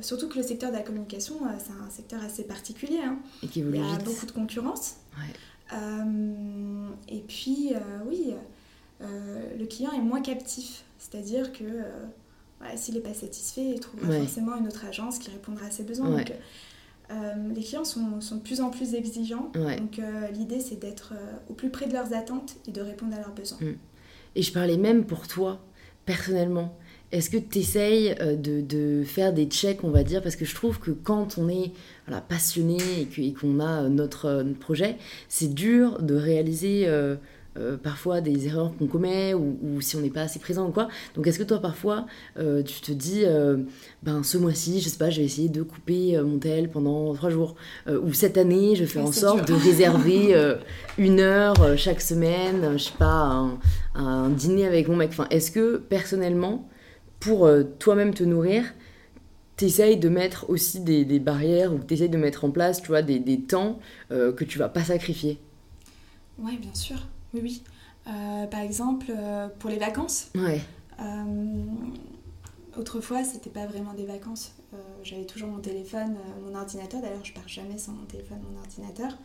surtout 0.00 0.28
que 0.28 0.38
le 0.38 0.42
secteur 0.42 0.70
de 0.70 0.76
la 0.76 0.82
communication, 0.82 1.34
c'est 1.58 1.72
un 1.72 1.90
secteur 1.90 2.22
assez 2.22 2.44
particulier. 2.44 3.00
Hein. 3.04 3.18
Et 3.42 3.48
qui 3.48 3.60
Il 3.60 3.76
y 3.76 3.78
a 3.78 3.98
beaucoup 3.98 4.26
de 4.26 4.32
concurrence. 4.32 4.96
et 7.08 7.20
puis, 7.26 7.72
oui, 8.08 8.34
le 9.00 9.66
client 9.66 9.92
est 9.92 10.00
moins 10.00 10.22
captif. 10.22 10.84
C'est-à-dire 10.98 11.52
que 11.52 11.64
s'il 12.76 12.94
n'est 12.94 13.00
pas 13.00 13.14
satisfait, 13.14 13.72
il 13.74 13.80
trouvera 13.80 14.12
forcément 14.20 14.56
une 14.56 14.66
autre 14.66 14.84
agence 14.86 15.18
qui 15.18 15.30
répondra 15.30 15.66
à 15.66 15.70
ses 15.70 15.84
besoins. 15.84 16.10
Donc, 16.10 16.32
euh, 17.10 17.52
les 17.54 17.62
clients 17.62 17.84
sont, 17.84 18.20
sont, 18.20 18.36
de 18.36 18.40
plus 18.40 18.60
en 18.60 18.70
plus 18.70 18.94
exigeants. 18.94 19.50
Donc 19.54 19.98
euh, 19.98 20.28
l'idée, 20.28 20.60
c'est 20.60 20.76
d'être 20.76 21.14
euh, 21.14 21.32
au 21.48 21.54
plus 21.54 21.70
près 21.70 21.86
de 21.86 21.92
leurs 21.92 22.12
attentes 22.12 22.56
et 22.66 22.70
de 22.70 22.80
répondre 22.80 23.14
à 23.14 23.20
leurs 23.20 23.32
besoins. 23.32 23.58
Mm. 23.60 23.76
Et 24.36 24.42
je 24.42 24.52
parlais 24.52 24.76
même 24.76 25.04
pour 25.04 25.26
toi, 25.26 25.60
personnellement. 26.06 26.76
Est-ce 27.10 27.30
que 27.30 27.38
tu 27.38 27.60
essayes 27.60 28.14
de, 28.14 28.60
de, 28.60 29.02
faire 29.02 29.32
des 29.32 29.46
checks, 29.46 29.82
on 29.82 29.90
va 29.90 30.02
dire? 30.02 30.22
Parce 30.22 30.36
que 30.36 30.44
je 30.44 30.54
trouve 30.54 30.78
que 30.78 30.90
quand 30.90 31.38
on 31.38 31.48
est 31.48 31.72
passionné 32.28 32.76
et 33.16 33.32
qu'on 33.32 33.60
a 33.60 33.88
notre, 33.88 34.42
notre, 34.42 34.58
projet, 34.58 34.96
c'est 35.28 35.54
dur 35.54 36.02
de 36.02 36.14
réaliser 36.14 36.84
euh, 36.86 37.16
parfois 37.82 38.20
des 38.20 38.46
erreurs 38.46 38.72
qu'on 38.78 38.86
commet 38.86 39.34
ou, 39.34 39.80
si 39.80 39.96
on 39.96 40.00
n'est 40.00 40.10
pas 40.10 40.22
assez 40.22 40.38
présent 40.38 40.68
ou 40.68 40.72
quoi. 40.72 40.88
Donc 41.14 41.26
est-ce 41.26 41.38
que 41.38 41.44
toi 41.44 41.60
parfois 41.60 42.06
euh, 42.38 42.62
tu 42.62 42.80
te 42.80 42.92
dis 42.92 43.22
euh, 43.24 43.58
ben 44.02 44.22
ce 44.22 44.38
mois-ci 44.38 44.80
je 44.80 44.88
sais 44.88 44.98
pas 44.98 45.10
je 45.10 45.20
vais 45.20 45.26
essayer 45.26 45.48
de 45.48 45.62
couper 45.62 46.18
mon 46.22 46.38
tel 46.38 46.70
pendant 46.70 47.14
trois 47.14 47.30
jours 47.30 47.54
ou 47.88 48.12
cette 48.12 48.38
année 48.38 48.74
je 48.76 48.80
vais 48.84 48.86
faire 48.86 49.04
en 49.04 49.12
sorte 49.12 49.48
de 49.48 49.54
réserver 49.54 50.34
une 50.98 51.20
heure 51.20 51.56
chaque 51.76 52.00
semaine 52.00 52.76
je 52.76 52.84
sais 52.84 52.98
pas 52.98 53.48
un, 53.94 54.28
dîner 54.30 54.66
avec 54.66 54.88
mon 54.88 54.96
mec. 54.96 55.10
Enfin 55.10 55.26
est-ce 55.30 55.50
que 55.50 55.76
personnellement 55.76 56.68
pour 57.20 57.48
toi-même 57.78 58.14
te 58.14 58.24
nourrir 58.24 58.64
t'essayes 59.56 59.96
de 59.96 60.08
mettre 60.08 60.48
aussi 60.50 60.80
des, 60.80 61.04
barrières 61.18 61.72
ou 61.72 61.78
t'essayes 61.78 62.08
de 62.08 62.18
mettre 62.18 62.44
en 62.44 62.50
place 62.50 62.80
tu 62.80 62.88
vois 62.88 63.02
des, 63.02 63.18
des 63.18 63.40
temps 63.40 63.78
que 64.10 64.44
tu 64.44 64.58
vas 64.58 64.68
pas 64.68 64.84
sacrifier? 64.84 65.38
Ouais, 66.38 66.56
bien 66.56 66.74
sûr. 66.74 66.98
Oui, 67.34 67.40
oui. 67.42 67.62
Euh, 68.06 68.46
par 68.46 68.60
exemple, 68.60 69.06
euh, 69.10 69.48
pour 69.58 69.70
les 69.70 69.78
vacances. 69.78 70.30
Ouais. 70.34 70.60
Euh, 71.00 71.64
autrefois, 72.76 73.24
c'était 73.24 73.50
pas 73.50 73.66
vraiment 73.66 73.94
des 73.94 74.06
vacances. 74.06 74.52
J'avais 75.02 75.24
toujours 75.24 75.48
mon 75.48 75.60
téléphone, 75.60 76.16
mon 76.44 76.54
ordinateur. 76.54 77.00
D'ailleurs, 77.00 77.24
je 77.24 77.32
pars 77.32 77.48
jamais 77.48 77.78
sans 77.78 77.92
mon 77.92 78.04
téléphone, 78.04 78.38
mon 78.52 78.58
ordinateur. 78.58 79.16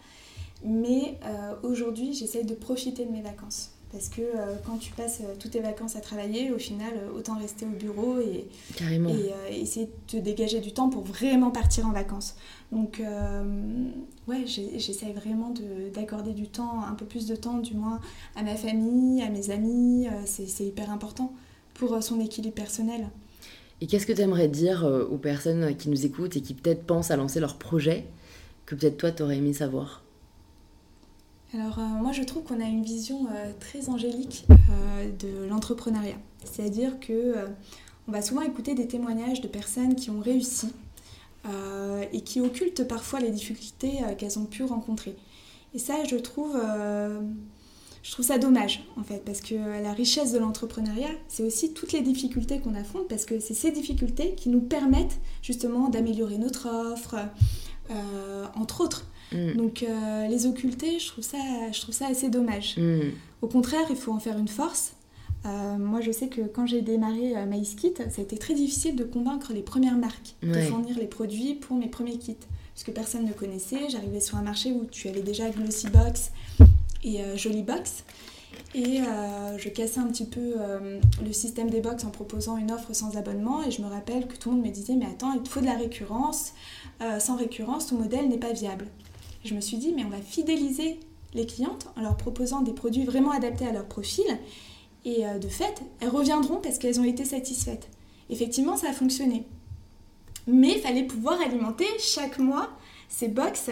Mais 0.63 1.19
aujourd'hui, 1.63 2.13
j'essaye 2.13 2.45
de 2.45 2.53
profiter 2.53 3.05
de 3.05 3.11
mes 3.11 3.21
vacances. 3.21 3.71
Parce 3.93 4.09
que 4.09 4.21
euh, 4.21 4.55
quand 4.65 4.77
tu 4.77 4.91
passes 4.91 5.21
euh, 5.21 5.35
toutes 5.39 5.51
tes 5.51 5.59
vacances 5.59 5.95
à 5.95 6.01
travailler, 6.01 6.51
au 6.51 6.57
final, 6.57 6.91
euh, 6.95 7.15
autant 7.15 7.37
rester 7.37 7.63
au 7.67 7.69
bureau 7.69 8.19
et, 8.19 8.47
et 8.81 9.61
essayer 9.61 9.85
de 9.85 9.91
te 10.07 10.17
dégager 10.17 10.61
du 10.61 10.73
temps 10.73 10.89
pour 10.89 11.03
vraiment 11.03 11.51
partir 11.51 11.85
en 11.85 11.91
vacances. 11.91 12.35
Donc, 12.71 13.03
ouais, 14.27 14.45
j'essaye 14.47 15.13
vraiment 15.13 15.53
d'accorder 15.93 16.33
du 16.33 16.47
temps, 16.47 16.83
un 16.83 16.95
peu 16.95 17.05
plus 17.05 17.27
de 17.27 17.35
temps 17.35 17.59
du 17.59 17.75
moins, 17.75 17.99
à 18.35 18.41
ma 18.41 18.55
famille, 18.55 19.21
à 19.21 19.29
mes 19.29 19.51
amis. 19.51 20.07
C'est 20.25 20.65
hyper 20.65 20.89
important 20.89 21.31
pour 21.75 22.01
son 22.01 22.19
équilibre 22.19 22.55
personnel. 22.55 23.09
Et 23.79 23.85
qu'est-ce 23.85 24.07
que 24.07 24.13
tu 24.13 24.21
aimerais 24.21 24.47
dire 24.47 24.85
aux 25.11 25.17
personnes 25.17 25.77
qui 25.77 25.89
nous 25.89 26.03
écoutent 26.03 26.35
et 26.35 26.41
qui 26.41 26.55
peut-être 26.55 26.83
pensent 26.83 27.11
à 27.11 27.15
lancer 27.15 27.39
leur 27.39 27.57
projet, 27.57 28.07
que 28.65 28.73
peut-être 28.73 28.97
toi, 28.97 29.11
tu 29.11 29.21
aurais 29.21 29.37
aimé 29.37 29.53
savoir? 29.53 30.02
Alors 31.53 31.77
euh, 31.77 31.83
moi 32.01 32.11
je 32.11 32.23
trouve 32.23 32.43
qu'on 32.43 32.59
a 32.59 32.65
une 32.65 32.83
vision 32.83 33.27
euh, 33.27 33.51
très 33.59 33.89
angélique 33.89 34.45
euh, 34.51 35.09
de 35.19 35.47
l'entrepreneuriat. 35.47 36.17
C'est-à-dire 36.45 36.99
que 36.99 37.35
on 38.07 38.11
va 38.11 38.21
souvent 38.21 38.41
écouter 38.41 38.75
des 38.75 38.87
témoignages 38.87 39.39
de 39.39 39.47
personnes 39.47 39.95
qui 39.95 40.09
ont 40.09 40.19
réussi 40.19 40.67
et 42.11 42.21
qui 42.21 42.39
occultent 42.39 42.85
parfois 42.87 43.19
les 43.19 43.29
difficultés 43.29 43.99
qu'elles 44.17 44.39
ont 44.39 44.45
pu 44.45 44.63
rencontrer. 44.63 45.15
Et 45.73 45.79
ça 45.79 46.03
je 46.03 46.17
trouve, 46.17 46.61
je 48.03 48.11
trouve 48.11 48.25
ça 48.25 48.37
dommage 48.37 48.83
en 48.97 49.03
fait 49.03 49.23
parce 49.25 49.39
que 49.39 49.55
la 49.55 49.93
richesse 49.93 50.33
de 50.33 50.39
l'entrepreneuriat 50.39 51.11
c'est 51.29 51.43
aussi 51.43 51.73
toutes 51.73 51.93
les 51.93 52.01
difficultés 52.01 52.59
qu'on 52.59 52.75
affronte 52.75 53.07
parce 53.07 53.23
que 53.23 53.39
c'est 53.39 53.53
ces 53.53 53.71
difficultés 53.71 54.35
qui 54.35 54.49
nous 54.49 54.61
permettent 54.61 55.19
justement 55.41 55.87
d'améliorer 55.87 56.37
notre 56.37 56.67
offre, 56.67 57.15
entre 58.55 58.81
autres. 58.81 59.05
Mm. 59.33 59.57
Donc 59.57 59.83
euh, 59.83 60.27
les 60.27 60.45
occulter, 60.45 60.99
je 60.99 61.07
trouve, 61.07 61.23
ça, 61.23 61.37
je 61.71 61.81
trouve 61.81 61.95
ça 61.95 62.07
assez 62.07 62.29
dommage. 62.29 62.77
Mm. 62.77 63.11
Au 63.41 63.47
contraire, 63.47 63.85
il 63.89 63.95
faut 63.95 64.11
en 64.11 64.19
faire 64.19 64.37
une 64.37 64.47
force. 64.47 64.93
Euh, 65.45 65.77
moi, 65.77 65.99
je 65.99 66.11
sais 66.11 66.27
que 66.27 66.41
quand 66.41 66.65
j'ai 66.65 66.81
démarré 66.81 67.35
euh, 67.35 67.45
MySkit, 67.45 67.93
ça 67.97 68.21
a 68.21 68.21
été 68.21 68.37
très 68.37 68.53
difficile 68.53 68.95
de 68.95 69.03
convaincre 69.03 69.51
les 69.53 69.61
premières 69.61 69.97
marques 69.97 70.35
de 70.41 70.53
fournir 70.61 70.97
les 70.97 71.07
produits 71.07 71.55
pour 71.55 71.75
mes 71.75 71.87
premiers 71.87 72.17
kits. 72.17 72.37
Parce 72.73 72.85
que 72.85 72.91
personne 72.91 73.25
ne 73.25 73.33
connaissait. 73.33 73.89
J'arrivais 73.89 74.21
sur 74.21 74.37
un 74.37 74.41
marché 74.41 74.71
où 74.71 74.85
tu 74.85 75.07
avais 75.09 75.21
déjà 75.21 75.49
Glossybox 75.49 76.31
et 77.03 77.19
Jollybox. 77.35 78.03
Et 78.73 79.01
je 79.57 79.69
cassais 79.69 79.99
un 79.99 80.07
petit 80.07 80.25
peu 80.25 80.55
le 81.23 81.31
système 81.33 81.69
des 81.69 81.81
box 81.81 82.03
en 82.03 82.09
proposant 82.09 82.57
une 82.57 82.71
offre 82.71 82.95
sans 82.95 83.15
abonnement. 83.15 83.61
Et 83.61 83.69
je 83.69 83.83
me 83.83 83.87
rappelle 83.87 84.25
que 84.25 84.35
tout 84.37 84.49
le 84.49 84.55
monde 84.55 84.65
me 84.65 84.71
disait 84.71 84.95
Mais 84.95 85.05
attends, 85.05 85.33
il 85.33 85.43
te 85.43 85.49
faut 85.49 85.59
de 85.59 85.67
la 85.67 85.77
récurrence. 85.77 86.53
sans 87.19 87.35
récurrence, 87.35 87.87
ton 87.87 87.97
modèle 87.97 88.27
n'est 88.27 88.39
pas 88.39 88.53
viable 88.53 88.87
je 89.43 89.53
me 89.53 89.61
suis 89.61 89.77
dit, 89.77 89.93
mais 89.95 90.05
on 90.05 90.09
va 90.09 90.21
fidéliser 90.21 90.99
les 91.33 91.45
clientes 91.45 91.87
en 91.95 92.01
leur 92.01 92.15
proposant 92.15 92.61
des 92.61 92.73
produits 92.73 93.05
vraiment 93.05 93.31
adaptés 93.31 93.65
à 93.65 93.71
leur 93.71 93.85
profil. 93.85 94.25
Et 95.05 95.25
euh, 95.25 95.39
de 95.39 95.47
fait, 95.47 95.81
elles 95.99 96.09
reviendront 96.09 96.57
parce 96.57 96.77
qu'elles 96.77 96.99
ont 96.99 97.05
été 97.05 97.25
satisfaites. 97.25 97.89
Effectivement, 98.29 98.77
ça 98.77 98.89
a 98.89 98.93
fonctionné. 98.93 99.43
Mais 100.47 100.73
il 100.73 100.79
fallait 100.79 101.03
pouvoir 101.03 101.41
alimenter 101.41 101.85
chaque 101.99 102.39
mois 102.39 102.69
ces 103.09 103.27
box, 103.27 103.69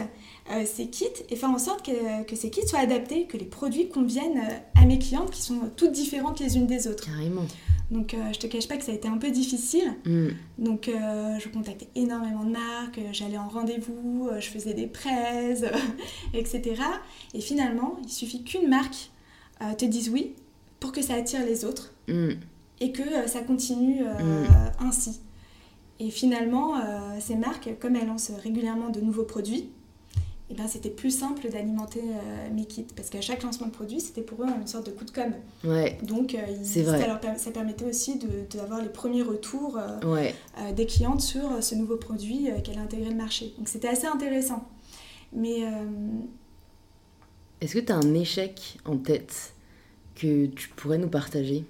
euh, 0.52 0.66
ces 0.66 0.88
kits, 0.88 1.08
et 1.30 1.36
faire 1.36 1.50
en 1.50 1.58
sorte 1.58 1.84
que, 1.84 2.36
ces 2.36 2.52
kits 2.52 2.68
soient 2.68 2.80
adaptés, 2.80 3.26
que 3.26 3.38
les 3.38 3.46
produits 3.46 3.90
conviennent 3.90 4.38
euh, 4.38 4.80
à 4.80 4.86
mes 4.86 5.00
clientes 5.00 5.32
qui 5.32 5.42
sont 5.42 5.72
toutes 5.76 5.94
différentes 5.94 6.40
les 6.40 6.58
unes 6.58 6.68
des 6.68 6.88
autres. 6.88 7.06
Carrément. 7.06 7.46
Donc 7.92 8.14
euh, 8.14 8.32
je 8.32 8.40
te 8.40 8.48
cache 8.48 8.70
pas 8.70 8.78
que 8.78 8.84
ça 8.84 8.94
a 8.94 8.96
été 8.96 9.08
un 9.10 9.18
peu 9.18 9.30
difficile. 9.30 9.94
Mm. 10.06 10.30
Donc 10.58 10.88
euh, 10.88 11.38
je 11.40 11.50
contactais 11.50 11.90
énormément 11.96 12.46
de 12.46 12.52
marques, 12.52 12.98
euh, 12.98 13.10
j'allais 13.12 13.38
en 13.38 13.50
rendez-vous, 13.50 14.30
je 14.40 14.48
faisais 14.48 14.74
des 14.74 14.88
prêts, 14.88 15.56
etc. 16.34 16.82
Et 17.34 17.42
finalement, 17.42 17.98
il 18.04 18.10
suffit 18.10 18.44
qu'une 18.44 18.70
marque 18.70 19.12
te 19.78 19.86
dise 19.86 20.10
oui 20.10 20.34
pour 20.80 20.92
que 20.92 21.04
ça 21.04 21.14
attire 21.14 21.46
les 21.46 21.66
autres 21.66 21.94
mm. 22.08 22.30
et 22.80 22.92
que 22.94 23.28
ça 23.28 23.42
continue 23.42 24.04
mm. 24.04 24.48
ainsi. 24.80 25.20
Et 26.00 26.10
finalement, 26.10 26.82
ces 27.20 27.36
marques, 27.36 27.70
comme 27.80 27.96
elles 27.96 28.08
lancent 28.08 28.32
régulièrement 28.42 28.90
de 28.90 29.02
nouveaux 29.02 29.26
produits, 29.26 29.70
eh 30.52 30.54
ben, 30.54 30.68
c'était 30.68 30.90
plus 30.90 31.18
simple 31.18 31.50
d'alimenter 31.50 32.02
euh, 32.02 32.54
mes 32.54 32.66
kits 32.66 32.86
parce 32.94 33.10
qu'à 33.10 33.22
chaque 33.22 33.42
lancement 33.42 33.68
de 33.68 33.72
produit, 33.72 34.02
c'était 34.02 34.22
pour 34.22 34.44
eux 34.44 34.48
une 34.48 34.68
sorte 34.68 34.86
de 34.88 34.92
coup 34.92 35.06
de 35.06 35.12
com. 35.12 35.32
Ouais. 35.64 35.98
Donc, 36.04 36.36
euh, 36.36 36.40
ça, 36.62 37.38
ça, 37.38 37.52
permettait 37.52 37.86
aussi 37.86 38.20
d'avoir 38.54 38.80
de, 38.80 38.84
les 38.84 38.92
premiers 38.92 39.22
retours 39.22 39.78
euh, 39.78 40.72
des 40.74 40.86
clientes 40.86 41.22
sur 41.22 41.64
ce 41.64 41.74
nouveau 41.76 41.96
produit 41.96 42.50
qu'elle 42.66 42.80
a 42.80 42.82
intégré 42.82 43.10
le 43.10 43.16
marché. 43.16 43.54
Donc, 43.58 43.70
c'était 43.70 43.88
assez 43.88 44.08
intéressant. 44.08 44.68
Mais. 45.32 45.62
Est-ce 47.62 47.76
que 47.76 47.80
tu 47.80 47.92
as 47.94 47.96
un 47.96 48.14
échec 48.14 48.80
en 48.84 48.98
tête 48.98 49.54
que 50.16 50.48
tu 50.48 50.68
pourrais 50.70 50.98
nous 50.98 51.10
partager? 51.10 51.64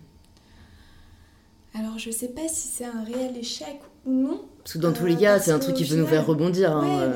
Alors, 1.75 1.99
je 1.99 2.09
sais 2.09 2.29
pas 2.29 2.47
si 2.47 2.67
c'est 2.67 2.85
un 2.85 3.03
réel 3.03 3.37
échec 3.37 3.79
ou 4.05 4.13
non. 4.13 4.41
Parce 4.63 4.73
que 4.73 4.77
dans 4.79 4.93
tous 4.93 5.05
les 5.05 5.15
cas, 5.15 5.39
c'est 5.39 5.51
un 5.51 5.59
truc 5.59 5.75
qui 5.75 5.85
peut 5.85 5.95
nous 5.95 6.05
faire 6.05 6.25
rebondir. 6.25 6.75
Hein, 6.75 7.13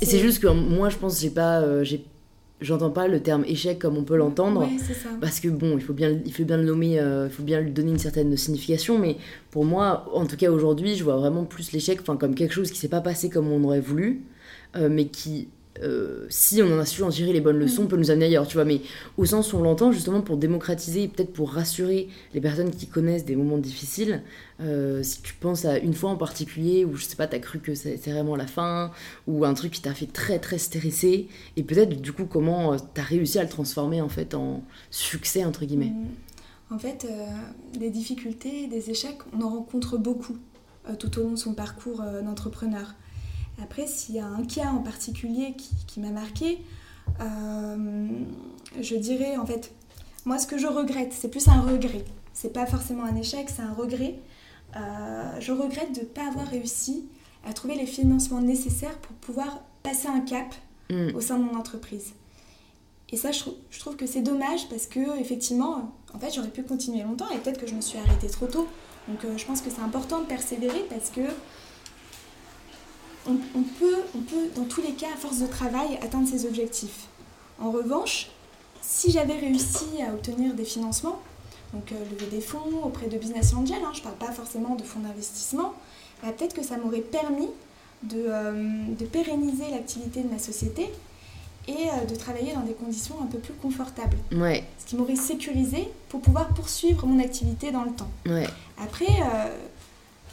Et 0.00 0.06
c'est 0.06 0.20
juste 0.20 0.40
que 0.40 0.46
moi, 0.46 0.88
je 0.88 0.96
pense, 0.96 1.20
j'ai 1.20 1.30
pas, 1.30 1.82
j'ai 1.82 2.04
j'entends 2.60 2.90
pas 2.90 3.06
le 3.06 3.20
terme 3.20 3.44
échec 3.44 3.78
comme 3.78 3.96
on 3.96 4.04
peut 4.04 4.16
l'entendre 4.16 4.68
parce 5.20 5.40
que 5.40 5.48
bon 5.48 5.76
il 5.76 5.82
faut 5.82 5.92
bien 5.92 6.18
il 6.24 6.32
faut 6.32 6.44
bien 6.44 6.56
le 6.56 6.64
nommer 6.64 6.98
euh, 6.98 7.26
il 7.28 7.32
faut 7.32 7.42
bien 7.42 7.60
lui 7.60 7.70
donner 7.70 7.90
une 7.90 7.98
certaine 7.98 8.34
signification 8.36 8.98
mais 8.98 9.16
pour 9.50 9.64
moi 9.64 10.10
en 10.14 10.26
tout 10.26 10.36
cas 10.36 10.50
aujourd'hui 10.50 10.96
je 10.96 11.04
vois 11.04 11.16
vraiment 11.16 11.44
plus 11.44 11.72
l'échec 11.72 11.98
enfin 12.00 12.16
comme 12.16 12.34
quelque 12.34 12.54
chose 12.54 12.70
qui 12.70 12.78
s'est 12.78 12.88
pas 12.88 13.02
passé 13.02 13.28
comme 13.28 13.52
on 13.52 13.62
aurait 13.64 13.80
voulu 13.80 14.22
euh, 14.76 14.88
mais 14.90 15.06
qui 15.06 15.48
euh, 15.82 16.26
si 16.28 16.62
on 16.62 16.74
en 16.74 16.78
a 16.78 16.84
su 16.84 17.02
en 17.02 17.10
tirer 17.10 17.32
les 17.32 17.40
bonnes 17.40 17.58
leçons, 17.58 17.84
mm. 17.84 17.88
peut 17.88 17.96
nous 17.96 18.10
amener 18.10 18.26
ailleurs, 18.26 18.46
tu 18.46 18.54
vois. 18.54 18.64
Mais 18.64 18.80
au 19.16 19.24
sens 19.24 19.52
où 19.52 19.56
on 19.56 19.62
l'entend, 19.62 19.92
justement, 19.92 20.20
pour 20.20 20.36
démocratiser 20.36 21.04
et 21.04 21.08
peut-être 21.08 21.32
pour 21.32 21.52
rassurer 21.52 22.08
les 22.34 22.40
personnes 22.40 22.70
qui 22.70 22.86
connaissent 22.86 23.24
des 23.24 23.36
moments 23.36 23.58
difficiles, 23.58 24.22
euh, 24.60 25.02
si 25.02 25.22
tu 25.22 25.34
penses 25.34 25.64
à 25.64 25.78
une 25.78 25.94
fois 25.94 26.10
en 26.10 26.16
particulier 26.16 26.84
où, 26.84 26.96
je 26.96 27.04
sais 27.04 27.16
pas, 27.16 27.26
t'as 27.26 27.38
cru 27.38 27.58
que 27.58 27.74
c'est 27.74 27.96
vraiment 28.06 28.36
la 28.36 28.46
fin, 28.46 28.90
ou 29.26 29.44
un 29.44 29.54
truc 29.54 29.72
qui 29.72 29.82
t'a 29.82 29.94
fait 29.94 30.06
très 30.06 30.38
très 30.38 30.58
stresser, 30.58 31.28
et 31.56 31.62
peut-être 31.62 32.00
du 32.00 32.12
coup 32.12 32.26
comment 32.26 32.72
euh, 32.72 32.76
t'as 32.94 33.02
réussi 33.02 33.38
à 33.38 33.42
le 33.42 33.48
transformer 33.48 34.00
en 34.00 34.08
fait 34.08 34.34
en 34.34 34.62
succès, 34.90 35.44
entre 35.44 35.64
guillemets? 35.64 35.92
Mm. 35.92 36.74
En 36.74 36.80
fait, 36.80 37.06
des 37.78 37.90
difficultés, 37.90 38.66
des 38.66 38.90
échecs, 38.90 39.18
on 39.32 39.40
en 39.40 39.50
rencontre 39.50 39.98
beaucoup 39.98 40.36
tout 40.98 41.16
au 41.20 41.22
long 41.22 41.30
de 41.30 41.36
son 41.36 41.54
parcours 41.54 42.02
d'entrepreneur. 42.24 42.96
Après, 43.62 43.86
s'il 43.86 44.16
y 44.16 44.20
a 44.20 44.26
un 44.26 44.44
cas 44.44 44.70
en 44.70 44.82
particulier 44.82 45.54
qui, 45.86 46.00
m'a 46.00 46.10
marqué, 46.10 46.58
euh, 47.20 48.08
je 48.80 48.96
dirais 48.96 49.36
en 49.36 49.46
fait, 49.46 49.72
moi 50.24 50.38
ce 50.38 50.46
que 50.46 50.58
je 50.58 50.66
regrette, 50.66 51.12
c'est 51.12 51.28
plus 51.30 51.48
un 51.48 51.60
regret. 51.60 52.04
C'est 52.32 52.52
pas 52.52 52.66
forcément 52.66 53.04
un 53.04 53.16
échec, 53.16 53.48
c'est 53.48 53.62
un 53.62 53.72
regret. 53.72 54.18
Euh, 54.76 55.40
je 55.40 55.52
regrette 55.52 55.94
de 55.94 56.00
ne 56.00 56.06
pas 56.06 56.26
avoir 56.28 56.46
réussi 56.48 57.06
à 57.48 57.52
trouver 57.54 57.76
les 57.76 57.86
financements 57.86 58.42
nécessaires 58.42 58.98
pour 58.98 59.16
pouvoir 59.16 59.62
passer 59.82 60.08
un 60.08 60.20
cap 60.20 60.54
mm. 60.90 61.14
au 61.14 61.20
sein 61.20 61.38
de 61.38 61.44
mon 61.44 61.54
entreprise. 61.54 62.12
Et 63.10 63.16
ça, 63.16 63.30
je, 63.30 63.78
trouve 63.78 63.96
que 63.96 64.06
c'est 64.06 64.20
dommage 64.20 64.68
parce 64.68 64.86
que 64.86 65.18
effectivement, 65.20 65.92
en 66.12 66.18
fait, 66.18 66.32
j'aurais 66.34 66.50
pu 66.50 66.64
continuer 66.64 67.04
longtemps 67.04 67.30
et 67.30 67.38
peut-être 67.38 67.60
que 67.60 67.66
je 67.66 67.74
me 67.74 67.80
suis 67.80 67.98
arrêtée 67.98 68.28
trop 68.28 68.46
tôt. 68.46 68.66
Donc, 69.08 69.24
euh, 69.24 69.38
je 69.38 69.44
pense 69.46 69.60
que 69.60 69.70
c'est 69.70 69.80
important 69.80 70.20
de 70.20 70.26
persévérer 70.26 70.84
parce 70.90 71.10
que 71.10 71.20
on, 73.28 73.62
peut, 73.62 73.96
on 74.14 74.20
peut, 74.20 74.48
dans 74.54 74.64
tous 74.64 74.82
les 74.82 74.92
cas, 74.92 75.08
à 75.14 75.16
force 75.16 75.38
de 75.38 75.46
travail, 75.46 75.98
atteindre 76.02 76.28
ses 76.28 76.46
objectifs. 76.46 77.06
En 77.60 77.70
revanche, 77.70 78.28
si 78.82 79.10
j'avais 79.10 79.34
réussi 79.34 80.02
à 80.06 80.12
obtenir 80.12 80.54
des 80.54 80.64
financements, 80.64 81.20
donc 81.72 81.92
euh, 81.92 81.96
lever 82.12 82.30
des 82.30 82.40
fonds 82.40 82.84
auprès 82.84 83.08
de 83.08 83.18
business 83.18 83.54
angels, 83.54 83.76
hein, 83.84 83.90
je 83.92 83.98
ne 83.98 84.04
parle 84.04 84.16
pas 84.16 84.32
forcément 84.32 84.76
de 84.76 84.82
fonds 84.82 85.00
d'investissement, 85.00 85.74
bah, 86.22 86.32
peut-être 86.32 86.54
que 86.54 86.62
ça 86.62 86.76
m'aurait 86.76 87.00
permis 87.00 87.48
de, 88.02 88.24
euh, 88.28 89.06
pérenniser 89.10 89.64
l'activité 89.70 90.22
de 90.22 90.28
ma 90.28 90.38
société 90.38 90.90
et 91.68 91.72
euh, 91.72 92.04
de 92.04 92.14
travailler 92.14 92.52
dans 92.52 92.60
des 92.60 92.74
conditions 92.74 93.16
un 93.20 93.26
peu 93.26 93.38
plus 93.38 93.54
confortables. 93.54 94.16
Ouais. 94.32 94.64
Ce 94.78 94.86
qui 94.86 94.96
m'aurait 94.96 95.16
sécurisé 95.16 95.88
pour 96.08 96.20
pouvoir 96.20 96.48
poursuivre 96.48 97.06
mon 97.06 97.18
activité 97.18 97.72
dans 97.72 97.82
le 97.82 97.90
temps. 97.90 98.10
Ouais. 98.26 98.46
Après, 98.78 99.06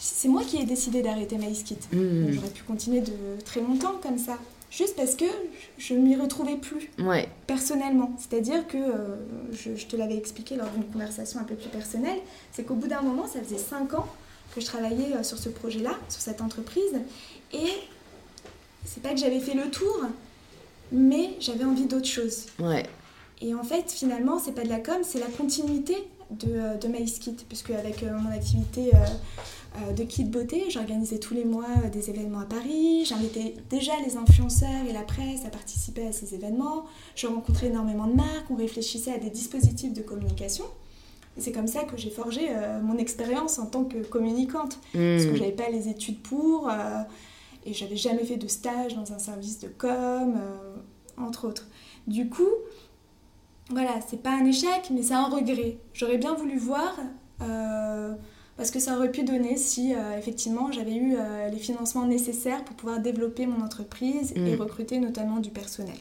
c'est 0.04 0.28
moi 0.28 0.44
qui 0.44 0.58
ai 0.58 0.66
décidé 0.66 1.02
d'arrêter 1.02 1.38
MySkit. 1.38 1.78
Mmh. 1.94 2.34
J'aurais 2.34 2.50
pu 2.50 2.64
continuer 2.64 3.00
de 3.00 3.14
très 3.46 3.62
longtemps 3.62 3.96
comme 4.02 4.18
ça. 4.18 4.38
Juste 4.70 4.96
parce 4.96 5.16
que 5.16 5.26
je 5.78 5.94
ne 5.94 6.00
m'y 6.00 6.16
retrouvais 6.16 6.58
plus 6.58 6.90
ouais. 7.00 7.30
personnellement. 7.48 8.12
C'est-à-dire 8.18 8.68
que, 8.68 8.78
euh, 8.78 9.16
je, 9.52 9.86
te 9.86 9.96
l'avais 9.96 10.18
expliqué 10.18 10.56
lors 10.56 10.68
d'une 10.70 10.84
conversation 10.86 11.40
un 11.40 11.44
peu 11.44 11.56
plus 11.56 11.70
personnelle, 11.70 12.18
c'est 12.52 12.64
qu'au 12.64 12.74
bout 12.74 12.88
d'un 12.88 13.02
moment, 13.02 13.28
ça 13.28 13.40
faisait 13.42 13.60
5 13.60 13.94
ans 13.94 14.08
que 14.54 14.60
je 14.60 14.66
travaillais 14.66 15.14
euh, 15.16 15.24
sur 15.24 15.38
ce 15.38 15.50
projet-là, 15.50 15.92
sur 16.10 16.22
cette 16.22 16.42
entreprise. 16.42 17.00
Et 17.54 17.70
c'est 18.84 19.02
pas 19.02 19.12
que 19.12 19.20
j'avais 19.20 19.40
fait 19.40 19.54
le 19.54 19.70
tour, 19.70 20.02
mais 20.92 21.36
j'avais 21.40 21.64
envie 21.64 21.86
d'autre 21.86 22.08
chose. 22.08 22.48
Ouais. 22.60 22.84
Et 23.42 23.54
en 23.54 23.64
fait, 23.64 23.92
finalement, 23.92 24.40
c'est 24.40 24.54
pas 24.54 24.64
de 24.64 24.70
la 24.70 24.80
com, 24.80 24.98
c'est 25.04 25.20
la 25.20 25.28
continuité 25.28 25.96
de, 26.32 26.48
euh, 26.50 26.76
de 26.76 26.88
MySkit, 26.88 27.38
puisque 27.48 27.70
avec 27.70 28.04
mon 28.04 28.32
activité 28.32 28.92
de 29.96 30.04
Kit 30.04 30.26
Beauté. 30.26 30.66
J'organisais 30.70 31.20
tous 31.20 31.34
les 31.34 31.46
mois 31.46 31.66
euh, 31.84 31.90
des 31.90 32.10
événements 32.10 32.40
à 32.40 32.46
Paris. 32.46 33.06
J'invitais 33.06 33.56
déjà 33.70 33.94
les 34.06 34.18
influenceurs 34.18 34.86
et 34.88 34.94
la 34.94 35.02
presse 35.02 35.46
à 35.46 35.50
participer 35.50 36.08
à 36.08 36.12
ces 36.12 36.36
événements. 36.36 36.86
Je 37.16 37.28
rencontrais 37.28 37.68
énormément 37.68 38.08
de 38.08 38.14
marques. 38.16 38.50
On 38.50 38.56
réfléchissait 38.56 39.14
à 39.14 39.18
des 39.18 39.30
dispositifs 39.30 39.94
de 39.94 40.02
communication. 40.02 40.66
C'est 41.38 41.52
comme 41.52 41.68
ça 41.68 41.84
que 41.84 41.98
j'ai 41.98 42.12
forgé 42.12 42.48
euh, 42.50 42.82
mon 42.82 42.98
expérience 42.98 43.58
en 43.60 43.66
tant 43.66 43.84
que 43.84 43.98
communicante. 44.04 44.80
Parce 44.94 45.26
que 45.26 45.32
hmm. 45.32 45.36
j'avais 45.36 45.52
pas 45.52 45.70
les 45.70 45.88
études 45.90 46.22
pour. 46.22 46.70
et 47.66 47.74
j'avais 47.74 47.98
jamais 47.98 48.24
fait 48.24 48.38
de 48.38 48.48
stage 48.48 48.96
dans 48.96 49.14
un 49.14 49.20
service 49.20 49.60
de 49.60 49.68
com, 49.68 50.40
entre 51.18 51.48
autres. 51.48 51.68
Du 52.08 52.30
coup, 52.30 52.52
voilà, 53.70 54.00
c'est 54.08 54.22
pas 54.22 54.32
un 54.32 54.46
échec, 54.46 54.92
mais 54.92 55.02
c'est 55.02 55.14
un 55.14 55.30
regret. 55.30 55.78
J'aurais 55.94 56.18
bien 56.18 56.36
voulu 56.36 56.58
voir 56.58 56.96
parce 58.58 58.72
que 58.72 58.80
ça 58.80 58.96
aurait 58.96 59.12
pu 59.12 59.24
donner 59.24 59.58
si 59.58 59.94
euh, 59.94 60.18
effectivement 60.18 60.72
j'avais 60.72 60.96
eu 60.96 61.16
euh, 61.16 61.50
les 61.50 61.58
financements 61.58 62.06
nécessaires 62.06 62.64
pour 62.64 62.76
pouvoir 62.76 63.00
développer 63.00 63.46
mon 63.46 63.64
entreprise 63.64 64.34
et 64.36 64.56
mm. 64.56 64.62
recruter 64.62 65.00
notamment 65.00 65.40
du 65.40 65.50
personnel. 65.50 65.96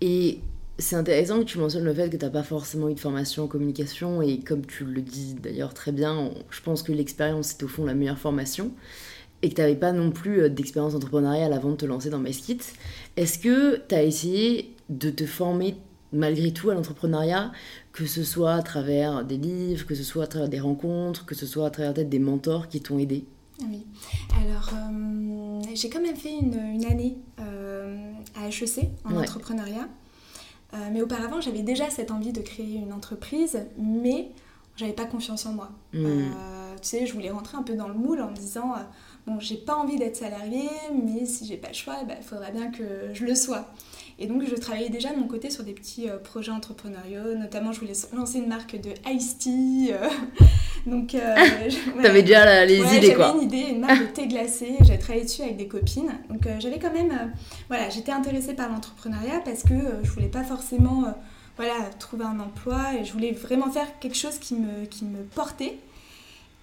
Et 0.00 0.40
c'est 0.78 0.96
intéressant 0.96 1.38
que 1.38 1.44
tu 1.44 1.58
mentionnes 1.58 1.84
le 1.84 1.94
fait 1.94 2.10
que 2.10 2.16
tu 2.16 2.24
n'as 2.24 2.30
pas 2.30 2.42
forcément 2.42 2.88
eu 2.90 2.94
de 2.94 3.00
formation 3.00 3.44
en 3.44 3.46
communication 3.46 4.20
et 4.20 4.40
comme 4.40 4.66
tu 4.66 4.84
le 4.84 5.00
dis 5.00 5.34
d'ailleurs 5.34 5.72
très 5.72 5.92
bien, 5.92 6.30
je 6.50 6.60
pense 6.60 6.82
que 6.82 6.92
l'expérience 6.92 7.52
est 7.52 7.62
au 7.62 7.68
fond 7.68 7.84
la 7.84 7.94
meilleure 7.94 8.18
formation 8.18 8.72
et 9.42 9.48
que 9.48 9.54
tu 9.54 9.60
n'avais 9.60 9.76
pas 9.76 9.92
non 9.92 10.10
plus 10.10 10.42
euh, 10.42 10.48
d'expérience 10.50 10.94
entrepreneuriale 10.94 11.52
avant 11.54 11.70
de 11.70 11.76
te 11.76 11.86
lancer 11.86 12.10
dans 12.10 12.18
MySkit. 12.18 12.58
Est-ce 13.16 13.38
que 13.38 13.80
tu 13.88 13.94
as 13.94 14.02
essayé 14.02 14.74
de 14.90 15.10
te 15.10 15.24
former 15.24 15.76
malgré 16.12 16.52
tout 16.52 16.70
à 16.70 16.74
l'entrepreneuriat, 16.74 17.52
que 17.96 18.04
ce 18.04 18.22
soit 18.24 18.52
à 18.52 18.62
travers 18.62 19.24
des 19.24 19.38
livres, 19.38 19.86
que 19.86 19.94
ce 19.94 20.02
soit 20.02 20.24
à 20.24 20.26
travers 20.26 20.50
des 20.50 20.60
rencontres, 20.60 21.24
que 21.24 21.34
ce 21.34 21.46
soit 21.46 21.66
à 21.66 21.70
travers 21.70 21.94
peut-être 21.94 22.10
des 22.10 22.18
mentors 22.18 22.68
qui 22.68 22.82
t'ont 22.82 22.98
aidé 22.98 23.24
Oui, 23.62 23.86
alors 24.38 24.70
euh, 24.74 25.62
j'ai 25.74 25.88
quand 25.88 26.02
même 26.02 26.14
fait 26.14 26.34
une, 26.34 26.84
année 26.84 27.16
euh, 27.40 28.12
à 28.34 28.48
HEC 28.48 28.90
en 29.06 29.16
entrepreneuriat, 29.16 29.88
euh, 30.74 30.76
mais 30.92 31.00
auparavant 31.00 31.40
j'avais 31.40 31.62
déjà 31.62 31.88
cette 31.88 32.10
envie 32.10 32.32
de 32.32 32.42
créer 32.42 32.74
une 32.74 32.92
entreprise, 32.92 33.60
mais 33.78 34.30
j'avais 34.76 34.92
pas 34.92 35.06
confiance 35.06 35.46
en 35.46 35.54
moi. 35.54 35.70
Hmm. 35.94 36.24
tu 36.82 36.88
sais, 36.88 37.06
je 37.06 37.14
voulais 37.14 37.30
rentrer 37.30 37.56
un 37.56 37.62
peu 37.62 37.76
dans 37.76 37.88
le 37.88 37.94
moule 37.94 38.20
en 38.20 38.30
me 38.30 38.36
disant 38.36 38.74
bon, 39.26 39.40
j'ai 39.40 39.56
pas 39.56 39.74
envie 39.74 39.96
d'être 39.96 40.16
salarié, 40.16 40.68
mais 40.92 41.24
si 41.24 41.46
j'ai 41.46 41.56
pas 41.56 41.68
le 41.68 41.74
choix, 41.74 41.96
il 42.02 42.08
bah, 42.08 42.20
faudra 42.20 42.50
bien 42.50 42.70
que 42.70 43.08
je 43.14 43.24
le 43.24 43.34
sois. 43.34 43.72
Et 44.18 44.26
donc, 44.26 44.42
je 44.48 44.54
travaillais 44.54 44.88
déjà 44.88 45.12
de 45.12 45.18
mon 45.18 45.26
côté 45.26 45.50
sur 45.50 45.62
des 45.62 45.74
petits 45.74 46.08
euh, 46.08 46.16
projets 46.16 46.50
entrepreneuriaux. 46.52 47.34
Notamment, 47.34 47.72
je 47.72 47.80
voulais 47.80 47.92
lancer 48.14 48.38
une 48.38 48.48
marque 48.48 48.80
de 48.80 48.90
Ice 49.12 49.36
Tea. 49.36 49.92
Euh, 49.92 50.08
donc, 50.86 51.14
euh, 51.14 51.34
t'avais 52.02 52.22
déjà 52.22 52.64
les 52.64 52.78
idées, 52.96 53.12
quoi. 53.12 53.26
J'avais 53.26 53.38
une 53.38 53.44
idée, 53.44 53.70
une 53.72 53.80
marque 53.80 54.00
de 54.00 54.06
thé 54.14 54.26
glacé. 54.26 54.76
J'avais 54.80 54.98
travaillé 54.98 55.24
dessus 55.24 55.42
avec 55.42 55.58
des 55.58 55.68
copines. 55.68 56.12
Donc, 56.30 56.48
j'avais 56.58 56.78
quand 56.78 56.92
même. 56.92 57.32
voilà, 57.68 57.90
j'étais 57.90 58.12
intéressée 58.12 58.54
par 58.54 58.70
l'entrepreneuriat 58.70 59.40
parce 59.44 59.62
que 59.62 59.74
je 60.02 60.10
voulais 60.10 60.28
pas 60.28 60.44
forcément. 60.44 61.04
voilà, 61.56 61.74
trouver 61.98 62.24
un 62.24 62.40
emploi 62.40 62.94
et 62.98 63.04
je 63.04 63.12
voulais 63.12 63.32
vraiment 63.32 63.70
faire 63.70 63.98
quelque 64.00 64.16
chose 64.16 64.38
qui 64.38 64.54
me, 64.54 64.86
qui 64.86 65.04
me 65.04 65.24
portait. 65.24 65.78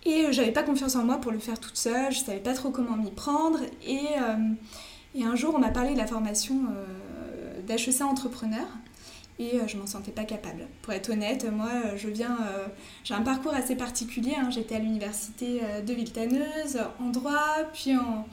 Et 0.05 0.25
j'avais 0.31 0.51
pas 0.51 0.63
confiance 0.63 0.95
en 0.95 1.03
moi 1.03 1.17
pour 1.17 1.31
le 1.31 1.39
faire 1.39 1.59
toute 1.59 1.77
seule, 1.77 2.11
je 2.11 2.19
savais 2.19 2.39
pas 2.39 2.53
trop 2.53 2.71
comment 2.71 2.97
m'y 2.97 3.11
prendre. 3.11 3.59
Et, 3.87 3.99
et, 5.15 5.23
un 5.23 5.35
jour, 5.35 5.53
on 5.55 5.59
m'a 5.59 5.69
parlé 5.69 5.93
de 5.93 5.97
la 5.97 6.07
formation 6.07 6.55
d'HEC 7.67 8.01
entrepreneur 8.01 8.67
et 9.39 9.55
euh, 9.55 9.67
je 9.67 9.77
m'en 9.77 9.87
sentais 9.87 10.11
pas 10.11 10.25
capable. 10.25 10.67
Pour 10.81 10.93
être 10.93 11.09
honnête, 11.09 11.45
moi, 11.51 11.69
euh, 11.85 11.97
je 11.97 12.07
viens, 12.07 12.37
euh, 12.41 12.67
j'ai 13.03 13.13
un 13.13 13.21
parcours 13.21 13.53
assez 13.53 13.75
particulier. 13.75 14.35
Hein. 14.37 14.49
J'étais 14.51 14.75
à 14.75 14.79
l'université 14.79 15.61
de 15.85 15.93
Villetaneuse 15.93 16.79
en 16.99 17.09
droit, 17.09 17.57
puis 17.73 17.95
en, 17.95 18.25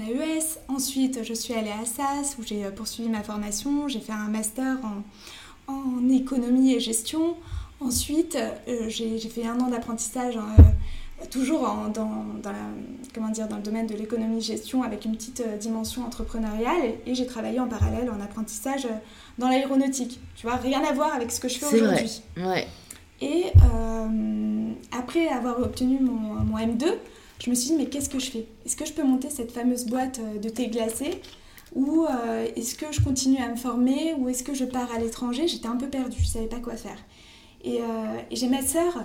AES. 0.00 0.58
Ensuite, 0.68 1.24
je 1.24 1.34
suis 1.34 1.54
allée 1.54 1.70
à 1.70 1.84
SAS 1.84 2.36
où 2.38 2.42
j'ai 2.42 2.64
poursuivi 2.70 3.08
ma 3.08 3.22
formation. 3.22 3.88
J'ai 3.88 4.00
fait 4.00 4.12
un 4.12 4.28
master 4.28 4.76
en, 4.84 5.72
en 5.72 6.08
économie 6.08 6.74
et 6.74 6.80
gestion. 6.80 7.36
Ensuite, 7.80 8.38
j'ai 8.88 9.18
fait 9.18 9.46
un 9.46 9.58
an 9.60 9.68
d'apprentissage 9.68 10.36
hein, 10.36 10.54
toujours 11.26 11.62
dans, 11.62 11.88
dans, 12.42 12.52
comment 13.14 13.28
dire, 13.28 13.48
dans 13.48 13.56
le 13.56 13.62
domaine 13.62 13.86
de 13.86 13.94
l'économie-gestion 13.94 14.82
avec 14.82 15.04
une 15.04 15.12
petite 15.16 15.40
euh, 15.40 15.56
dimension 15.56 16.04
entrepreneuriale 16.04 16.94
et, 17.06 17.14
j'ai 17.14 17.26
travaillé 17.26 17.58
en 17.60 17.68
parallèle 17.68 18.10
en 18.10 18.20
apprentissage 18.20 18.86
euh, 18.86 18.96
dans 19.38 19.48
l'aéronautique. 19.48 20.20
Tu 20.36 20.46
vois, 20.46 20.56
rien 20.56 20.82
à 20.84 20.92
voir 20.92 21.14
avec 21.14 21.32
ce 21.32 21.40
que 21.40 21.48
je 21.48 21.58
fais 21.58 21.66
aujourd'hui. 21.66 22.22
Ouais. 22.36 22.66
Et 23.20 23.46
euh, 23.74 24.72
après 24.96 25.28
avoir 25.28 25.60
obtenu 25.60 25.98
mon, 26.00 26.44
mon, 26.44 26.56
M2, 26.56 26.86
je 27.44 27.50
me 27.50 27.54
suis 27.54 27.70
dit, 27.70 27.76
mais 27.76 27.86
qu'est-ce 27.86 28.08
que 28.08 28.18
je 28.18 28.30
fais? 28.30 28.46
Est-ce 28.64 28.76
que 28.76 28.86
je 28.86 28.92
peux 28.92 29.02
monter 29.02 29.30
cette 29.30 29.50
fameuse 29.50 29.86
boîte 29.86 30.20
de 30.40 30.48
thé 30.48 30.68
glacé? 30.68 31.20
Ou 31.74 32.06
est-ce 32.56 32.74
que 32.76 32.86
je 32.90 33.00
continue 33.02 33.42
à 33.42 33.48
me 33.48 33.56
former? 33.56 34.14
Ou 34.18 34.28
est-ce 34.28 34.42
que 34.42 34.54
je 34.54 34.64
pars 34.64 34.90
à 34.94 34.98
l'étranger? 34.98 35.46
J'étais 35.46 35.68
un 35.68 35.76
peu 35.76 35.88
perdue, 35.88 36.16
je 36.18 36.22
ne 36.22 36.28
savais 36.28 36.46
pas 36.46 36.60
quoi 36.60 36.76
faire. 36.76 36.98
Et, 37.64 37.80
j'ai 38.30 38.48
ma 38.48 38.62
sœur 38.62 39.04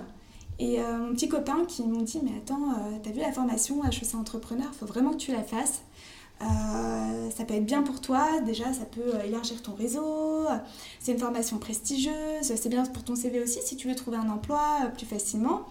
et 0.58 0.78
mon 0.78 1.12
petit 1.14 1.28
copain 1.28 1.64
qui 1.66 1.82
m'ont 1.82 2.02
dit 2.02 2.20
mais 2.22 2.32
attends, 2.38 2.74
t'as 3.02 3.10
vu 3.10 3.20
la 3.20 3.32
formation 3.32 3.82
HEC 3.84 4.14
Entrepreneur, 4.14 4.68
il 4.72 4.78
faut 4.78 4.86
vraiment 4.86 5.10
que 5.10 5.16
tu 5.16 5.32
la 5.32 5.42
fasses. 5.42 5.82
Euh, 6.42 7.30
ça 7.30 7.44
peut 7.44 7.54
être 7.54 7.64
bien 7.64 7.82
pour 7.82 8.00
toi, 8.00 8.40
déjà 8.40 8.72
ça 8.72 8.84
peut 8.84 9.14
euh, 9.14 9.22
élargir 9.22 9.62
ton 9.62 9.72
réseau, 9.74 10.46
c'est 10.98 11.12
une 11.12 11.18
formation 11.18 11.58
prestigieuse, 11.58 12.42
c'est 12.42 12.68
bien 12.68 12.84
pour 12.84 13.04
ton 13.04 13.14
CV 13.14 13.40
aussi 13.40 13.60
si 13.62 13.76
tu 13.76 13.88
veux 13.88 13.94
trouver 13.94 14.16
un 14.16 14.28
emploi 14.28 14.80
euh, 14.84 14.88
plus 14.88 15.06
facilement. 15.06 15.64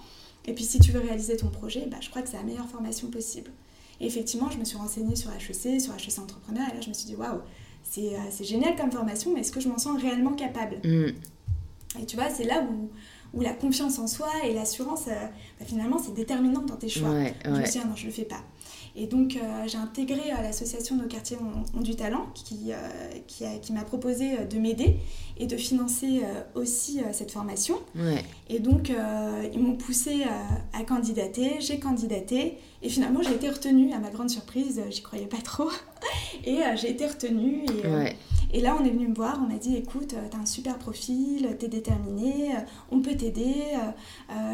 Et 0.46 0.54
puis 0.54 0.64
si 0.64 0.80
tu 0.80 0.92
veux 0.92 1.00
réaliser 1.00 1.38
ton 1.38 1.50
projet, 1.50 1.86
bah, 1.92 1.98
je 2.00 2.10
crois 2.10 2.22
que 2.22 2.30
c'est 2.30 2.38
la 2.38 2.44
meilleure 2.44 2.68
formation 2.68 3.10
possible. 3.10 3.52
Et 4.00 4.08
effectivement, 4.08 4.50
je 4.50 4.58
me 4.58 4.64
suis 4.64 4.78
renseignée 4.78 5.16
sur 5.16 5.32
HEC, 5.32 5.82
sur 5.82 5.94
HEC 5.94 6.20
Entrepreneur, 6.20 6.68
et 6.72 6.76
là 6.76 6.82
je 6.82 6.90
me 6.90 6.94
suis 6.94 7.06
dit 7.06 7.16
waouh, 7.16 7.40
c'est 7.84 8.44
génial 8.44 8.76
comme 8.76 8.92
formation, 8.92 9.34
mais 9.34 9.42
est-ce 9.42 9.52
que 9.52 9.60
je 9.60 9.68
m'en 9.68 9.78
sens 9.78 10.02
réellement 10.02 10.34
capable? 10.34 10.78
Mm. 10.84 11.14
Et 12.02 12.06
tu 12.08 12.16
vois, 12.16 12.30
c'est 12.30 12.46
là 12.46 12.64
où, 12.64 12.90
où, 13.34 13.42
la 13.42 13.54
confiance 13.54 14.00
en 14.00 14.08
soi 14.08 14.30
et 14.46 14.54
l'assurance, 14.54 15.06
bah, 15.06 15.66
finalement, 15.66 15.98
c'est 15.98 16.14
déterminant 16.14 16.62
dans 16.62 16.76
tes 16.76 16.90
choix. 16.90 17.10
je 17.44 17.50
me 17.50 17.66
suis 17.66 17.72
dit, 17.72 17.80
ah 17.84 17.88
non, 17.88 17.96
je 17.96 18.06
le 18.06 18.12
fais 18.12 18.26
pas. 18.26 18.42
Et 18.96 19.08
donc, 19.08 19.38
euh, 19.38 19.64
j'ai 19.66 19.78
intégré 19.78 20.32
euh, 20.32 20.42
l'association 20.44 20.96
Nos 20.96 21.08
quartiers 21.08 21.38
ont, 21.76 21.82
du 21.82 21.96
talent 21.96 22.28
qui, 22.36 22.72
euh, 22.72 22.76
qui, 23.26 23.44
qui 23.62 23.74
m'a 23.74 23.84
proposé 23.84 24.46
de 24.46 24.60
m'aider 24.60 24.98
et 25.38 25.48
de 25.48 25.58
financer 25.58 26.22
aussi 26.54 27.02
cette 27.12 27.32
formation. 27.32 27.80
Et 28.50 28.60
donc, 28.60 28.92
ils 29.52 29.60
m'ont 29.60 29.76
poussé 29.76 30.22
à 30.74 30.84
candidater, 30.84 31.56
j'ai 31.60 31.80
candidaté 31.80 32.60
et 32.84 32.90
finalement, 32.90 33.24
j'ai 33.24 33.34
été 33.34 33.50
retenue 33.50 33.94
à 33.94 34.00
ma 34.00 34.12
grande 34.12 34.30
surprise, 34.30 34.80
j'y 34.92 35.02
croyais 35.02 35.26
pas 35.26 35.42
trop. 35.44 35.70
et 36.46 36.60
j'ai 36.76 36.92
été 36.92 37.08
retenue. 37.08 37.66
Et, 38.54 38.58
et, 38.58 38.62
là, 38.62 38.78
on 38.80 38.86
est 38.86 38.92
venu 38.92 39.08
me 39.08 39.16
voir, 39.16 39.40
on 39.44 39.52
m'a 39.52 39.58
dit 39.58 39.76
écoute, 39.76 40.10
tu 40.10 40.38
as 40.38 40.40
un 40.40 40.46
super 40.46 40.78
profil, 40.78 41.56
tu 41.60 41.66
es 41.66 41.68
déterminé, 41.68 42.52
on 42.92 43.00
peut 43.00 43.16
t'aider, 43.16 43.56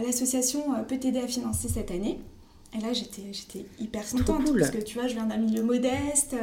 l'association 0.05 0.63
peut 0.87 0.97
t'aider 0.97 1.19
à 1.19 1.27
financer 1.27 1.67
cette 1.67 1.91
année. 1.91 2.19
Et 2.77 2.81
là, 2.81 2.93
j'étais, 2.93 3.23
j'étais 3.31 3.65
hyper 3.79 4.07
contente 4.07 4.55
parce 4.57 4.69
que 4.69 4.77
tu 4.77 4.97
vois, 4.97 5.07
je 5.07 5.13
viens 5.13 5.25
d'un 5.25 5.37
milieu 5.37 5.63
modeste. 5.63 6.35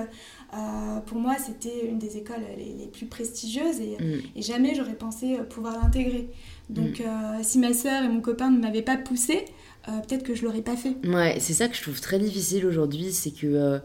Euh, 0.55 1.01
pour 1.07 1.19
moi, 1.19 1.37
c'était 1.45 1.87
une 1.87 1.99
des 1.99 2.17
écoles 2.17 2.43
les, 2.57 2.87
plus 2.87 3.07
prestigieuses 3.07 3.81
et, 3.81 3.97
mm. 4.03 4.21
et 4.35 4.43
jamais 4.43 4.75
j'aurais 4.75 4.95
pensé 4.95 5.37
euh, 5.37 5.45
pouvoir 5.45 5.81
l'intégrer. 5.83 6.29
Donc, 6.69 6.99
mm. 6.99 7.03
euh, 7.03 7.39
si 7.43 7.59
ma 7.59 7.73
sœur 7.73 8.03
et 8.03 8.09
mon 8.09 8.21
copain 8.21 8.51
ne 8.51 8.59
m'avaient 8.59 8.83
pas 8.83 8.97
poussé, 8.97 9.45
peut-être 10.09 10.25
que 10.25 10.35
je 10.35 10.45
l'aurais 10.45 10.63
pas 10.63 10.77
fait. 10.77 10.97
Ouais, 11.07 11.37
c'est 11.39 11.53
ça 11.53 11.69
que 11.69 11.77
je 11.77 11.83
trouve 11.83 12.01
très 12.01 12.19
difficile 12.19 12.67
aujourd'hui, 12.67 13.13
c'est 13.13 13.31
que 13.31 13.79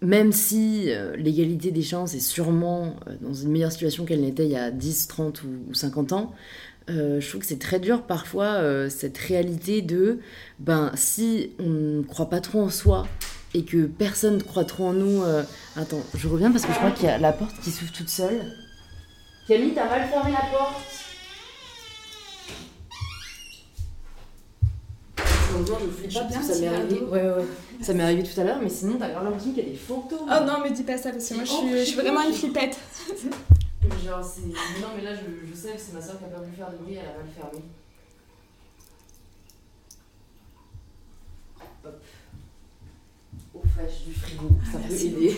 même 0.00 0.32
si 0.32 0.88
l'égalité 1.18 1.70
des 1.70 1.82
chances 1.82 2.14
est 2.14 2.20
sûrement 2.20 2.96
dans 3.20 3.34
une 3.34 3.50
meilleure 3.50 3.70
situation 3.70 4.06
qu'elle 4.06 4.22
n'était 4.22 4.46
il 4.46 4.52
y 4.52 4.56
a 4.56 4.70
10, 4.70 5.06
30 5.08 5.42
ou 5.42 5.74
50 5.74 6.14
ans, 6.14 6.32
euh, 6.90 7.20
je 7.20 7.28
trouve 7.28 7.42
que 7.42 7.46
c'est 7.46 7.58
très 7.58 7.80
dur 7.80 8.02
parfois 8.02 8.46
euh, 8.46 8.88
cette 8.88 9.18
réalité 9.18 9.82
de 9.82 10.20
ben 10.58 10.90
si 10.94 11.52
on 11.58 11.68
ne 11.68 12.02
croit 12.02 12.30
pas 12.30 12.40
trop 12.40 12.62
en 12.62 12.70
soi 12.70 13.06
et 13.54 13.64
que 13.64 13.86
personne 13.86 14.36
ne 14.36 14.42
croit 14.42 14.64
trop 14.64 14.86
en 14.86 14.92
nous. 14.92 15.22
Euh, 15.22 15.42
attends, 15.76 16.02
je 16.14 16.28
reviens 16.28 16.50
parce 16.50 16.64
que 16.64 16.72
je 16.72 16.78
crois 16.78 16.90
qu'il 16.90 17.06
y 17.06 17.10
a 17.10 17.18
la 17.18 17.32
porte 17.32 17.60
qui 17.60 17.70
s'ouvre 17.70 17.92
toute 17.92 18.08
seule. 18.08 18.40
Camille, 19.46 19.72
t'as 19.74 19.88
mal 19.88 20.08
fermé 20.08 20.32
la 20.32 20.58
porte. 20.58 20.82
je 25.58 26.08
flippe 26.08 26.28
pas 26.28 26.42
ça 26.42 26.58
m'est 26.60 26.68
arrivé. 26.68 27.00
Ouais, 27.10 27.22
ouais, 27.22 27.44
Ça 27.82 27.92
m'est 27.92 28.02
arrivé 28.02 28.22
tout 28.22 28.40
à 28.40 28.44
l'heure, 28.44 28.58
mais 28.62 28.68
sinon 28.68 28.96
t'as 28.98 29.08
l'impression 29.08 29.52
qu'il 29.52 29.64
y 29.64 29.66
a 29.66 29.70
des 29.70 29.76
fantômes. 29.76 30.26
Oh 30.26 30.44
non, 30.46 30.60
mais 30.62 30.70
dis 30.70 30.84
pas 30.84 30.96
ça 30.96 31.10
parce 31.10 31.28
que 31.28 31.34
moi 31.34 31.44
je 31.44 31.50
suis, 31.50 31.78
je 31.78 31.84
suis 31.84 32.00
vraiment 32.00 32.22
une 32.22 32.34
flippette. 32.34 32.78
Genre, 34.04 34.24
c'est. 34.24 34.46
Non, 34.80 34.88
mais 34.96 35.02
là, 35.02 35.14
je, 35.14 35.46
je 35.48 35.54
sais 35.54 35.72
que 35.72 35.78
c'est 35.80 35.92
ma 35.92 36.00
soeur 36.00 36.18
qui 36.18 36.24
a 36.24 36.28
pas 36.28 36.40
voulu 36.40 36.52
faire 36.56 36.70
de 36.70 36.76
bruit, 36.76 36.94
elle 36.94 37.06
a 37.06 37.16
mal 37.16 37.26
fermé. 37.34 37.62
Hop. 41.84 42.02
Au 43.54 43.60
fraîche 43.68 44.04
du 44.04 44.12
frigo, 44.12 44.48
ah, 44.60 44.72
ça 44.72 44.78
peut 44.78 44.94
aider. 44.94 45.36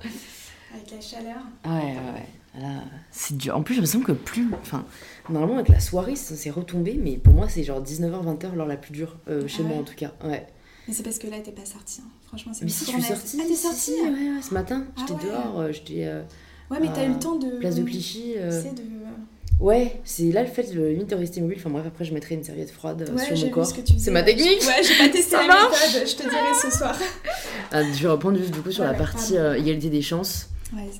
Avec 0.74 0.90
la 0.90 1.00
chaleur. 1.00 1.38
Ouais, 1.64 1.70
ouais, 1.70 2.12
ouais. 2.14 2.60
Là, 2.60 2.84
c'est 3.10 3.36
dur. 3.36 3.56
En 3.56 3.62
plus, 3.62 3.74
je 3.74 3.80
me 3.80 3.86
sens 3.86 4.02
que 4.02 4.12
plus. 4.12 4.48
Enfin, 4.60 4.84
normalement, 5.28 5.56
avec 5.56 5.68
la 5.68 5.80
soirée, 5.80 6.16
ça 6.16 6.34
s'est 6.36 6.50
retombé, 6.50 6.94
mais 6.94 7.16
pour 7.16 7.34
moi, 7.34 7.48
c'est 7.48 7.62
genre 7.62 7.82
19h, 7.82 8.24
20h, 8.38 8.54
l'heure 8.54 8.66
la 8.66 8.76
plus 8.76 8.92
dure, 8.92 9.16
euh, 9.28 9.46
chez 9.46 9.62
moi 9.62 9.76
en 9.78 9.82
tout 9.82 9.94
cas. 9.94 10.12
Ouais. 10.24 10.46
Mais 10.88 10.94
c'est 10.94 11.02
parce 11.02 11.18
que 11.18 11.26
là, 11.26 11.38
t'es 11.40 11.52
pas 11.52 11.64
sortie. 11.66 12.00
Hein. 12.02 12.08
Franchement, 12.28 12.52
c'est 12.54 12.64
Mais 12.64 12.70
si, 12.70 12.86
je 12.86 12.90
suis 12.90 13.02
sortie. 13.02 13.38
Ah, 13.42 13.44
t'es 13.46 13.56
sortie 13.56 13.92
ouais, 13.92 14.08
ouais, 14.10 14.42
ce 14.42 14.54
matin. 14.54 14.86
Ah 14.96 15.00
j'étais 15.06 15.26
dehors, 15.26 15.60
euh, 15.60 15.72
j'étais. 15.72 16.06
Euh, 16.06 16.22
Ouais, 16.70 16.78
mais 16.80 16.88
t'as 16.92 17.04
eu 17.04 17.12
le 17.12 17.18
temps 17.18 17.36
de. 17.36 17.58
Place 17.58 17.76
de 17.76 17.82
Clichy. 17.82 18.34
Euh... 18.36 18.62
De... 18.62 18.82
Ouais, 19.58 20.00
c'est 20.04 20.32
là 20.32 20.42
le 20.42 20.48
fait 20.48 20.74
de 20.74 20.86
limite 20.88 21.08
de 21.10 21.14
rester 21.14 21.40
mobile. 21.40 21.56
Enfin 21.58 21.70
bref, 21.70 21.84
après 21.86 22.04
je 22.04 22.12
mettrai 22.12 22.34
une 22.34 22.44
serviette 22.44 22.70
froide 22.70 23.08
euh, 23.08 23.14
ouais, 23.14 23.36
sur 23.36 23.46
mon 23.46 23.50
corps. 23.50 23.66
C'est 23.96 24.10
ma 24.10 24.22
technique. 24.22 24.60
Ouais, 24.66 24.82
j'ai 24.82 24.98
pas 24.98 25.08
testé 25.08 25.36
la 25.36 25.42
méthode, 25.42 26.06
je 26.06 26.14
te 26.14 26.22
dirai 26.22 26.54
ce 26.62 26.76
soir. 26.76 26.96
ah, 27.72 27.82
je 27.82 28.02
vais 28.02 28.08
reprendre 28.08 28.36
juste 28.36 28.52
du 28.52 28.60
coup 28.60 28.70
sur 28.70 28.84
la 28.84 28.92
partie 28.92 29.38
euh, 29.38 29.56
égalité 29.56 29.88
des 29.88 30.02
chances. 30.02 30.50
Ouais. 30.74 30.90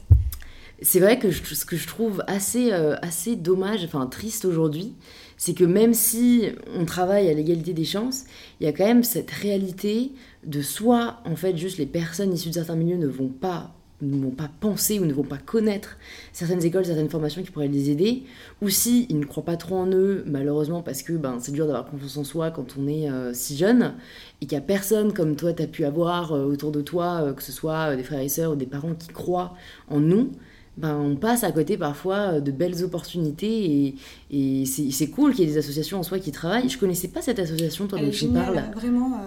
C'est 0.80 1.00
vrai 1.00 1.18
que 1.18 1.30
je, 1.30 1.42
ce 1.42 1.64
que 1.66 1.76
je 1.76 1.86
trouve 1.86 2.22
assez, 2.26 2.72
euh, 2.72 2.96
assez 3.02 3.36
dommage, 3.36 3.84
enfin 3.84 4.06
triste 4.06 4.46
aujourd'hui, 4.46 4.94
c'est 5.36 5.54
que 5.54 5.64
même 5.64 5.92
si 5.92 6.48
on 6.74 6.86
travaille 6.86 7.28
à 7.28 7.34
l'égalité 7.34 7.74
des 7.74 7.84
chances, 7.84 8.24
il 8.60 8.64
y 8.64 8.68
a 8.68 8.72
quand 8.72 8.86
même 8.86 9.04
cette 9.04 9.30
réalité 9.30 10.12
de 10.44 10.62
soit 10.62 11.20
en 11.26 11.36
fait 11.36 11.56
juste 11.58 11.76
les 11.76 11.86
personnes 11.86 12.32
issues 12.32 12.50
de 12.50 12.54
certains 12.54 12.76
milieux 12.76 12.96
ne 12.96 13.06
vont 13.06 13.28
pas 13.28 13.75
ne 14.02 14.22
vont 14.22 14.30
pas 14.30 14.50
penser 14.60 14.98
ou 14.98 15.06
ne 15.06 15.12
vont 15.12 15.22
pas 15.22 15.38
connaître 15.38 15.96
certaines 16.32 16.64
écoles, 16.64 16.84
certaines 16.84 17.08
formations 17.08 17.42
qui 17.42 17.50
pourraient 17.50 17.68
les 17.68 17.90
aider, 17.90 18.24
ou 18.60 18.68
si 18.68 19.06
ils 19.08 19.18
ne 19.18 19.24
croient 19.24 19.44
pas 19.44 19.56
trop 19.56 19.76
en 19.76 19.90
eux, 19.90 20.22
malheureusement 20.26 20.82
parce 20.82 21.02
que 21.02 21.14
ben, 21.14 21.38
c'est 21.40 21.52
dur 21.52 21.66
d'avoir 21.66 21.86
confiance 21.86 22.16
en 22.16 22.24
soi 22.24 22.50
quand 22.50 22.76
on 22.78 22.86
est 22.88 23.10
euh, 23.10 23.32
si 23.32 23.56
jeune, 23.56 23.94
et 24.40 24.46
qu'il 24.46 24.58
n'y 24.58 24.64
a 24.64 24.66
personne 24.66 25.12
comme 25.12 25.36
toi 25.36 25.52
tu 25.52 25.62
as 25.62 25.66
pu 25.66 25.84
avoir 25.84 26.32
euh, 26.32 26.44
autour 26.44 26.72
de 26.72 26.82
toi, 26.82 27.22
euh, 27.22 27.32
que 27.32 27.42
ce 27.42 27.52
soit 27.52 27.96
des 27.96 28.02
frères 28.02 28.20
et 28.20 28.28
sœurs 28.28 28.52
ou 28.52 28.56
des 28.56 28.66
parents 28.66 28.94
qui 28.94 29.08
croient 29.08 29.54
en 29.88 30.00
nous, 30.00 30.32
ben, 30.76 30.96
on 30.96 31.16
passe 31.16 31.44
à 31.44 31.52
côté 31.52 31.76
parfois 31.76 32.40
de 32.40 32.50
belles 32.50 32.84
opportunités 32.84 33.94
et, 34.30 34.62
et 34.62 34.66
c'est 34.66 35.08
cool 35.08 35.32
qu'il 35.32 35.44
y 35.44 35.48
ait 35.48 35.52
des 35.52 35.58
associations 35.58 35.98
en 35.98 36.02
soi 36.02 36.18
qui 36.18 36.32
travaillent. 36.32 36.68
Je 36.68 36.78
connaissais 36.78 37.08
pas 37.08 37.22
cette 37.22 37.38
association, 37.38 37.86
toi, 37.86 37.98
dont 37.98 38.10
tu 38.10 38.26
parles. 38.28 38.62
Vraiment. 38.74 39.18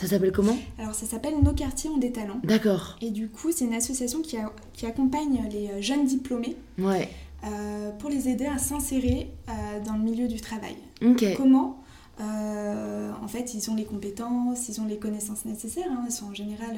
Ça 0.00 0.06
s'appelle 0.06 0.32
comment? 0.32 0.56
Alors, 0.78 0.94
ça 0.94 1.06
s'appelle 1.06 1.34
Nos 1.42 1.52
quartiers 1.52 1.90
ont 1.90 1.98
des 1.98 2.12
talents. 2.12 2.40
D'accord. 2.44 2.96
Et 3.02 3.10
du 3.10 3.28
coup, 3.28 3.50
c'est 3.52 3.64
une 3.64 3.74
association 3.74 4.22
qui, 4.22 4.36
qui, 4.72 4.86
accompagne 4.86 5.42
les 5.50 5.82
jeunes 5.82 6.06
diplômés. 6.06 6.56
Ouais. 6.78 7.08
Euh, 7.44 7.90
pour 7.98 8.08
les 8.08 8.28
aider 8.28 8.46
à 8.46 8.56
s'insérer 8.56 9.28
euh, 9.48 9.52
dans 9.84 9.94
le 9.94 10.02
milieu 10.04 10.28
du 10.28 10.40
travail. 10.40 10.76
Ok. 11.04 11.24
Comment 11.36 11.76
euh, 11.80 11.81
en 12.20 13.28
fait, 13.28 13.54
ils 13.54 13.70
ont 13.70 13.74
les 13.74 13.84
compétences, 13.84 14.68
ils 14.68 14.80
ont 14.80 14.86
les 14.86 14.98
connaissances 14.98 15.44
nécessaires. 15.44 15.90
Hein. 15.90 16.04
Ils 16.06 16.12
sont 16.12 16.26
en 16.26 16.34
général 16.34 16.76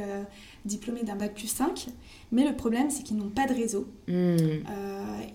diplômés 0.64 1.02
d'un 1.02 1.16
bac 1.16 1.34
plus 1.34 1.48
5. 1.48 1.88
Mais 2.32 2.48
le 2.48 2.54
problème, 2.54 2.90
c'est 2.90 3.02
qu'ils 3.02 3.16
n'ont 3.16 3.30
pas 3.30 3.46
de 3.46 3.54
réseau. 3.54 3.86
Hmm. 4.08 4.36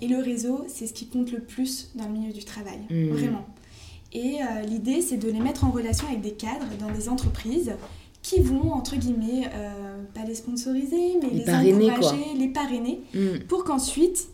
et 0.02 0.08
le 0.08 0.18
réseau, 0.18 0.66
c'est 0.68 0.88
ce 0.88 0.94
qui 0.94 1.08
compte 1.08 1.32
le 1.32 1.40
plus 1.40 1.92
dans 1.96 2.06
le 2.06 2.14
milieu 2.14 2.34
du 2.34 2.44
travail. 2.44 2.80
Hmm. 2.90 3.10
Vraiment. 3.10 3.46
Et 4.12 4.40
l'idée, 4.68 5.02
c'est 5.02 5.18
de 5.18 5.30
les 5.30 5.40
mettre 5.40 5.66
en 5.66 5.72
relation 5.72 6.08
avec 6.08 6.22
des 6.22 6.34
cadres 6.34 6.68
dans 6.80 6.92
des 6.92 7.10
entreprises 7.10 7.74
qui 8.22 8.42
vont, 8.42 8.74
entre 8.74 8.96
guillemets, 8.96 9.50
pas 10.14 10.24
les 10.26 10.36
sponsoriser, 10.36 11.18
mais 11.22 11.30
les, 11.30 11.50
encourager, 11.50 12.34
les 12.38 12.48
parrainer, 12.48 13.02
hmm. 13.14 13.40
pour 13.48 13.64
qu'ensuite, 13.64 14.30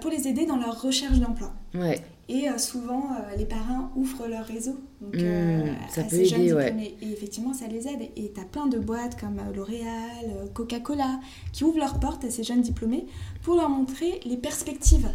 pour 0.00 0.10
les 0.10 0.28
aider 0.28 0.46
dans 0.46 0.56
leur 0.56 0.80
recherche 0.80 1.18
d'emploi. 1.18 1.52
Ouais. 1.74 2.00
Et 2.28 2.48
euh, 2.48 2.58
souvent, 2.58 3.10
euh, 3.10 3.36
les 3.36 3.44
parents 3.44 3.90
ouvrent 3.96 4.26
leur 4.26 4.46
réseau 4.46 4.76
donc, 5.02 5.16
mmh, 5.16 5.24
euh, 5.24 5.74
ça 5.90 6.04
peut 6.04 6.20
aider, 6.20 6.52
ouais. 6.52 6.96
Et 7.02 7.10
effectivement, 7.10 7.52
ça 7.52 7.66
les 7.66 7.88
aide. 7.88 8.02
Et 8.16 8.30
tu 8.32 8.40
as 8.40 8.44
plein 8.44 8.68
de 8.68 8.78
boîtes 8.78 9.18
comme 9.18 9.40
L'Oréal, 9.54 10.48
Coca-Cola, 10.54 11.18
qui 11.52 11.64
ouvrent 11.64 11.78
leurs 11.78 11.98
portes 11.98 12.24
à 12.24 12.30
ces 12.30 12.44
jeunes 12.44 12.60
diplômés 12.60 13.06
pour 13.42 13.56
leur 13.56 13.68
montrer 13.68 14.20
les 14.24 14.36
perspectives 14.36 15.08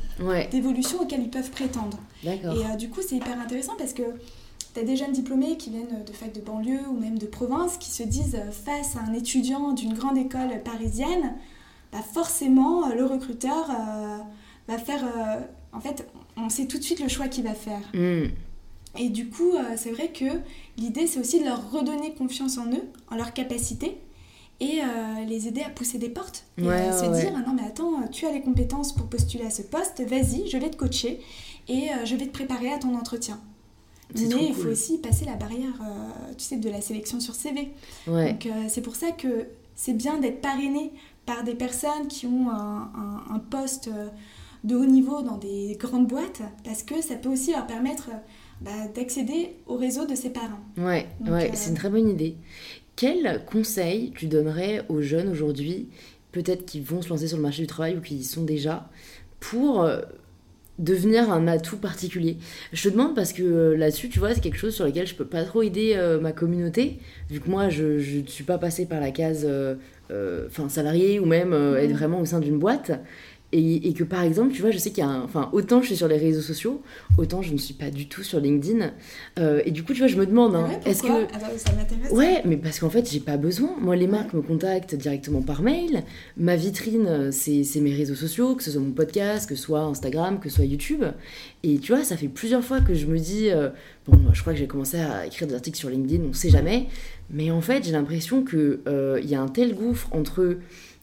d'évolution 0.51 1.01
auxquelles 1.01 1.21
ils 1.21 1.29
peuvent 1.29 1.51
prétendre. 1.51 1.97
Et 2.23 2.77
du 2.77 2.89
coup, 2.89 2.99
c'est 3.07 3.15
hyper 3.15 3.39
intéressant 3.39 3.73
parce 3.77 3.93
que 3.93 4.03
tu 4.73 4.79
as 4.81 4.83
des 4.83 4.97
jeunes 4.97 5.13
diplômés 5.13 5.55
qui 5.55 5.69
viennent 5.69 6.03
de 6.05 6.11
facs 6.11 6.33
de 6.33 6.41
banlieue 6.41 6.85
ou 6.89 6.99
même 6.99 7.17
de 7.17 7.25
province 7.25 7.77
qui 7.77 7.89
se 7.89 8.03
disent 8.03 8.37
face 8.51 8.97
à 8.97 9.09
un 9.09 9.13
étudiant 9.13 9.71
d'une 9.71 9.93
grande 9.93 10.17
école 10.17 10.61
parisienne, 10.65 11.35
bah 11.93 11.99
forcément, 12.13 12.93
le 12.93 13.05
recruteur 13.05 13.71
va 14.67 14.77
faire... 14.77 15.05
en 15.71 15.79
fait, 15.79 16.05
on 16.35 16.49
sait 16.49 16.65
tout 16.65 16.77
de 16.77 16.83
suite 16.83 16.99
le 16.99 17.07
choix 17.07 17.29
qu'il 17.29 17.45
va 17.45 17.53
faire. 17.53 17.81
Hmm. 17.93 18.25
Et 18.97 19.09
du 19.09 19.29
coup, 19.29 19.53
euh, 19.53 19.75
c'est 19.75 19.91
vrai 19.91 20.09
que 20.09 20.25
l'idée, 20.77 21.07
c'est 21.07 21.19
aussi 21.19 21.39
de 21.39 21.45
leur 21.45 21.71
redonner 21.71 22.13
confiance 22.13 22.57
en 22.57 22.67
eux, 22.71 22.83
en 23.09 23.15
leur 23.15 23.33
capacité, 23.33 23.97
et 24.59 24.81
euh, 24.81 25.25
les 25.25 25.47
aider 25.47 25.61
à 25.61 25.69
pousser 25.69 25.99
des 25.99 26.09
portes. 26.09 26.45
Et 26.57 26.67
à 26.67 26.91
se 26.91 27.05
dire, 27.05 27.31
ah 27.35 27.47
non 27.47 27.53
mais 27.53 27.67
attends, 27.67 28.07
tu 28.11 28.25
as 28.25 28.31
les 28.31 28.41
compétences 28.41 28.93
pour 28.93 29.07
postuler 29.07 29.45
à 29.45 29.51
ce 29.51 29.61
poste, 29.61 30.01
vas-y, 30.01 30.47
je 30.47 30.57
vais 30.57 30.69
te 30.69 30.77
coacher, 30.77 31.21
et 31.67 31.91
euh, 31.91 32.05
je 32.05 32.15
vais 32.15 32.25
te 32.25 32.31
préparer 32.31 32.73
à 32.73 32.79
ton 32.79 32.95
entretien. 32.95 33.39
Mais 34.15 34.23
il 34.23 34.53
faut 34.53 34.69
aussi 34.69 34.99
passer 34.99 35.25
la 35.25 35.35
barrière, 35.35 35.81
tu 36.37 36.45
sais, 36.45 36.55
de 36.55 36.69
la 36.69 36.79
sélection 36.79 37.19
sur 37.19 37.35
CV. 37.35 37.73
Donc 38.07 38.47
c'est 38.69 38.79
pour 38.79 38.95
ça 38.95 39.11
que 39.11 39.47
c'est 39.75 39.93
bien 39.93 40.17
d'être 40.17 40.39
parrainé 40.39 40.93
par 41.25 41.43
des 41.43 41.55
personnes 41.55 42.07
qui 42.07 42.25
ont 42.25 42.49
un, 42.49 43.39
poste 43.51 43.89
de 44.63 44.75
haut 44.77 44.85
niveau 44.85 45.23
dans 45.23 45.35
des 45.35 45.75
grandes 45.77 46.07
boîtes, 46.07 46.41
parce 46.63 46.83
que 46.83 47.01
ça 47.01 47.15
peut 47.15 47.27
aussi 47.27 47.51
leur 47.51 47.67
permettre 47.67 48.09
bah, 48.61 48.71
d'accéder 48.95 49.55
au 49.65 49.77
réseau 49.77 50.05
de 50.05 50.15
ses 50.15 50.29
parents. 50.29 50.59
Ouais, 50.77 51.07
ouais 51.27 51.51
c'est 51.53 51.69
une 51.69 51.75
très 51.75 51.89
bonne 51.89 52.09
idée. 52.09 52.35
Quel 52.95 53.45
conseil 53.45 54.11
tu 54.15 54.27
donnerais 54.27 54.83
aux 54.89 55.01
jeunes 55.01 55.29
aujourd'hui, 55.29 55.89
peut-être 56.31 56.65
qui 56.65 56.81
vont 56.81 57.01
se 57.01 57.09
lancer 57.09 57.27
sur 57.27 57.37
le 57.37 57.43
marché 57.43 57.61
du 57.61 57.67
travail 57.67 57.95
ou 57.95 58.01
qui 58.01 58.15
y 58.15 58.23
sont 58.23 58.43
déjà, 58.43 58.89
pour 59.39 59.87
devenir 60.79 61.31
un 61.31 61.47
atout 61.47 61.77
particulier? 61.77 62.37
Je 62.73 62.83
te 62.83 62.89
demande 62.89 63.15
parce 63.15 63.33
que 63.33 63.43
euh, 63.43 63.77
là-dessus, 63.77 64.09
tu 64.09 64.19
vois, 64.19 64.33
c'est 64.33 64.41
quelque 64.41 64.57
chose 64.57 64.73
sur 64.73 64.85
lequel 64.85 65.05
je 65.05 65.15
peux 65.15 65.25
pas 65.25 65.43
trop 65.43 65.61
aider 65.61 65.93
euh, 65.95 66.19
ma 66.19 66.31
communauté, 66.31 66.99
vu 67.29 67.39
que 67.39 67.49
moi, 67.49 67.69
je 67.69 68.19
ne 68.19 68.27
suis 68.27 68.43
pas 68.43 68.57
passée 68.57 68.87
par 68.87 68.99
la 68.99 69.11
case 69.11 69.45
euh, 69.45 70.47
salarié 70.69 71.19
ou 71.19 71.25
même 71.25 71.53
être 71.53 71.91
vraiment 71.91 72.19
au 72.19 72.25
sein 72.25 72.39
d'une 72.39 72.57
boîte. 72.57 72.91
Et, 73.53 73.93
que 73.93 74.03
par 74.03 74.23
exemple, 74.23 74.53
tu 74.53 74.61
vois, 74.61 74.71
je 74.71 74.77
sais 74.77 74.89
qu'il 74.89 75.03
y 75.03 75.07
a 75.07 75.09
un... 75.09 75.21
Enfin, 75.21 75.49
autant 75.53 75.81
je 75.81 75.87
suis 75.87 75.95
sur 75.95 76.09
les 76.09 76.17
réseaux 76.17 76.41
sociaux, 76.41 76.81
autant 77.17 77.41
je 77.41 77.53
ne 77.53 77.57
suis 77.57 77.73
pas 77.73 77.89
du 77.89 78.09
tout 78.09 78.21
sur 78.21 78.41
LinkedIn. 78.41 78.91
Euh, 79.39 79.61
et 79.65 79.71
du 79.71 79.83
coup, 79.83 79.93
tu 79.93 79.99
vois, 79.99 80.07
je 80.07 80.17
me 80.17 80.25
demande, 80.25 80.53
hein, 80.55 80.67
ah 80.69 80.89
est-ce 80.89 81.01
que... 81.01 81.07
Ah 81.33 81.37
bah, 81.39 81.47
ça 81.55 81.71
m'intéresse. 81.71 82.11
Ouais, 82.11 82.41
mais 82.43 82.57
parce 82.57 82.79
qu'en 82.79 82.89
fait, 82.89 83.09
j'ai 83.09 83.21
pas 83.21 83.37
besoin. 83.37 83.69
Moi, 83.79 83.95
les 83.95 84.07
marques 84.07 84.33
me 84.33 84.41
contactent 84.41 84.95
directement 84.95 85.41
par 85.41 85.61
mail. 85.61 86.03
Ma 86.35 86.57
vitrine, 86.57 87.31
c'est 87.31 87.79
mes 87.79 87.93
réseaux 87.93 88.15
sociaux, 88.15 88.55
que 88.55 88.63
ce 88.63 88.71
soit 88.71 88.81
mon 88.81 88.91
podcast, 88.91 89.47
que 89.47 89.55
ce 89.55 89.63
soit 89.63 89.79
Instagram, 89.79 90.41
que 90.41 90.49
ce 90.49 90.57
soit 90.57 90.65
YouTube. 90.65 91.05
Et 91.63 91.77
tu 91.77 91.93
vois, 91.93 92.03
ça 92.03 92.17
fait 92.17 92.27
plusieurs 92.27 92.63
fois 92.63 92.81
que 92.81 92.93
je 92.93 93.05
me 93.05 93.17
dis... 93.17 93.49
Euh, 93.49 93.69
bon, 94.07 94.19
je 94.33 94.41
crois 94.41 94.51
que 94.51 94.59
j'ai 94.59 94.67
commencé 94.67 94.99
à 94.99 95.25
écrire 95.25 95.47
des 95.47 95.55
articles 95.55 95.77
sur 95.77 95.89
LinkedIn, 95.89 96.23
on 96.29 96.33
sait 96.33 96.49
jamais. 96.49 96.87
Mais 97.29 97.49
en 97.51 97.61
fait, 97.61 97.85
j'ai 97.85 97.91
l'impression 97.91 98.43
qu'il 98.43 98.79
euh, 98.87 99.21
y 99.23 99.35
a 99.35 99.41
un 99.41 99.47
tel 99.47 99.73
gouffre 99.73 100.09
entre 100.11 100.57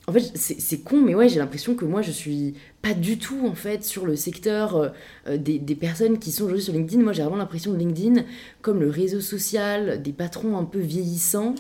en 0.07 0.13
fait, 0.13 0.33
c'est 0.35 0.79
con, 0.81 1.01
mais 1.01 1.15
ouais, 1.15 1.31
j'ai 1.31 1.39
l'impression 1.39 1.75
que 1.75 1.87
moi, 1.87 2.03
je 2.03 2.11
suis 2.11 2.55
pas 2.83 2.93
du 2.93 3.17
tout, 3.17 3.47
en 3.47 3.55
fait, 3.55 3.83
sur 3.83 4.05
le 4.05 4.15
secteur 4.15 4.77
euh, 4.77 4.89
euh, 5.27 5.39
des, 5.39 5.59
des, 5.59 5.75
personnes 5.75 6.19
qui 6.19 6.31
sont 6.31 6.45
aujourd'hui 6.45 6.65
sur 6.65 6.75
LinkedIn. 6.75 7.03
Moi, 7.03 7.15
j'ai 7.15 7.23
vraiment 7.23 7.39
l'impression 7.39 7.73
de 7.73 7.79
LinkedIn 7.79 8.23
comme 8.61 8.81
le 8.81 8.91
réseau 8.91 9.23
social 9.23 10.03
des 10.03 10.13
patrons 10.13 10.59
un 10.59 10.65
peu 10.65 10.81
vieillissants 10.81 11.55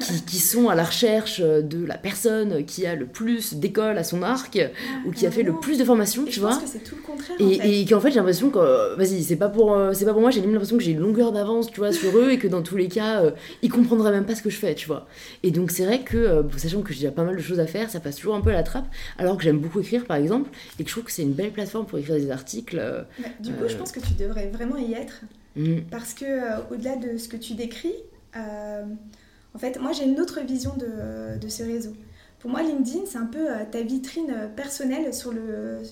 qui, 0.00 0.22
qui, 0.24 0.38
sont 0.38 0.70
à 0.70 0.74
la 0.74 0.84
recherche 0.84 1.40
de 1.40 1.84
la 1.84 1.98
personne 1.98 2.64
qui 2.64 2.86
a 2.86 2.94
le 2.94 3.04
plus 3.04 3.54
d'école 3.54 3.98
à 3.98 4.04
son 4.04 4.22
arc 4.22 4.58
ah, 4.58 5.06
ou 5.06 5.10
qui 5.10 5.26
a 5.26 5.30
fait 5.30 5.42
le 5.42 5.60
plus 5.60 5.76
de 5.76 5.84
formations, 5.84 6.24
tu 6.24 6.32
je 6.32 6.40
vois. 6.40 6.50
Pense 6.50 6.62
que 6.62 6.68
c'est 6.68 6.84
tout 6.84 6.96
le 6.96 7.02
contraire. 7.02 7.36
Et, 7.38 7.44
en 7.44 7.50
fait. 7.50 7.80
et 7.80 7.84
qu'en 7.84 8.00
fait, 8.00 8.10
j'ai 8.10 8.16
l'impression 8.16 8.48
que, 8.48 8.58
euh, 8.58 8.96
vas-y, 8.96 9.22
c'est 9.22 9.36
pas 9.36 9.50
pour, 9.50 9.76
c'est 9.92 10.06
pas 10.06 10.12
pour 10.12 10.22
moi, 10.22 10.30
j'ai 10.30 10.40
l'impression 10.40 10.78
que 10.78 10.82
j'ai 10.82 10.92
une 10.92 11.00
longueur 11.00 11.32
d'avance, 11.32 11.70
tu 11.70 11.80
vois, 11.80 11.92
sur 11.92 12.16
eux 12.16 12.30
et 12.30 12.38
que 12.38 12.48
dans 12.48 12.62
tous 12.62 12.78
les 12.78 12.88
cas, 12.88 13.22
ils 13.60 13.70
comprendraient 13.70 14.12
même 14.12 14.24
pas 14.24 14.34
ce 14.34 14.42
que 14.42 14.50
je 14.50 14.56
fais, 14.56 14.74
tu 14.74 14.86
vois. 14.86 15.06
Et 15.42 15.50
donc, 15.50 15.70
c'est 15.70 15.84
vrai 15.84 16.00
que, 16.00 16.42
sachant 16.56 16.80
que 16.80 16.94
j'ai 16.94 17.00
déjà 17.00 17.12
pas 17.12 17.24
mal 17.24 17.36
de 17.36 17.42
choses 17.42 17.60
à 17.60 17.66
faire, 17.66 17.89
ça 17.90 18.00
passe 18.00 18.16
toujours 18.16 18.34
un 18.34 18.40
peu 18.40 18.50
à 18.50 18.54
la 18.54 18.62
trappe, 18.62 18.86
alors 19.18 19.36
que 19.36 19.42
j'aime 19.42 19.58
beaucoup 19.58 19.80
écrire, 19.80 20.06
par 20.06 20.16
exemple, 20.16 20.50
et 20.78 20.84
que 20.84 20.88
je 20.88 20.94
trouve 20.94 21.04
que 21.04 21.12
c'est 21.12 21.22
une 21.22 21.32
belle 21.32 21.52
plateforme 21.52 21.86
pour 21.86 21.98
écrire 21.98 22.16
des 22.16 22.30
articles. 22.30 22.78
Euh, 22.78 23.02
du 23.40 23.52
coup, 23.52 23.68
je 23.68 23.74
euh, 23.74 23.78
pense 23.78 23.92
que 23.92 24.00
tu 24.00 24.14
devrais 24.14 24.48
vraiment 24.48 24.76
y 24.76 24.94
être, 24.94 25.22
mm. 25.56 25.80
parce 25.90 26.14
que 26.14 26.24
euh, 26.24 26.60
au-delà 26.70 26.96
de 26.96 27.18
ce 27.18 27.28
que 27.28 27.36
tu 27.36 27.54
décris, 27.54 27.94
en 28.34 29.58
fait, 29.58 29.80
moi 29.80 29.90
j'ai 29.92 30.04
une 30.04 30.20
autre 30.20 30.40
vision 30.40 30.76
de, 30.76 31.38
de 31.38 31.48
ce 31.48 31.64
réseau. 31.64 31.92
Pour 32.38 32.50
moi, 32.50 32.62
LinkedIn, 32.62 33.00
c'est 33.06 33.18
un 33.18 33.26
peu 33.26 33.48
ta 33.70 33.82
vitrine 33.82 34.32
personnelle 34.54 35.12
sur 35.12 35.32
le, 35.32 35.82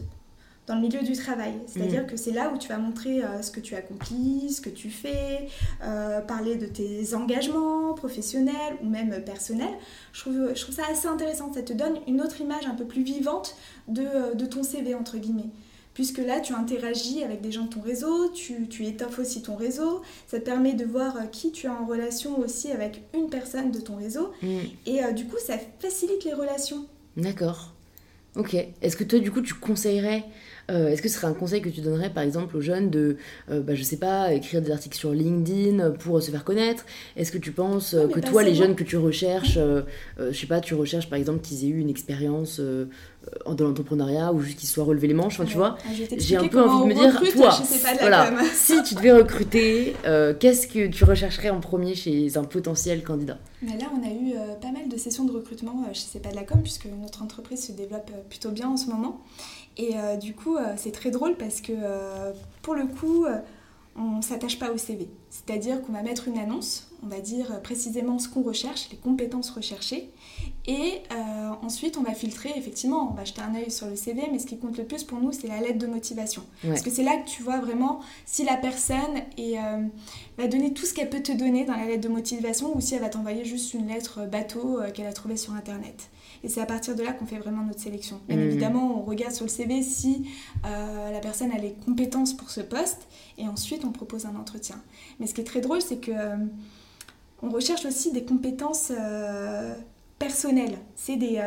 dans 0.68 0.74
le 0.74 0.82
milieu 0.82 1.02
du 1.02 1.14
travail. 1.14 1.54
C'est-à-dire 1.66 2.04
mm. 2.04 2.06
que 2.06 2.16
c'est 2.16 2.30
là 2.30 2.52
où 2.54 2.58
tu 2.58 2.68
vas 2.68 2.76
montrer 2.76 3.24
euh, 3.24 3.42
ce 3.42 3.50
que 3.50 3.58
tu 3.58 3.74
accomplis, 3.74 4.52
ce 4.52 4.60
que 4.60 4.68
tu 4.68 4.90
fais, 4.90 5.48
euh, 5.82 6.20
parler 6.20 6.56
de 6.56 6.66
tes 6.66 7.14
engagements 7.14 7.94
professionnels 7.94 8.76
ou 8.82 8.86
même 8.88 9.22
personnels. 9.24 9.74
Je 10.12 10.20
trouve, 10.20 10.54
je 10.54 10.60
trouve 10.60 10.74
ça 10.74 10.82
assez 10.90 11.08
intéressant. 11.08 11.52
Ça 11.52 11.62
te 11.62 11.72
donne 11.72 11.98
une 12.06 12.20
autre 12.20 12.40
image 12.40 12.66
un 12.66 12.74
peu 12.74 12.84
plus 12.84 13.02
vivante 13.02 13.56
de, 13.88 14.02
euh, 14.02 14.34
de 14.34 14.44
ton 14.44 14.62
CV, 14.62 14.94
entre 14.94 15.16
guillemets. 15.16 15.50
Puisque 15.94 16.18
là, 16.18 16.38
tu 16.38 16.52
interagis 16.52 17.24
avec 17.24 17.40
des 17.40 17.50
gens 17.50 17.64
de 17.64 17.70
ton 17.70 17.80
réseau, 17.80 18.28
tu, 18.28 18.68
tu 18.68 18.84
étoffes 18.86 19.18
aussi 19.18 19.42
ton 19.42 19.56
réseau. 19.56 20.02
Ça 20.28 20.38
te 20.38 20.44
permet 20.44 20.74
de 20.74 20.84
voir 20.84 21.28
qui 21.32 21.50
tu 21.50 21.66
as 21.66 21.72
en 21.72 21.86
relation 21.86 22.38
aussi 22.38 22.70
avec 22.70 23.02
une 23.14 23.30
personne 23.30 23.72
de 23.72 23.80
ton 23.80 23.96
réseau. 23.96 24.32
Mm. 24.42 24.58
Et 24.86 25.12
du 25.12 25.24
coup, 25.24 25.38
ça 25.44 25.54
facilite 25.80 26.24
les 26.24 26.34
relations. 26.34 26.86
D'accord. 27.16 27.72
Ok. 28.36 28.54
Est-ce 28.54 28.96
que 28.96 29.02
toi, 29.02 29.18
du 29.18 29.32
coup, 29.32 29.40
tu 29.40 29.54
conseillerais 29.54 30.24
euh, 30.70 30.88
est-ce 30.88 31.00
que 31.00 31.08
ce 31.08 31.16
serait 31.16 31.26
un 31.26 31.34
conseil 31.34 31.62
que 31.62 31.68
tu 31.70 31.80
donnerais 31.80 32.10
par 32.10 32.22
exemple 32.22 32.56
aux 32.56 32.60
jeunes 32.60 32.90
de, 32.90 33.16
euh, 33.50 33.60
bah, 33.60 33.74
je 33.74 33.82
sais 33.82 33.96
pas, 33.96 34.32
écrire 34.34 34.60
des 34.60 34.70
articles 34.70 34.96
sur 34.96 35.12
LinkedIn 35.12 35.92
pour 35.92 36.22
se 36.22 36.30
faire 36.30 36.44
connaître? 36.44 36.84
Est-ce 37.16 37.32
que 37.32 37.38
tu 37.38 37.52
penses 37.52 37.94
euh, 37.94 38.06
que 38.06 38.20
toi, 38.20 38.42
les 38.42 38.54
jeunes 38.54 38.74
que 38.74 38.84
tu 38.84 38.96
recherches, 38.96 39.58
je 40.18 40.32
sais 40.32 40.46
pas, 40.46 40.60
tu 40.60 40.74
recherches 40.74 41.08
par 41.08 41.18
exemple 41.18 41.40
qu'ils 41.40 41.64
aient 41.64 41.68
eu 41.68 41.78
une 41.78 41.88
expérience 41.88 42.60
dans 43.46 43.64
l'entrepreneuriat 43.64 44.32
ou 44.32 44.40
juste 44.40 44.58
qu'ils 44.58 44.68
soient 44.68 44.84
relevés 44.84 45.08
les 45.08 45.14
manches, 45.14 45.40
tu 45.46 45.56
vois? 45.56 45.78
Ah, 45.84 45.90
J'ai 46.16 46.36
un 46.36 46.48
peu 46.48 46.60
envie 46.60 46.82
de 46.82 46.94
me 46.94 47.00
dire, 47.00 47.32
toi, 47.32 47.58
voilà, 48.00 48.30
si 48.52 48.82
tu 48.82 48.94
devais 48.94 49.12
recruter, 49.12 49.94
qu'est-ce 50.38 50.66
que 50.66 50.88
tu 50.88 51.04
rechercherais 51.04 51.50
en 51.50 51.60
premier 51.60 51.94
chez 51.94 52.36
un 52.36 52.44
potentiel 52.44 53.02
candidat? 53.02 53.38
Mais 53.62 53.76
là, 53.76 53.86
on 53.92 54.06
a 54.06 54.12
eu 54.12 54.34
pas 54.60 54.70
mal 54.70 54.88
de 54.88 54.96
sessions 54.96 55.24
de 55.24 55.32
recrutement 55.32 55.84
chez 55.92 56.06
C'est 56.12 56.22
pas 56.22 56.30
de 56.30 56.36
la 56.36 56.44
com, 56.44 56.60
puisque 56.62 56.86
notre 56.86 57.22
entreprise 57.22 57.66
se 57.66 57.72
développe 57.72 58.10
plutôt 58.28 58.50
bien 58.50 58.68
en 58.68 58.76
ce 58.76 58.86
moment. 58.86 59.20
Et 59.78 59.92
euh, 59.96 60.16
du 60.16 60.34
coup, 60.34 60.56
euh, 60.56 60.74
c'est 60.76 60.92
très 60.92 61.10
drôle 61.10 61.36
parce 61.36 61.60
que 61.60 61.72
euh, 61.72 62.32
pour 62.62 62.74
le 62.74 62.86
coup, 62.86 63.26
on 63.96 64.16
ne 64.16 64.22
s'attache 64.22 64.58
pas 64.58 64.70
au 64.72 64.76
CV. 64.76 65.08
C'est-à-dire 65.30 65.80
qu'on 65.82 65.92
va 65.92 66.02
mettre 66.02 66.28
une 66.28 66.38
annonce, 66.38 66.90
on 67.04 67.06
va 67.06 67.20
dire 67.20 67.60
précisément 67.62 68.18
ce 68.18 68.28
qu'on 68.28 68.42
recherche, 68.42 68.88
les 68.90 68.96
compétences 68.96 69.50
recherchées, 69.50 70.10
et 70.66 71.02
ensuite 71.62 71.96
on 71.96 72.02
va 72.02 72.14
filtrer, 72.14 72.52
effectivement, 72.56 73.10
on 73.10 73.14
va 73.14 73.24
jeter 73.24 73.40
un 73.40 73.54
œil 73.54 73.70
sur 73.70 73.86
le 73.86 73.96
CV, 73.96 74.22
mais 74.30 74.38
ce 74.38 74.46
qui 74.46 74.58
compte 74.58 74.78
le 74.78 74.84
plus 74.84 75.04
pour 75.04 75.20
nous, 75.20 75.32
c'est 75.32 75.48
la 75.48 75.60
lettre 75.60 75.78
de 75.78 75.86
motivation. 75.86 76.42
Parce 76.62 76.82
que 76.82 76.90
c'est 76.90 77.02
là 77.02 77.16
que 77.16 77.28
tu 77.28 77.42
vois 77.42 77.58
vraiment 77.58 78.00
si 78.24 78.44
la 78.44 78.56
personne 78.56 79.22
va 80.38 80.46
donner 80.46 80.72
tout 80.72 80.86
ce 80.86 80.94
qu'elle 80.94 81.10
peut 81.10 81.22
te 81.22 81.32
donner 81.32 81.64
dans 81.64 81.76
la 81.76 81.86
lettre 81.86 82.02
de 82.02 82.08
motivation, 82.08 82.76
ou 82.76 82.80
si 82.80 82.94
elle 82.94 83.00
va 83.00 83.08
t'envoyer 83.08 83.44
juste 83.44 83.74
une 83.74 83.88
lettre 83.88 84.26
bateau 84.26 84.80
qu'elle 84.94 85.06
a 85.06 85.12
trouvée 85.12 85.36
sur 85.36 85.54
Internet. 85.54 86.08
Et 86.44 86.48
c'est 86.48 86.60
à 86.60 86.66
partir 86.66 86.94
de 86.94 87.02
là 87.02 87.12
qu'on 87.12 87.26
fait 87.26 87.38
vraiment 87.38 87.62
notre 87.62 87.80
sélection. 87.80 88.20
Bien 88.28 88.36
mmh. 88.36 88.40
évidemment, 88.40 88.98
on 88.98 89.02
regarde 89.02 89.32
sur 89.32 89.44
le 89.44 89.50
CV 89.50 89.82
si 89.82 90.28
euh, 90.64 91.10
la 91.10 91.20
personne 91.20 91.50
a 91.52 91.58
les 91.58 91.72
compétences 91.84 92.34
pour 92.34 92.50
ce 92.50 92.60
poste 92.60 93.08
et 93.36 93.48
ensuite 93.48 93.84
on 93.84 93.92
propose 93.92 94.26
un 94.26 94.36
entretien. 94.36 94.80
Mais 95.20 95.26
ce 95.26 95.34
qui 95.34 95.40
est 95.40 95.44
très 95.44 95.60
drôle, 95.60 95.82
c'est 95.82 95.98
que 95.98 96.12
euh, 96.12 96.36
on 97.42 97.50
recherche 97.50 97.84
aussi 97.84 98.12
des 98.12 98.24
compétences 98.24 98.92
euh, 98.96 99.74
personnelles. 100.18 100.78
C'est 100.96 101.16
des 101.16 101.40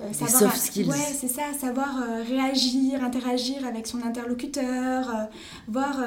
euh, 0.00 0.12
savoir, 0.12 0.52
soft 0.52 0.56
skills. 0.56 0.88
Ouais, 0.88 0.96
c'est 1.18 1.28
ça, 1.28 1.42
savoir 1.58 1.88
euh, 2.02 2.22
réagir, 2.22 3.04
interagir 3.04 3.66
avec 3.66 3.86
son 3.86 4.02
interlocuteur, 4.02 5.10
euh, 5.10 5.24
voir 5.68 6.00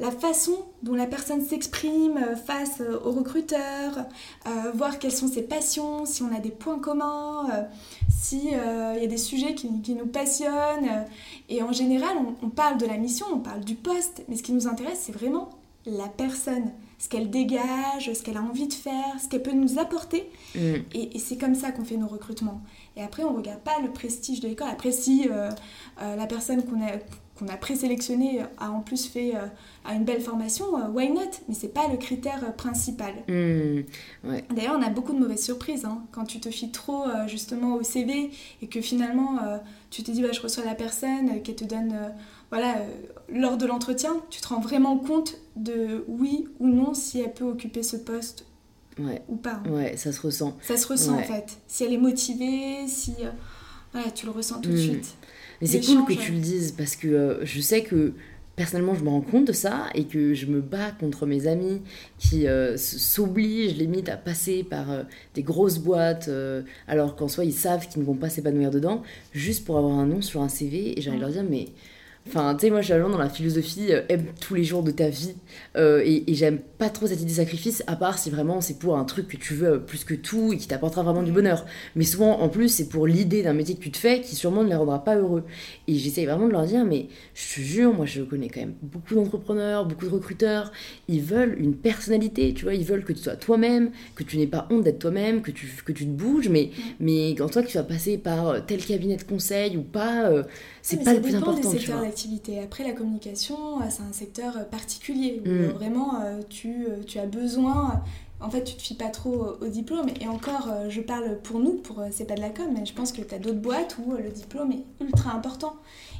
la 0.00 0.10
façon 0.10 0.64
dont 0.82 0.94
la 0.94 1.06
personne 1.06 1.44
s'exprime 1.44 2.18
face 2.46 2.82
au 3.04 3.10
recruteur, 3.10 4.06
voir 4.74 4.98
quelles 4.98 5.12
sont 5.12 5.28
ses 5.28 5.42
passions, 5.42 6.04
si 6.04 6.22
on 6.22 6.34
a 6.34 6.40
des 6.40 6.50
points 6.50 6.78
communs, 6.78 7.48
s'il 8.10 8.50
y 8.50 8.54
a 8.54 9.06
des 9.06 9.16
sujets 9.16 9.54
qui, 9.54 9.80
qui, 9.82 9.94
nous 9.94 10.06
passionnent. 10.06 11.06
Et 11.48 11.62
en 11.62 11.72
général, 11.72 12.16
on, 12.42 12.48
parle 12.50 12.78
de 12.78 12.86
la 12.86 12.96
mission, 12.96 13.26
on 13.32 13.38
parle 13.38 13.60
du 13.60 13.74
poste, 13.74 14.24
mais 14.28 14.36
ce 14.36 14.42
qui 14.42 14.52
nous 14.52 14.66
intéresse, 14.66 15.00
c'est 15.02 15.12
vraiment 15.12 15.50
la 15.86 16.08
personne 16.08 16.70
ce 16.98 17.08
qu'elle 17.10 17.28
dégage, 17.28 18.10
ce 18.12 18.22
qu'elle 18.22 18.38
a 18.38 18.42
envie 18.42 18.66
de 18.66 18.72
faire, 18.72 19.20
ce 19.22 19.28
qu'elle 19.28 19.42
peut 19.42 19.52
nous 19.52 19.78
apporter. 19.78 20.30
Mm. 20.54 20.58
Et, 20.94 21.16
et 21.16 21.18
c'est 21.18 21.36
comme 21.36 21.54
ça 21.54 21.70
qu'on 21.70 21.84
fait 21.84 21.98
nos 21.98 22.06
recrutements. 22.06 22.62
Et 22.96 23.02
après, 23.02 23.24
on 23.24 23.32
ne 23.32 23.36
regarde 23.36 23.60
pas 23.60 23.80
le 23.82 23.90
prestige 23.90 24.40
de 24.40 24.48
l'école. 24.48 24.68
Après, 24.70 24.92
si 24.92 25.28
euh, 25.28 25.50
euh, 26.00 26.16
la 26.16 26.26
personne 26.26 26.62
qu'on 26.64 26.80
a, 26.80 26.92
qu'on 27.36 27.48
a 27.48 27.56
présélectionnée 27.56 28.42
a 28.58 28.70
en 28.70 28.80
plus 28.80 29.06
fait 29.06 29.34
euh, 29.34 29.92
une 29.92 30.04
belle 30.04 30.20
formation, 30.20 30.66
why 30.92 31.10
not? 31.10 31.22
Mais 31.48 31.54
c'est 31.54 31.74
pas 31.74 31.88
le 31.88 31.96
critère 31.96 32.54
principal. 32.54 33.14
Mmh, 33.26 33.80
D'ailleurs, 34.54 34.76
on 34.78 34.82
a 34.82 34.90
beaucoup 34.90 35.12
de 35.12 35.18
mauvaises 35.18 35.44
surprises. 35.44 35.84
Hein. 35.84 36.04
quand 36.12 36.24
tu 36.24 36.38
te 36.38 36.50
fies 36.50 36.70
trop 36.70 37.04
justement 37.26 37.74
au 37.74 37.82
CV 37.82 38.30
et 38.62 38.68
que 38.68 38.80
finalement 38.80 39.38
tu 39.90 40.02
te 40.02 40.10
dis 40.10 40.22
bah, 40.22 40.32
je 40.32 40.40
reçois 40.40 40.64
la 40.64 40.74
personne, 40.74 41.42
qu'elle 41.42 41.56
te 41.56 41.64
donne. 41.64 41.94
voilà, 42.50 42.76
lors 43.28 43.56
de 43.56 43.66
l'entretien, 43.66 44.16
tu 44.30 44.40
te 44.40 44.48
rends 44.48 44.60
vraiment 44.60 44.96
compte 44.98 45.36
de 45.56 46.04
oui 46.06 46.46
ou 46.60 46.68
non 46.68 46.94
si 46.94 47.20
elle 47.20 47.32
peut 47.34 47.44
occuper 47.44 47.82
ce 47.82 47.96
poste 47.96 48.46
ouais. 48.98 49.22
ou 49.28 49.36
pas. 49.36 49.62
Hein. 49.64 49.70
Ouais, 49.70 49.96
ça 49.96 50.12
se 50.12 50.20
ressent. 50.20 50.56
Ça 50.62 50.76
se 50.76 50.86
ressent 50.86 51.18
en 51.18 51.22
fait. 51.22 51.58
Si 51.66 51.84
elle 51.84 51.92
est 51.92 51.98
motivée, 51.98 52.86
si. 52.86 53.14
Euh, 53.94 54.00
tu 54.14 54.26
le 54.26 54.32
ressens 54.32 54.60
tout 54.60 54.70
de 54.70 54.74
hmm. 54.74 54.78
suite. 54.78 55.14
Mais 55.60 55.68
c'est 55.68 55.80
cool 55.80 56.04
que 56.04 56.14
tu 56.14 56.32
le 56.32 56.40
dises 56.40 56.72
parce 56.72 56.96
que 56.96 57.08
euh, 57.08 57.44
je 57.44 57.60
sais 57.60 57.82
que 57.82 58.12
personnellement, 58.56 58.94
je 58.94 59.04
me 59.04 59.08
rends 59.08 59.20
compte 59.20 59.46
de 59.46 59.52
ça 59.52 59.86
et 59.94 60.04
que 60.04 60.34
je 60.34 60.46
me 60.46 60.60
bats 60.60 60.90
contre 60.98 61.26
mes 61.26 61.46
amis 61.46 61.80
qui 62.18 62.46
euh, 62.46 62.76
s'obligent 62.76 63.76
limite 63.76 64.08
à 64.08 64.16
passer 64.16 64.64
par 64.64 64.86
des 65.34 65.42
grosses 65.42 65.78
boîtes 65.78 66.30
alors 66.86 67.16
qu'en 67.16 67.28
soi 67.28 67.44
ils 67.44 67.52
savent 67.52 67.88
qu'ils 67.88 68.02
ne 68.02 68.06
vont 68.06 68.14
pas 68.14 68.28
s'épanouir 68.28 68.70
dedans 68.70 69.02
juste 69.32 69.64
pour 69.64 69.78
avoir 69.78 69.98
un 69.98 70.06
nom 70.06 70.22
sur 70.22 70.40
un 70.40 70.48
CV 70.48 70.98
et 70.98 71.02
de 71.02 71.18
leur 71.18 71.30
dire 71.30 71.44
mais 71.48 71.68
Enfin, 72.26 72.54
tu 72.54 72.62
sais, 72.62 72.70
moi, 72.70 72.80
je 72.80 72.92
suis 72.92 73.02
dans 73.02 73.18
la 73.18 73.28
philosophie 73.28 73.92
euh, 73.92 74.00
aime 74.08 74.24
tous 74.40 74.54
les 74.54 74.64
jours 74.64 74.82
de 74.82 74.90
ta 74.90 75.10
vie. 75.10 75.34
Euh, 75.76 76.02
et, 76.04 76.30
et 76.30 76.34
j'aime 76.34 76.58
pas 76.78 76.88
trop 76.88 77.06
cette 77.06 77.20
idée 77.20 77.30
de 77.30 77.36
sacrifice, 77.36 77.84
à 77.86 77.96
part 77.96 78.18
si 78.18 78.30
vraiment 78.30 78.62
c'est 78.62 78.78
pour 78.78 78.96
un 78.96 79.04
truc 79.04 79.28
que 79.28 79.36
tu 79.36 79.54
veux 79.54 79.74
euh, 79.74 79.78
plus 79.78 80.04
que 80.04 80.14
tout 80.14 80.52
et 80.52 80.56
qui 80.56 80.66
t'apportera 80.66 81.02
vraiment 81.02 81.22
du 81.22 81.32
bonheur. 81.32 81.66
Mais 81.96 82.04
souvent, 82.04 82.40
en 82.40 82.48
plus, 82.48 82.70
c'est 82.70 82.88
pour 82.88 83.06
l'idée 83.06 83.42
d'un 83.42 83.52
métier 83.52 83.74
que 83.74 83.80
tu 83.80 83.90
te 83.90 83.98
fais 83.98 84.22
qui 84.22 84.36
sûrement 84.36 84.64
ne 84.64 84.70
les 84.70 84.74
rendra 84.74 85.04
pas 85.04 85.16
heureux. 85.16 85.44
Et 85.86 85.96
j'essaye 85.96 86.24
vraiment 86.24 86.46
de 86.46 86.52
leur 86.52 86.64
dire, 86.64 86.86
mais 86.86 87.08
je 87.34 87.56
te 87.56 87.60
jure, 87.60 87.92
moi, 87.92 88.06
je 88.06 88.22
connais 88.22 88.48
quand 88.48 88.60
même 88.60 88.74
beaucoup 88.80 89.14
d'entrepreneurs, 89.14 89.84
beaucoup 89.84 90.06
de 90.06 90.10
recruteurs. 90.10 90.72
Ils 91.08 91.22
veulent 91.22 91.56
une 91.58 91.76
personnalité, 91.76 92.54
tu 92.54 92.64
vois. 92.64 92.74
Ils 92.74 92.86
veulent 92.86 93.04
que 93.04 93.12
tu 93.12 93.22
sois 93.22 93.36
toi-même, 93.36 93.90
que 94.14 94.24
tu 94.24 94.38
n'aies 94.38 94.46
pas 94.46 94.66
honte 94.70 94.84
d'être 94.84 94.98
toi-même, 94.98 95.42
que 95.42 95.50
tu, 95.50 95.66
que 95.84 95.92
tu 95.92 96.06
te 96.06 96.10
bouges. 96.10 96.48
Mais, 96.48 96.70
mais 97.00 97.34
quand 97.36 97.50
toi, 97.50 97.62
que 97.62 97.68
tu 97.68 97.76
vas 97.76 97.84
passer 97.84 98.16
par 98.16 98.64
tel 98.64 98.82
cabinet 98.82 99.16
de 99.16 99.24
conseil 99.24 99.76
ou 99.76 99.82
pas, 99.82 100.30
c'est 100.86 100.96
pas 100.98 101.10
mais 101.10 101.16
le 101.16 101.22
plus 101.22 101.30
ça 101.32 101.38
dépend 101.38 101.50
important, 101.52 101.70
des 101.72 101.78
secteurs 101.78 102.00
d'activité. 102.02 102.58
Après, 102.60 102.84
la 102.84 102.92
communication, 102.92 103.80
euh, 103.80 103.84
c'est 103.90 104.02
un 104.02 104.12
secteur 104.12 104.56
euh, 104.56 104.64
particulier 104.64 105.40
où 105.44 105.48
Mm. 105.48 105.52
euh, 105.62 105.68
vraiment 105.72 106.12
tu, 106.48 106.86
tu 107.06 107.18
as 107.18 107.26
besoin. 107.26 108.02
En 108.40 108.50
fait, 108.50 108.64
tu 108.64 108.74
te 108.76 108.82
fies 108.82 108.94
pas 108.94 109.08
trop 109.08 109.46
au 109.62 109.68
diplôme. 109.68 110.06
Et 110.20 110.28
encore, 110.28 110.68
je 110.90 111.00
parle 111.00 111.38
pour 111.42 111.60
nous, 111.60 111.74
pour 111.74 112.02
C'est 112.10 112.26
pas 112.26 112.34
de 112.34 112.40
la 112.42 112.50
com, 112.50 112.66
mais 112.76 112.84
je 112.84 112.92
pense 112.92 113.10
que 113.12 113.22
tu 113.22 113.34
as 113.34 113.38
d'autres 113.38 113.60
boîtes 113.60 113.96
où 114.04 114.12
le 114.12 114.28
diplôme 114.28 114.72
est 114.72 114.84
ultra 115.02 115.32
important. 115.34 115.76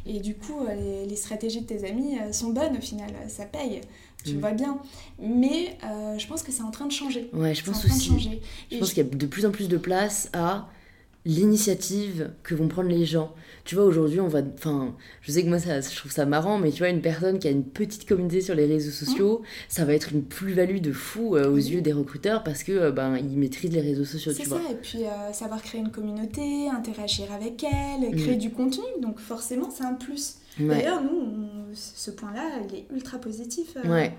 Et 0.06 0.20
du 0.20 0.34
coup, 0.34 0.60
les, 0.66 1.04
les 1.06 1.16
stratégies 1.16 1.60
de 1.60 1.66
tes 1.66 1.86
amis 1.86 2.16
sont 2.32 2.50
bonnes 2.50 2.76
au 2.78 2.80
final. 2.80 3.10
Ça 3.28 3.44
paye. 3.44 3.82
Tu 4.24 4.34
Mm. 4.36 4.40
vois 4.40 4.52
bien. 4.52 4.78
Mais 5.20 5.76
euh, 5.84 6.16
je 6.16 6.26
pense 6.26 6.42
que 6.42 6.50
c'est 6.50 6.62
en 6.62 6.70
train 6.70 6.86
de 6.86 6.92
changer. 6.92 7.28
Ouais, 7.34 7.54
je 7.54 7.62
pense 7.62 7.84
aussi. 7.84 8.08
changer. 8.08 8.40
Je 8.70 8.76
Et 8.76 8.78
pense 8.78 8.94
qu'il 8.94 9.04
y 9.04 9.06
a 9.06 9.10
de 9.14 9.26
plus 9.26 9.44
en 9.44 9.50
plus 9.50 9.68
de 9.68 9.76
place 9.76 10.30
à 10.32 10.66
l'initiative 11.26 12.30
que 12.42 12.54
vont 12.54 12.68
prendre 12.68 12.88
les 12.88 13.04
gens. 13.06 13.32
Tu 13.64 13.76
vois, 13.76 13.84
aujourd'hui, 13.84 14.20
on 14.20 14.28
va. 14.28 14.40
Enfin, 14.54 14.94
je 15.22 15.32
sais 15.32 15.42
que 15.42 15.48
moi, 15.48 15.58
ça, 15.58 15.80
je 15.80 15.96
trouve 15.96 16.12
ça 16.12 16.26
marrant, 16.26 16.58
mais 16.58 16.70
tu 16.70 16.80
vois, 16.80 16.90
une 16.90 17.00
personne 17.00 17.38
qui 17.38 17.48
a 17.48 17.50
une 17.50 17.64
petite 17.64 18.06
communauté 18.06 18.42
sur 18.42 18.54
les 18.54 18.66
réseaux 18.66 18.90
sociaux, 18.90 19.40
ça 19.70 19.86
va 19.86 19.94
être 19.94 20.12
une 20.12 20.22
plus-value 20.22 20.80
de 20.80 20.92
fou 20.92 21.34
euh, 21.34 21.50
aux 21.50 21.56
yeux 21.56 21.80
des 21.80 21.94
recruteurs 21.94 22.42
parce 22.44 22.62
que 22.62 22.72
euh, 22.72 22.90
ben, 22.92 23.16
ils 23.16 23.38
maîtrisent 23.38 23.72
les 23.72 23.80
réseaux 23.80 24.04
sociaux, 24.04 24.32
C'est 24.32 24.42
tu 24.42 24.48
ça, 24.50 24.56
vois. 24.56 24.70
et 24.70 24.74
puis 24.74 25.04
euh, 25.04 25.32
savoir 25.32 25.62
créer 25.62 25.80
une 25.80 25.90
communauté, 25.90 26.68
interagir 26.68 27.32
avec 27.32 27.64
elle, 27.64 28.14
créer 28.14 28.36
Mm. 28.36 28.38
du 28.38 28.50
contenu, 28.50 28.84
donc 29.00 29.18
forcément 29.18 29.70
c'est 29.70 29.84
un 29.84 29.94
plus. 29.94 30.36
Ouais, 30.60 30.66
D'ailleurs, 30.68 31.02
nous, 31.02 31.18
on- 31.18 31.74
ce 31.74 32.10
point-là, 32.10 32.42
il 32.68 32.74
est 32.76 32.86
ultra 32.94 33.16
positif 33.18 33.76
ouais, 33.88 34.12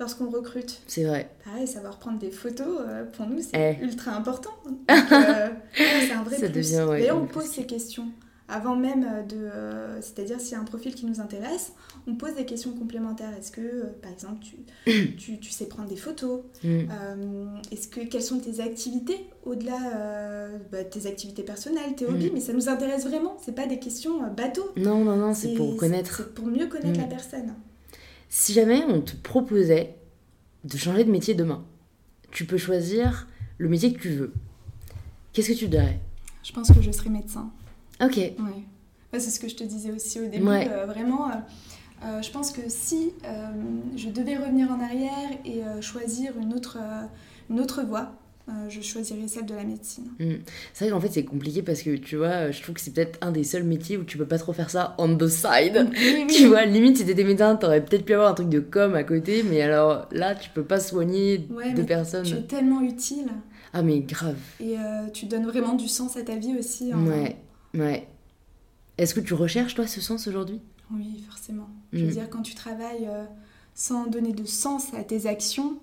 lorsqu'on 0.00 0.28
recrute. 0.30 0.82
c'est 0.88 1.04
vrai. 1.04 1.30
Pareil, 1.44 1.66
savoir 1.68 1.96
prendre 1.98 2.18
des 2.18 2.30
photos, 2.32 2.80
euh, 2.80 3.04
pour 3.04 3.26
nous, 3.26 3.38
c'est 3.40 3.76
Eh. 3.80 3.84
ultra 3.84 4.10
important. 4.16 4.50
Euh, 4.66 4.74
c'est 5.76 6.12
un 6.12 6.22
vrai 6.24 6.36
Ça 6.38 6.48
plus. 6.48 6.56
devient, 6.56 6.86
ouais, 6.90 6.98
D'ailleurs, 7.00 7.22
on 7.22 7.26
pose 7.26 7.44
ces 7.46 7.64
questions 7.66 8.08
avant 8.50 8.76
même 8.76 9.26
de... 9.28 9.36
euh, 9.36 10.00
C'est-à-dire, 10.02 10.40
s'il 10.40 10.52
y 10.52 10.54
a 10.54 10.60
un 10.60 10.64
profil 10.64 10.94
qui 10.94 11.06
nous 11.06 11.20
intéresse, 11.20 11.72
on 12.06 12.14
pose 12.16 12.34
des 12.34 12.44
questions 12.44 12.72
complémentaires. 12.72 13.32
Est-ce 13.38 13.52
que, 13.52 13.60
euh, 13.60 13.84
par 14.02 14.10
exemple, 14.12 14.40
tu, 14.42 15.14
tu, 15.16 15.38
tu 15.38 15.50
sais 15.50 15.66
prendre 15.66 15.88
des 15.88 15.96
photos 15.96 16.40
Mm. 16.62 16.68
euh, 16.90 17.56
Est-ce 17.72 17.88
que 17.88 18.00
quelles 18.00 18.22
sont 18.22 18.38
tes 18.40 18.60
activités 18.60 19.18
au-delà 19.44 19.78
euh, 19.96 20.58
bah, 20.70 20.84
tes 20.84 21.06
activités 21.06 21.42
personnelles, 21.42 21.94
tes 21.96 22.06
hobbies? 22.06 22.30
Mm. 22.30 22.34
Mais 22.34 22.40
ça 22.40 22.52
nous 22.52 22.68
intéresse 22.68 23.06
vraiment. 23.06 23.36
C'est 23.42 23.54
pas 23.54 23.66
des 23.66 23.78
questions 23.78 24.22
euh, 24.24 24.28
bateaux. 24.28 24.70
Non, 24.76 25.04
non, 25.04 25.16
non, 25.16 25.32
c'est 25.34 25.54
pour 25.54 25.76
connaître. 25.76 26.16
C'est 26.18 26.34
pour 26.34 26.46
mieux 26.46 26.66
connaître 26.66 26.98
Mm. 26.98 27.02
la 27.02 27.08
personne. 27.08 27.54
Si 28.28 28.52
jamais 28.52 28.82
on 28.88 29.00
te 29.00 29.16
proposait 29.16 29.94
de 30.64 30.76
changer 30.76 31.04
de 31.04 31.10
métier 31.10 31.34
demain, 31.34 31.64
tu 32.30 32.44
peux 32.44 32.58
choisir 32.58 33.26
le 33.58 33.68
métier 33.68 33.92
que 33.92 34.00
tu 34.00 34.10
veux. 34.10 34.32
Qu'est-ce 35.32 35.48
que 35.48 35.56
tu 35.58 35.68
dirais? 35.68 36.00
Je 36.42 36.52
pense 36.52 36.68
que 36.72 36.80
je 36.80 36.90
serai 36.90 37.10
médecin. 37.10 37.50
Ok. 38.00 38.16
Ouais. 38.16 38.34
C'est 39.14 39.30
ce 39.30 39.40
que 39.40 39.48
je 39.48 39.56
te 39.56 39.64
disais 39.64 39.90
aussi 39.90 40.20
au 40.20 40.26
début. 40.26 40.46
Ouais. 40.46 40.68
euh, 40.70 40.86
vraiment, 40.86 41.28
euh, 41.28 41.34
euh, 42.04 42.22
je 42.22 42.30
pense 42.30 42.52
que 42.52 42.60
si 42.68 43.12
je 43.96 44.08
devais 44.08 44.36
revenir 44.36 44.70
en 44.70 44.80
arrière 44.80 45.30
et 45.44 45.62
choisir 45.82 46.32
une 46.40 46.54
autre, 46.54 46.78
une 47.50 47.60
autre 47.60 47.82
voie, 47.82 48.12
je 48.68 48.80
choisirais 48.80 49.28
celle 49.28 49.46
de 49.46 49.54
la 49.54 49.64
médecine. 49.64 50.04
C'est 50.72 50.84
vrai 50.84 50.92
qu'en 50.92 51.00
fait 51.00 51.12
c'est 51.12 51.24
compliqué 51.24 51.62
parce 51.62 51.82
que 51.82 51.94
tu 51.96 52.16
vois, 52.16 52.50
je 52.50 52.62
trouve 52.62 52.74
que 52.76 52.80
c'est 52.80 52.92
peut-être 52.92 53.18
un 53.20 53.30
des 53.32 53.44
seuls 53.44 53.64
métiers 53.64 53.96
où 53.96 54.02
tu 54.04 54.16
peux 54.18 54.26
pas 54.26 54.38
trop 54.38 54.52
faire 54.52 54.70
ça 54.70 54.94
on 54.98 55.14
the 55.16 55.28
side. 55.28 55.88
Oui, 55.92 56.24
oui. 56.26 56.26
Tu 56.34 56.46
vois, 56.46 56.64
limite 56.64 56.96
si 56.96 57.04
t'étais 57.06 57.22
médecin, 57.24 57.54
t'aurais 57.56 57.84
peut-être 57.84 58.04
pu 58.04 58.14
avoir 58.14 58.30
un 58.30 58.34
truc 58.34 58.48
de 58.48 58.60
com 58.60 58.94
à 58.94 59.04
côté, 59.04 59.42
mais 59.42 59.60
alors 59.60 60.06
là 60.12 60.34
tu 60.34 60.50
peux 60.50 60.64
pas 60.64 60.80
soigner 60.80 61.46
Ouais, 61.50 61.74
de 61.74 61.82
personnes. 61.82 62.24
Tu 62.24 62.34
es 62.34 62.42
tellement 62.42 62.80
utile 62.80 63.26
Ah 63.72 63.82
mais 63.82 64.00
grave. 64.00 64.36
et 64.60 64.76
euh, 64.78 65.08
tu 65.12 65.26
donnes 65.26 65.46
vraiment 65.46 65.74
du 65.74 65.86
sens 65.88 66.16
à 66.16 66.22
ta 66.22 66.34
vie 66.36 66.56
aussi. 66.58 66.92
Ouais, 66.94 67.36
ouais. 67.74 68.06
Est-ce 68.98 69.14
que 69.14 69.20
tu 69.20 69.34
recherches 69.34 69.74
toi 69.74 69.86
ce 69.86 70.00
sens 70.00 70.26
aujourd'hui? 70.26 70.60
Oui, 70.92 71.24
forcément. 71.28 71.68
Je 71.92 72.00
Mm. 72.00 72.06
veux 72.06 72.12
dire, 72.12 72.30
quand 72.30 72.42
tu 72.42 72.54
travailles 72.54 73.06
euh, 73.08 73.24
sans 73.74 74.06
donner 74.06 74.32
de 74.32 74.44
sens 74.44 74.92
à 74.94 75.02
tes 75.04 75.26
actions, 75.26 75.78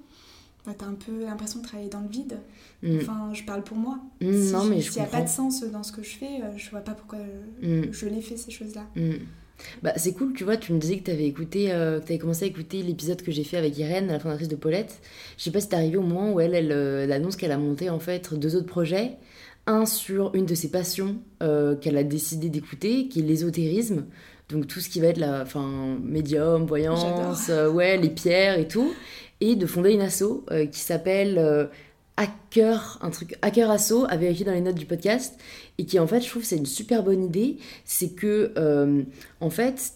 bah, 0.65 0.73
t'as 0.77 0.85
un 0.85 0.93
peu 0.95 1.23
l'impression 1.23 1.59
de 1.61 1.65
travailler 1.65 1.89
dans 1.89 2.01
le 2.01 2.09
vide. 2.09 2.38
Mm. 2.83 2.97
Enfin, 3.01 3.29
je 3.33 3.43
parle 3.43 3.63
pour 3.63 3.77
moi. 3.77 3.99
Mm, 4.21 4.43
Si 4.43 4.51
non 4.51 4.63
mais 4.65 4.81
je 4.81 4.91
S'il 4.91 5.01
n'y 5.01 5.07
a 5.07 5.09
pas 5.09 5.21
de 5.21 5.29
sens 5.29 5.63
dans 5.63 5.81
ce 5.83 5.91
que 5.91 6.03
je 6.03 6.09
fais, 6.17 6.41
euh, 6.43 6.55
je 6.57 6.69
vois 6.69 6.81
pas 6.81 6.93
pourquoi 6.93 7.19
Mm. 7.61 7.83
je 7.91 8.05
l'ai 8.07 8.21
fait, 8.21 8.38
ces 8.38 8.51
choses-là. 8.51 8.85
Mm. 8.95 9.13
Bah, 9.81 9.93
c'est 9.95 10.13
cool, 10.13 10.33
tu 10.33 10.43
vois, 10.43 10.55
tu 10.57 10.71
me 10.73 10.77
disais 10.77 10.99
que 10.99 11.05
tu 11.05 11.09
avais 11.11 11.25
écouté, 11.25 11.71
euh, 11.71 11.99
que 11.99 12.15
commencé 12.17 12.43
à 12.45 12.47
écouter 12.47 12.83
l'épisode 12.83 13.23
que 13.23 13.31
j'ai 13.31 13.43
fait 13.43 13.57
avec 13.57 13.75
Irène, 13.79 14.05
la 14.07 14.19
fondatrice 14.19 14.49
de 14.49 14.55
Paulette. 14.55 14.99
Je 15.39 15.43
sais 15.45 15.51
pas 15.51 15.59
si 15.61 15.69
t'es 15.69 15.75
arrivé 15.77 15.97
au 15.97 16.03
moment 16.03 16.31
où 16.33 16.39
elle, 16.39 16.53
elle, 16.53 16.71
elle 16.71 17.11
annonce 17.11 17.35
qu'elle 17.38 17.51
a 17.51 17.57
monté 17.57 17.89
en 17.89 17.97
fait 17.99 18.35
deux 18.35 18.55
autres 18.55 18.67
projets. 18.67 19.17
Un 19.68 19.86
sur 19.86 20.34
une 20.34 20.45
de 20.45 20.55
ses 20.55 20.72
passions 20.72 21.18
euh, 21.43 21.76
qu'elle 21.76 21.97
a 21.97 22.03
décidé 22.03 22.47
d'écouter, 22.47 23.09
qui 23.09 23.20
est 23.20 23.24
l'ésotérisme. 23.24 24.05
Donc 24.47 24.65
tout 24.65 24.80
ce 24.80 24.88
qui 24.88 25.01
va 25.01 25.07
être 25.07 25.18
la, 25.18 25.41
enfin, 25.41 25.97
médium, 26.01 26.65
voyance, 26.65 27.49
euh, 27.49 27.70
ouais, 27.70 27.97
les 27.97 28.09
pierres 28.09 28.57
et 28.57 28.70
tout. 28.70 28.93
Et 29.41 29.57
de 29.57 29.65
fonder 29.65 29.91
une 29.91 29.99
asso 29.99 30.45
euh, 30.51 30.65
qui 30.68 30.80
s'appelle 30.80 31.70
Hacker, 32.15 32.97
un 33.01 33.09
truc 33.09 33.38
Hacker 33.41 33.70
Asso, 33.70 34.05
à 34.07 34.15
vérifier 34.15 34.45
dans 34.45 34.53
les 34.53 34.61
notes 34.61 34.76
du 34.76 34.86
podcast. 34.86 35.38
Et 35.78 35.86
qui 35.86 35.99
en 35.99 36.07
fait, 36.07 36.22
je 36.22 36.30
trouve, 36.30 36.45
c'est 36.45 36.57
une 36.57 36.65
super 36.65 37.03
bonne 37.03 37.22
idée. 37.22 37.57
C'est 37.84 38.15
que, 38.15 38.53
en 39.41 39.49
fait, 39.49 39.91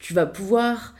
tu 0.00 0.14
vas 0.14 0.26
pouvoir 0.26 0.96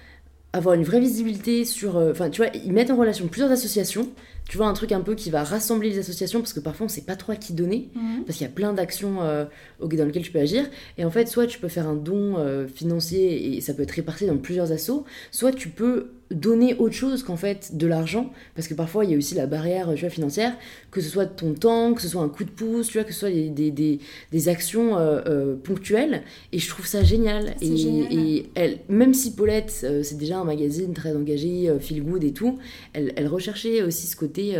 avoir 0.53 0.77
une 0.77 0.85
vraie 0.85 1.01
visibilité 1.01 1.64
sur. 1.64 1.97
Enfin, 1.97 2.31
tu 2.31 2.41
vois, 2.41 2.53
ils 2.55 2.73
mettent 2.73 2.93
en 2.93 2.97
relation 2.97 3.27
plusieurs 3.27 3.51
associations. 3.51 4.09
Tu 4.49 4.59
vois, 4.59 4.66
un 4.66 4.72
truc 4.74 4.93
un 4.93 5.01
peu 5.01 5.14
qui 5.14 5.30
va 5.30 5.45
rassembler 5.45 5.88
les 5.88 5.99
associations 5.99 6.40
parce 6.40 6.53
que 6.53 6.61
parfois 6.61 6.86
on 6.86 6.88
sait 6.88 7.03
pas 7.03 7.16
trop 7.16 7.32
à 7.32 7.36
qui 7.36 7.53
donner. 7.53 7.88
Parce 8.26 8.38
qu'il 8.38 8.47
y 8.47 8.51
a 8.51 8.53
plein 8.53 8.72
d'actions 8.72 9.22
euh, 9.22 9.45
dans 9.80 10.05
lesquelles 10.05 10.22
tu 10.22 10.32
peux 10.32 10.40
agir. 10.40 10.64
Et 10.99 11.05
en 11.05 11.11
fait, 11.11 11.26
soit 11.26 11.47
tu 11.47 11.59
peux 11.59 11.68
faire 11.68 11.88
un 11.88 11.95
don 11.95 12.36
euh, 12.36 12.66
financier 12.66 13.57
et 13.57 13.61
ça 13.61 13.72
peut 13.72 13.82
être 13.82 13.93
réparti 13.93 14.26
dans 14.26 14.36
plusieurs 14.36 14.72
assos, 14.72 15.05
soit 15.30 15.53
tu 15.53 15.68
peux 15.68 16.11
donner 16.33 16.74
autre 16.74 16.95
chose 16.95 17.22
qu'en 17.22 17.37
fait 17.37 17.76
de 17.76 17.87
l'argent. 17.87 18.33
Parce 18.55 18.68
que 18.68 18.74
parfois, 18.74 19.05
il 19.05 19.11
y 19.11 19.14
a 19.14 19.16
aussi 19.16 19.35
la 19.35 19.47
barrière 19.47 19.93
tu 19.95 20.01
vois, 20.01 20.11
financière, 20.11 20.57
que 20.91 21.01
ce 21.01 21.09
soit 21.09 21.26
ton 21.26 21.55
temps, 21.55 21.95
que 21.95 22.03
ce 22.03 22.09
soit 22.09 22.22
un 22.22 22.28
coup 22.28 22.45
de 22.45 22.51
pouce, 22.51 22.89
tu 22.89 22.99
vois, 22.99 23.05
que 23.05 23.12
ce 23.12 23.20
soit 23.20 23.30
des, 23.30 23.51
des, 23.51 23.70
des, 23.70 23.99
des 24.30 24.49
actions 24.49 24.99
euh, 24.99 25.20
euh, 25.26 25.57
ponctuelles. 25.57 26.22
Et 26.53 26.59
je 26.59 26.68
trouve 26.68 26.87
ça 26.87 27.03
génial. 27.03 27.55
Et, 27.61 27.76
génial. 27.76 28.12
et 28.12 28.51
elle, 28.55 28.78
même 28.89 29.14
si 29.14 29.35
Paulette, 29.35 29.80
euh, 29.85 30.03
c'est 30.03 30.18
déjà 30.18 30.39
un 30.39 30.45
magazine 30.45 30.93
très 30.93 31.14
engagé, 31.14 31.72
feel 31.80 32.03
good 32.03 32.24
et 32.24 32.33
tout, 32.33 32.59
elle, 32.93 33.12
elle 33.16 33.28
recherchait 33.28 33.83
aussi 33.83 34.07
ce 34.07 34.16
côté 34.16 34.57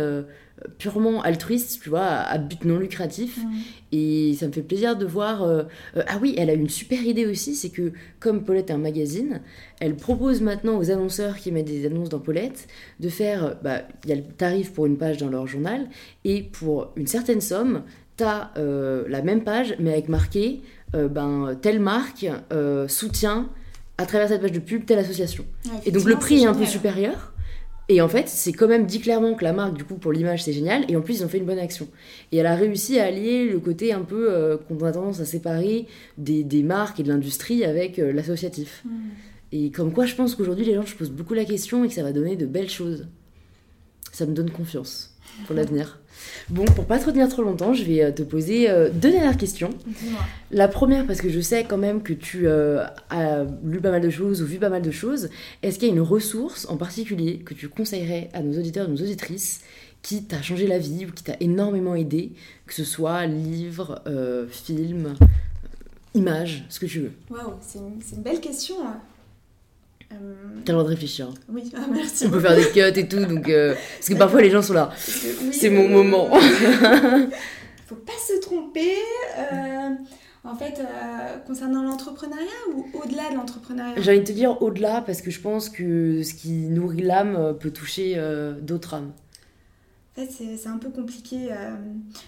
purement 0.77 1.21
altruiste, 1.21 1.81
tu 1.81 1.89
vois, 1.89 2.01
à, 2.05 2.37
but 2.37 2.63
non 2.65 2.77
lucratif. 2.79 3.37
Mm. 3.37 3.49
Et 3.91 4.33
ça 4.39 4.47
me 4.47 4.51
fait 4.51 4.61
plaisir 4.63 4.95
de 4.97 5.05
voir. 5.05 5.43
euh, 5.43 5.63
euh, 5.97 6.03
ah 6.07 6.17
oui, 6.21 6.33
elle 6.37 6.49
a 6.49 6.53
une 6.53 6.69
super 6.69 7.01
idée 7.03 7.25
aussi, 7.25 7.55
c'est 7.55 7.69
que 7.69 7.91
comme 8.19 8.43
Paulette 8.43 8.69
est 8.69 8.73
un 8.73 8.77
magazine, 8.77 9.41
elle 9.79 9.95
propose 9.95 10.41
maintenant 10.41 10.77
aux 10.77 10.89
annonceurs 10.89 11.37
qui 11.37 11.51
mettent 11.51 11.65
des 11.65 11.85
annonces 11.85 12.09
dans 12.09 12.19
Paulette 12.19 12.67
de 12.99 13.09
faire. 13.09 13.43
euh, 13.45 13.53
Bah, 13.63 13.81
il 14.03 14.09
y 14.09 14.13
a 14.13 14.15
le 14.15 14.23
tarif 14.23 14.73
pour 14.73 14.85
une 14.85 14.97
page 14.97 15.17
dans 15.17 15.29
leur 15.29 15.47
journal, 15.47 15.87
et 16.25 16.43
pour 16.43 16.91
une 16.95 17.07
certaine 17.07 17.41
somme, 17.41 17.83
t'as 18.17 18.49
euh, 18.57 19.05
la 19.09 19.21
même 19.21 19.43
page, 19.43 19.75
mais 19.79 19.91
avec 19.91 20.09
marqué 20.09 20.61
ben, 20.93 21.57
telle 21.59 21.79
marque 21.79 22.27
soutient 22.87 23.49
à 23.97 24.05
travers 24.05 24.27
cette 24.27 24.41
page 24.41 24.51
de 24.51 24.59
pub 24.59 24.85
telle 24.85 24.99
association. 24.99 25.43
Ouais, 25.65 25.79
Et 25.87 25.91
donc 25.91 26.03
le 26.05 26.15
prix 26.17 26.37
c'est 26.39 26.43
est 26.43 26.47
un 26.47 26.53
peu 26.53 26.65
supérieur. 26.65 27.32
Et 27.89 28.01
en 28.01 28.07
fait, 28.07 28.29
c'est 28.29 28.53
quand 28.53 28.67
même 28.67 28.85
dit 28.85 28.99
clairement 28.99 29.33
que 29.33 29.43
la 29.43 29.51
marque, 29.51 29.75
du 29.75 29.83
coup, 29.83 29.95
pour 29.95 30.13
l'image, 30.13 30.43
c'est 30.43 30.53
génial. 30.53 30.85
Et 30.89 30.95
en 30.95 31.01
plus, 31.01 31.19
ils 31.19 31.25
ont 31.25 31.27
fait 31.27 31.37
une 31.37 31.45
bonne 31.45 31.59
action. 31.59 31.87
Et 32.31 32.37
elle 32.37 32.45
a 32.45 32.55
réussi 32.55 32.99
à 32.99 33.05
allier 33.05 33.49
le 33.49 33.59
côté 33.59 33.91
un 33.91 34.01
peu 34.01 34.31
euh, 34.31 34.57
qu'on 34.57 34.79
a 34.85 34.91
tendance 34.91 35.19
à 35.19 35.25
séparer 35.25 35.87
des, 36.17 36.43
des 36.43 36.63
marques 36.63 36.99
et 36.99 37.03
de 37.03 37.09
l'industrie 37.09 37.65
avec 37.65 37.99
euh, 37.99 38.13
l'associatif. 38.13 38.83
Mm. 38.85 38.89
Et 39.51 39.71
comme 39.71 39.93
quoi, 39.93 40.05
je 40.05 40.15
pense 40.15 40.35
qu'aujourd'hui, 40.35 40.65
les 40.65 40.75
gens 40.75 40.85
se 40.85 40.95
posent 40.95 41.11
beaucoup 41.11 41.33
la 41.33 41.45
question 41.45 41.83
et 41.83 41.87
que 41.87 41.93
ça 41.93 42.03
va 42.03 42.13
donner 42.13 42.35
de 42.35 42.45
belles 42.45 42.69
choses. 42.69 43.07
Ça 44.13 44.25
me 44.25 44.33
donne 44.33 44.49
confiance 44.51 45.09
pour 45.47 45.55
l'avenir. 45.55 45.99
Bon, 46.49 46.63
pour 46.65 46.85
pas 46.85 46.99
te 46.99 47.05
retenir 47.07 47.27
trop 47.27 47.41
longtemps, 47.41 47.73
je 47.73 47.83
vais 47.83 48.03
euh, 48.03 48.11
te 48.11 48.21
poser 48.21 48.69
euh, 48.69 48.89
deux 48.91 49.11
dernières 49.11 49.35
questions. 49.35 49.71
La 50.51 50.67
première, 50.67 51.05
parce 51.07 51.19
que 51.19 51.29
je 51.29 51.39
sais 51.41 51.63
quand 51.65 51.77
même 51.79 52.03
que 52.03 52.13
tu 52.13 52.47
euh, 52.47 52.85
as 53.09 53.43
lu 53.65 53.81
pas 53.81 53.89
mal 53.91 54.01
de 54.01 54.11
choses 54.11 54.41
ou 54.41 54.45
vu 54.45 54.59
pas 54.59 54.69
mal 54.69 54.83
de 54.83 54.91
choses, 54.91 55.29
est-ce 55.63 55.79
qu'il 55.79 55.87
y 55.87 55.91
a 55.91 55.93
une 55.93 56.01
ressource 56.01 56.67
en 56.69 56.77
particulier 56.77 57.39
que 57.39 57.53
tu 57.55 57.67
conseillerais 57.67 58.29
à 58.33 58.41
nos 58.43 58.57
auditeurs 58.57 58.87
et 58.87 58.91
nos 58.91 59.01
auditrices 59.01 59.61
qui 60.03 60.23
t'a 60.25 60.41
changé 60.41 60.67
la 60.67 60.77
vie 60.77 61.05
ou 61.07 61.11
qui 61.11 61.23
t'a 61.23 61.35
énormément 61.39 61.95
aidé, 61.95 62.33
que 62.67 62.73
ce 62.75 62.83
soit 62.83 63.25
livre, 63.25 64.01
euh, 64.05 64.45
film, 64.47 65.15
image, 66.13 66.65
ce 66.69 66.79
que 66.79 66.85
tu 66.85 66.99
veux? 66.99 67.11
Waouh, 67.31 67.53
c'est 67.61 67.79
une, 67.79 67.99
c'est 68.05 68.15
une 68.17 68.21
belle 68.21 68.39
question. 68.39 68.75
hein. 68.85 68.97
Euh, 70.21 70.33
T'as 70.65 70.71
le 70.73 70.77
droit 70.77 70.83
de 70.83 70.89
réfléchir. 70.89 71.29
Oui, 71.49 71.71
ah, 71.75 71.81
merci. 71.91 72.25
On 72.27 72.29
peut 72.29 72.39
faire 72.39 72.55
des 72.55 72.69
cuts 72.71 72.79
et 72.99 73.07
tout, 73.07 73.25
donc 73.25 73.49
euh, 73.49 73.73
parce 73.97 74.09
que 74.09 74.13
parfois 74.15 74.41
les 74.41 74.49
gens 74.49 74.61
sont 74.61 74.73
là. 74.73 74.89
Oui, 75.41 75.51
C'est 75.53 75.67
euh, 75.69 75.71
mon 75.71 75.87
moment. 75.89 76.29
faut 77.87 77.95
pas 77.95 78.13
se 78.27 78.39
tromper. 78.41 78.93
euh, 79.37 79.89
en 80.45 80.55
fait, 80.55 80.79
euh, 80.79 81.37
concernant 81.47 81.83
l'entrepreneuriat 81.83 82.43
ou 82.75 82.85
au-delà 83.01 83.29
de 83.31 83.35
l'entrepreneuriat? 83.35 83.93
J'ai 83.97 84.11
envie 84.11 84.19
de 84.19 84.25
te 84.25 84.31
dire 84.33 84.61
au-delà 84.61 85.01
parce 85.01 85.21
que 85.21 85.31
je 85.31 85.39
pense 85.39 85.69
que 85.69 86.21
ce 86.23 86.33
qui 86.33 86.49
nourrit 86.67 87.01
l'âme 87.01 87.35
euh, 87.37 87.53
peut 87.53 87.71
toucher 87.71 88.15
euh, 88.17 88.53
d'autres 88.59 88.93
âmes. 88.95 89.11
En 90.15 90.21
fait, 90.21 90.29
c'est 90.57 90.67
un 90.69 90.77
peu 90.77 90.89
compliqué. 90.89 91.47
euh, 91.51 91.71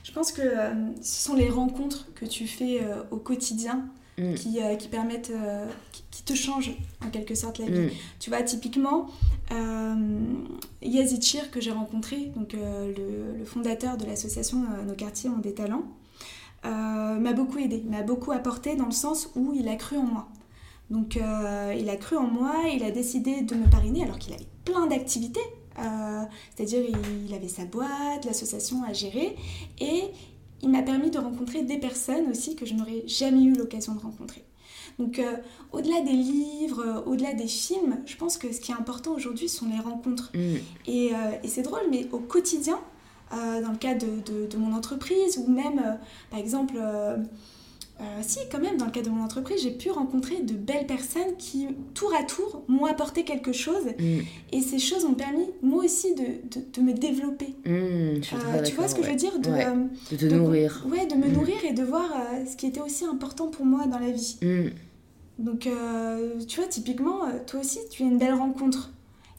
je 0.04 0.12
pense 0.12 0.32
que 0.32 0.42
euh, 0.42 0.72
ce 1.02 1.26
sont 1.26 1.36
les 1.36 1.50
rencontres 1.50 2.08
que 2.16 2.26
tu 2.26 2.48
fais 2.48 2.80
euh, 2.82 3.04
au 3.12 3.18
quotidien 3.18 3.86
Mm. 4.18 4.34
qui, 4.36 4.62
euh, 4.62 4.76
qui 4.76 4.88
permettent, 4.88 5.32
euh, 5.32 5.68
qui, 5.92 6.04
qui 6.10 6.24
te 6.24 6.34
changent 6.34 6.72
en 7.06 7.10
quelque 7.10 7.36
sorte 7.36 7.58
la 7.58 7.66
vie. 7.66 7.88
Mm. 7.88 7.90
Tu 8.20 8.30
vois, 8.30 8.44
typiquement, 8.44 9.08
euh, 9.52 9.96
Yazid 10.82 11.22
Chir, 11.22 11.52
que 11.52 11.60
j'ai 11.60 11.72
rencontré, 11.72 12.32
donc 12.36 12.54
le, 12.54 12.94
le 13.38 13.46
fondateur 13.46 13.98
de 13.98 14.06
l'association 14.06 14.64
Nos 14.88 14.94
quartiers 14.94 15.30
ont 15.30 15.40
des 15.40 15.54
talents, 15.54 15.84
m'a 16.64 17.34
beaucoup 17.34 17.60
aidé, 17.60 17.84
m'a 17.90 18.02
beaucoup 18.02 18.32
apporté 18.32 18.76
dans 18.76 18.86
le 18.86 18.92
sens 18.92 19.30
où 19.36 19.54
il 19.54 19.68
a 19.68 19.76
cru 19.76 19.98
en 19.98 20.04
moi. 20.04 20.28
Donc 20.90 21.16
il 21.16 21.90
a 21.90 21.96
cru 21.98 22.16
en 22.16 22.28
moi, 22.28 22.54
il 22.74 22.84
a 22.84 22.92
décidé 22.92 23.42
de 23.42 23.56
me 23.56 23.70
parrainer 23.70 24.04
alors 24.04 24.18
qu'il 24.18 24.34
avait 24.34 24.48
plein 24.64 24.88
d'activités. 24.88 25.42
Euh, 25.80 26.24
C'est-à-dire 26.56 26.82
il, 26.88 27.26
il 27.28 27.34
avait 27.34 27.48
sa 27.48 27.66
boîte, 27.66 28.26
l'association 28.26 28.84
à 28.84 28.94
gérer 28.94 29.36
et 29.80 30.04
il 30.66 30.70
m'a 30.72 30.82
permis 30.82 31.10
de 31.12 31.18
rencontrer 31.20 31.62
des 31.64 31.78
personnes 31.78 32.30
aussi 32.32 32.56
que 32.58 32.66
je 32.66 32.74
n'aurais 32.74 33.04
jamais 33.08 33.44
eu 33.44 33.54
l'occasion 33.54 33.94
de 33.96 34.00
rencontrer. 34.02 34.44
Donc 35.00 35.20
euh, 35.20 35.38
au-delà 35.72 36.02
des 36.02 36.12
livres, 36.14 36.84
euh, 36.86 37.02
au-delà 37.10 37.34
des 37.34 37.48
films, 37.48 38.00
je 38.06 38.16
pense 38.18 38.38
que 38.38 38.52
ce 38.52 38.60
qui 38.60 38.72
est 38.72 38.76
important 38.76 39.12
aujourd'hui 39.14 39.48
sont 39.48 39.68
les 39.70 39.80
rencontres. 39.80 40.32
Mm. 40.34 40.56
Et, 40.88 41.12
euh, 41.14 41.18
et 41.44 41.48
c'est 41.48 41.62
drôle, 41.62 41.82
mais 41.90 42.08
au 42.12 42.20
quotidien, 42.20 42.80
dans 43.32 43.72
le 43.72 43.78
cadre 43.78 44.06
de, 44.06 44.32
de- 44.32 44.48
de 44.48 44.58
mon 44.58 44.72
entreprise, 44.74 45.38
ou 45.40 45.48
même, 45.52 45.98
par 46.30 46.40
exemple, 46.40 46.76
euh, 48.02 48.04
si, 48.22 48.40
quand 48.52 48.60
même, 48.60 48.76
dans 48.78 48.86
le 48.86 48.92
cadre 48.92 49.10
de 49.10 49.16
mon 49.16 49.24
entreprise, 49.24 49.62
j'ai 49.62 49.72
pu 49.72 49.90
rencontrer 49.90 50.42
de 50.42 50.54
belles 50.54 50.86
personnes 50.86 51.36
qui, 51.38 51.68
tour 51.94 52.14
à 52.14 52.24
tour, 52.24 52.64
m'ont 52.68 52.86
apporté 52.86 53.24
quelque 53.24 53.54
chose. 53.54 53.86
Mm. 53.98 54.20
Et 54.52 54.62
ces 54.62 54.80
choses 54.80 55.06
m'ont 55.06 55.14
permis, 55.14 55.46
moi 55.62 55.86
aussi, 55.86 56.14
de, 56.14 56.24
de- 56.24 56.66
de 56.74 56.82
me 56.82 56.92
développer. 56.94 57.56
Mm, 57.66 58.22
je 58.22 58.36
Euh, 58.36 58.64
tu 58.64 58.76
vois 58.76 58.88
ce 58.90 58.96
que 58.96 59.04
je 59.04 59.10
veux 59.10 59.16
dire 59.16 59.40
de, 59.40 59.50
Ouais. 59.50 59.66
euh, 59.66 59.86
De 60.12 60.18
te 60.18 60.26
nourrir. 60.26 60.86
Ouais, 60.92 61.06
de 61.06 61.16
me 61.16 61.28
Mm. 61.28 61.34
nourrir 61.34 61.56
et 61.64 61.72
de 61.74 61.84
voir 61.84 62.12
euh, 62.14 62.46
ce 62.46 62.58
qui 62.58 62.66
était 62.68 62.82
aussi 62.82 63.06
important 63.06 63.48
pour 63.48 63.66
moi 63.66 63.86
dans 63.88 64.00
la 64.00 64.12
vie. 64.12 64.38
Donc, 65.40 65.68
tu 66.48 66.56
vois, 66.60 66.68
typiquement, 66.68 67.20
toi 67.48 67.60
aussi, 67.62 67.80
tu 67.92 68.04
es 68.04 68.06
une 68.06 68.18
belle 68.18 68.34
rencontre. 68.36 68.92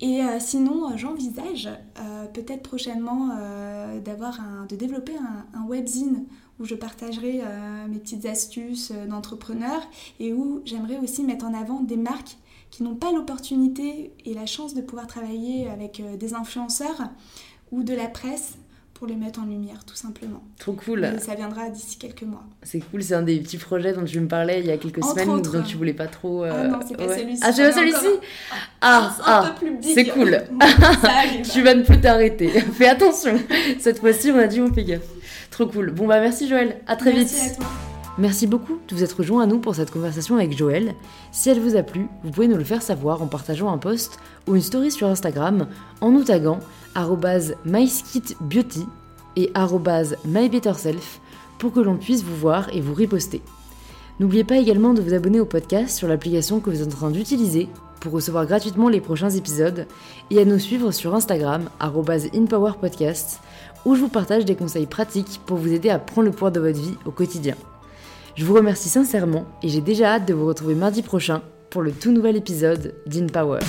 Et 0.00 0.22
euh, 0.22 0.38
sinon, 0.40 0.90
euh, 0.90 0.96
j'envisage 0.96 1.68
euh, 1.98 2.26
peut-être 2.26 2.62
prochainement 2.62 3.30
euh, 3.38 4.00
d'avoir 4.00 4.40
un, 4.40 4.66
de 4.66 4.76
développer 4.76 5.14
un, 5.16 5.46
un 5.58 5.66
webzine 5.66 6.26
où 6.60 6.64
je 6.64 6.76
partagerai 6.76 7.42
mes 7.88 7.98
petites 7.98 8.26
astuces 8.26 8.92
d'entrepreneur 9.08 9.82
et 10.20 10.32
où 10.32 10.62
j'aimerais 10.64 10.98
aussi 10.98 11.24
mettre 11.24 11.46
en 11.46 11.52
avant 11.52 11.80
des 11.80 11.96
marques 11.96 12.36
qui 12.70 12.84
n'ont 12.84 12.94
pas 12.94 13.10
l'opportunité 13.10 14.12
et 14.24 14.34
la 14.34 14.46
chance 14.46 14.72
de 14.72 14.80
pouvoir 14.80 15.08
travailler 15.08 15.68
avec 15.68 16.00
des 16.16 16.32
influenceurs 16.32 17.10
ou 17.72 17.82
de 17.82 17.92
la 17.92 18.06
presse 18.06 18.56
pour 18.94 19.06
les 19.08 19.16
mettre 19.16 19.40
en 19.40 19.44
lumière, 19.44 19.84
tout 19.84 19.96
simplement. 19.96 20.40
Trop 20.58 20.72
cool. 20.72 21.04
Et 21.04 21.18
ça 21.18 21.34
viendra 21.34 21.68
d'ici 21.68 21.98
quelques 21.98 22.22
mois. 22.22 22.44
C'est 22.62 22.78
cool, 22.80 23.02
c'est 23.02 23.14
un 23.14 23.22
des 23.22 23.38
petits 23.40 23.56
projets 23.58 23.92
dont 23.92 24.04
tu 24.04 24.18
me 24.20 24.28
parlais 24.28 24.60
il 24.60 24.66
y 24.66 24.70
a 24.70 24.76
quelques 24.78 24.98
Entre 25.04 25.10
semaines 25.20 25.28
autres. 25.30 25.52
dont 25.52 25.62
tu 25.62 25.76
voulais 25.76 25.92
pas 25.92 26.06
trop. 26.06 26.44
euh, 26.44 26.52
Ah 26.64 26.68
non, 26.68 26.78
c'est 26.86 26.96
pas 26.96 27.06
ouais. 27.06 27.18
celui-ci. 27.18 27.40
Ah, 27.44 27.52
c'est 27.52 27.64
pas 27.64 27.72
celui-ci 27.72 28.06
Ah, 28.80 29.14
un 29.18 29.22
ah, 29.26 29.54
peu 29.58 29.66
plus 29.66 29.76
big. 29.78 29.94
c'est 29.94 30.04
cool. 30.06 30.30
ça 31.02 31.08
arrive. 31.10 31.42
Tu 31.52 31.62
vas 31.62 31.74
ne 31.74 31.82
plus 31.82 32.00
t'arrêter. 32.00 32.48
Fais 32.72 32.88
attention. 32.88 33.36
Cette 33.80 33.98
fois-ci, 33.98 34.30
on 34.30 34.38
a 34.38 34.46
dit 34.46 34.60
on 34.60 34.72
fait 34.72 34.84
gaffe. 34.84 35.02
Trop 35.50 35.66
cool. 35.66 35.90
Bon 35.90 36.06
bah 36.06 36.20
merci 36.20 36.48
Joël. 36.48 36.80
À 36.86 36.96
très 36.96 37.12
Merci 37.12 37.34
vite. 37.34 37.52
à 37.52 37.56
toi. 37.56 37.66
Merci 38.16 38.46
beaucoup 38.46 38.78
de 38.88 38.94
vous 38.94 39.02
être 39.02 39.14
rejoints 39.18 39.42
à 39.42 39.46
nous 39.46 39.58
pour 39.58 39.74
cette 39.74 39.90
conversation 39.90 40.36
avec 40.36 40.56
Joël. 40.56 40.94
Si 41.32 41.50
elle 41.50 41.58
vous 41.58 41.74
a 41.74 41.82
plu, 41.82 42.06
vous 42.22 42.30
pouvez 42.30 42.46
nous 42.46 42.56
le 42.56 42.62
faire 42.62 42.80
savoir 42.80 43.20
en 43.22 43.26
partageant 43.26 43.72
un 43.72 43.78
post 43.78 44.18
ou 44.46 44.54
une 44.54 44.62
story 44.62 44.92
sur 44.92 45.08
Instagram 45.08 45.66
en 46.00 46.10
nous 46.12 46.22
taguant 46.22 46.60
myskitbeauty 47.64 48.86
et 49.36 49.52
mybetterself 50.24 51.20
pour 51.58 51.72
que 51.72 51.80
l'on 51.80 51.96
puisse 51.96 52.22
vous 52.22 52.36
voir 52.36 52.68
et 52.74 52.80
vous 52.80 52.94
riposter. 52.94 53.42
N'oubliez 54.20 54.44
pas 54.44 54.58
également 54.58 54.94
de 54.94 55.02
vous 55.02 55.14
abonner 55.14 55.40
au 55.40 55.44
podcast 55.44 55.96
sur 55.96 56.06
l'application 56.06 56.60
que 56.60 56.70
vous 56.70 56.82
êtes 56.82 56.94
en 56.94 56.96
train 56.96 57.10
d'utiliser 57.10 57.68
pour 58.00 58.12
recevoir 58.12 58.46
gratuitement 58.46 58.88
les 58.88 59.00
prochains 59.00 59.30
épisodes 59.30 59.86
et 60.30 60.38
à 60.38 60.44
nous 60.44 60.58
suivre 60.58 60.92
sur 60.92 61.14
Instagram 61.14 61.68
inpowerpodcast 61.80 63.40
où 63.84 63.94
je 63.94 64.00
vous 64.00 64.08
partage 64.08 64.44
des 64.44 64.54
conseils 64.54 64.86
pratiques 64.86 65.40
pour 65.46 65.56
vous 65.56 65.72
aider 65.72 65.90
à 65.90 65.98
prendre 65.98 66.26
le 66.26 66.32
pouvoir 66.32 66.52
de 66.52 66.60
votre 66.60 66.78
vie 66.78 66.96
au 67.06 67.10
quotidien. 67.10 67.54
Je 68.36 68.44
vous 68.44 68.54
remercie 68.54 68.88
sincèrement 68.88 69.46
et 69.62 69.68
j'ai 69.68 69.80
déjà 69.80 70.14
hâte 70.14 70.28
de 70.28 70.34
vous 70.34 70.46
retrouver 70.46 70.74
mardi 70.74 71.02
prochain 71.02 71.42
pour 71.70 71.82
le 71.82 71.92
tout 71.92 72.12
nouvel 72.12 72.36
épisode 72.36 72.94
d'InPower. 73.06 73.60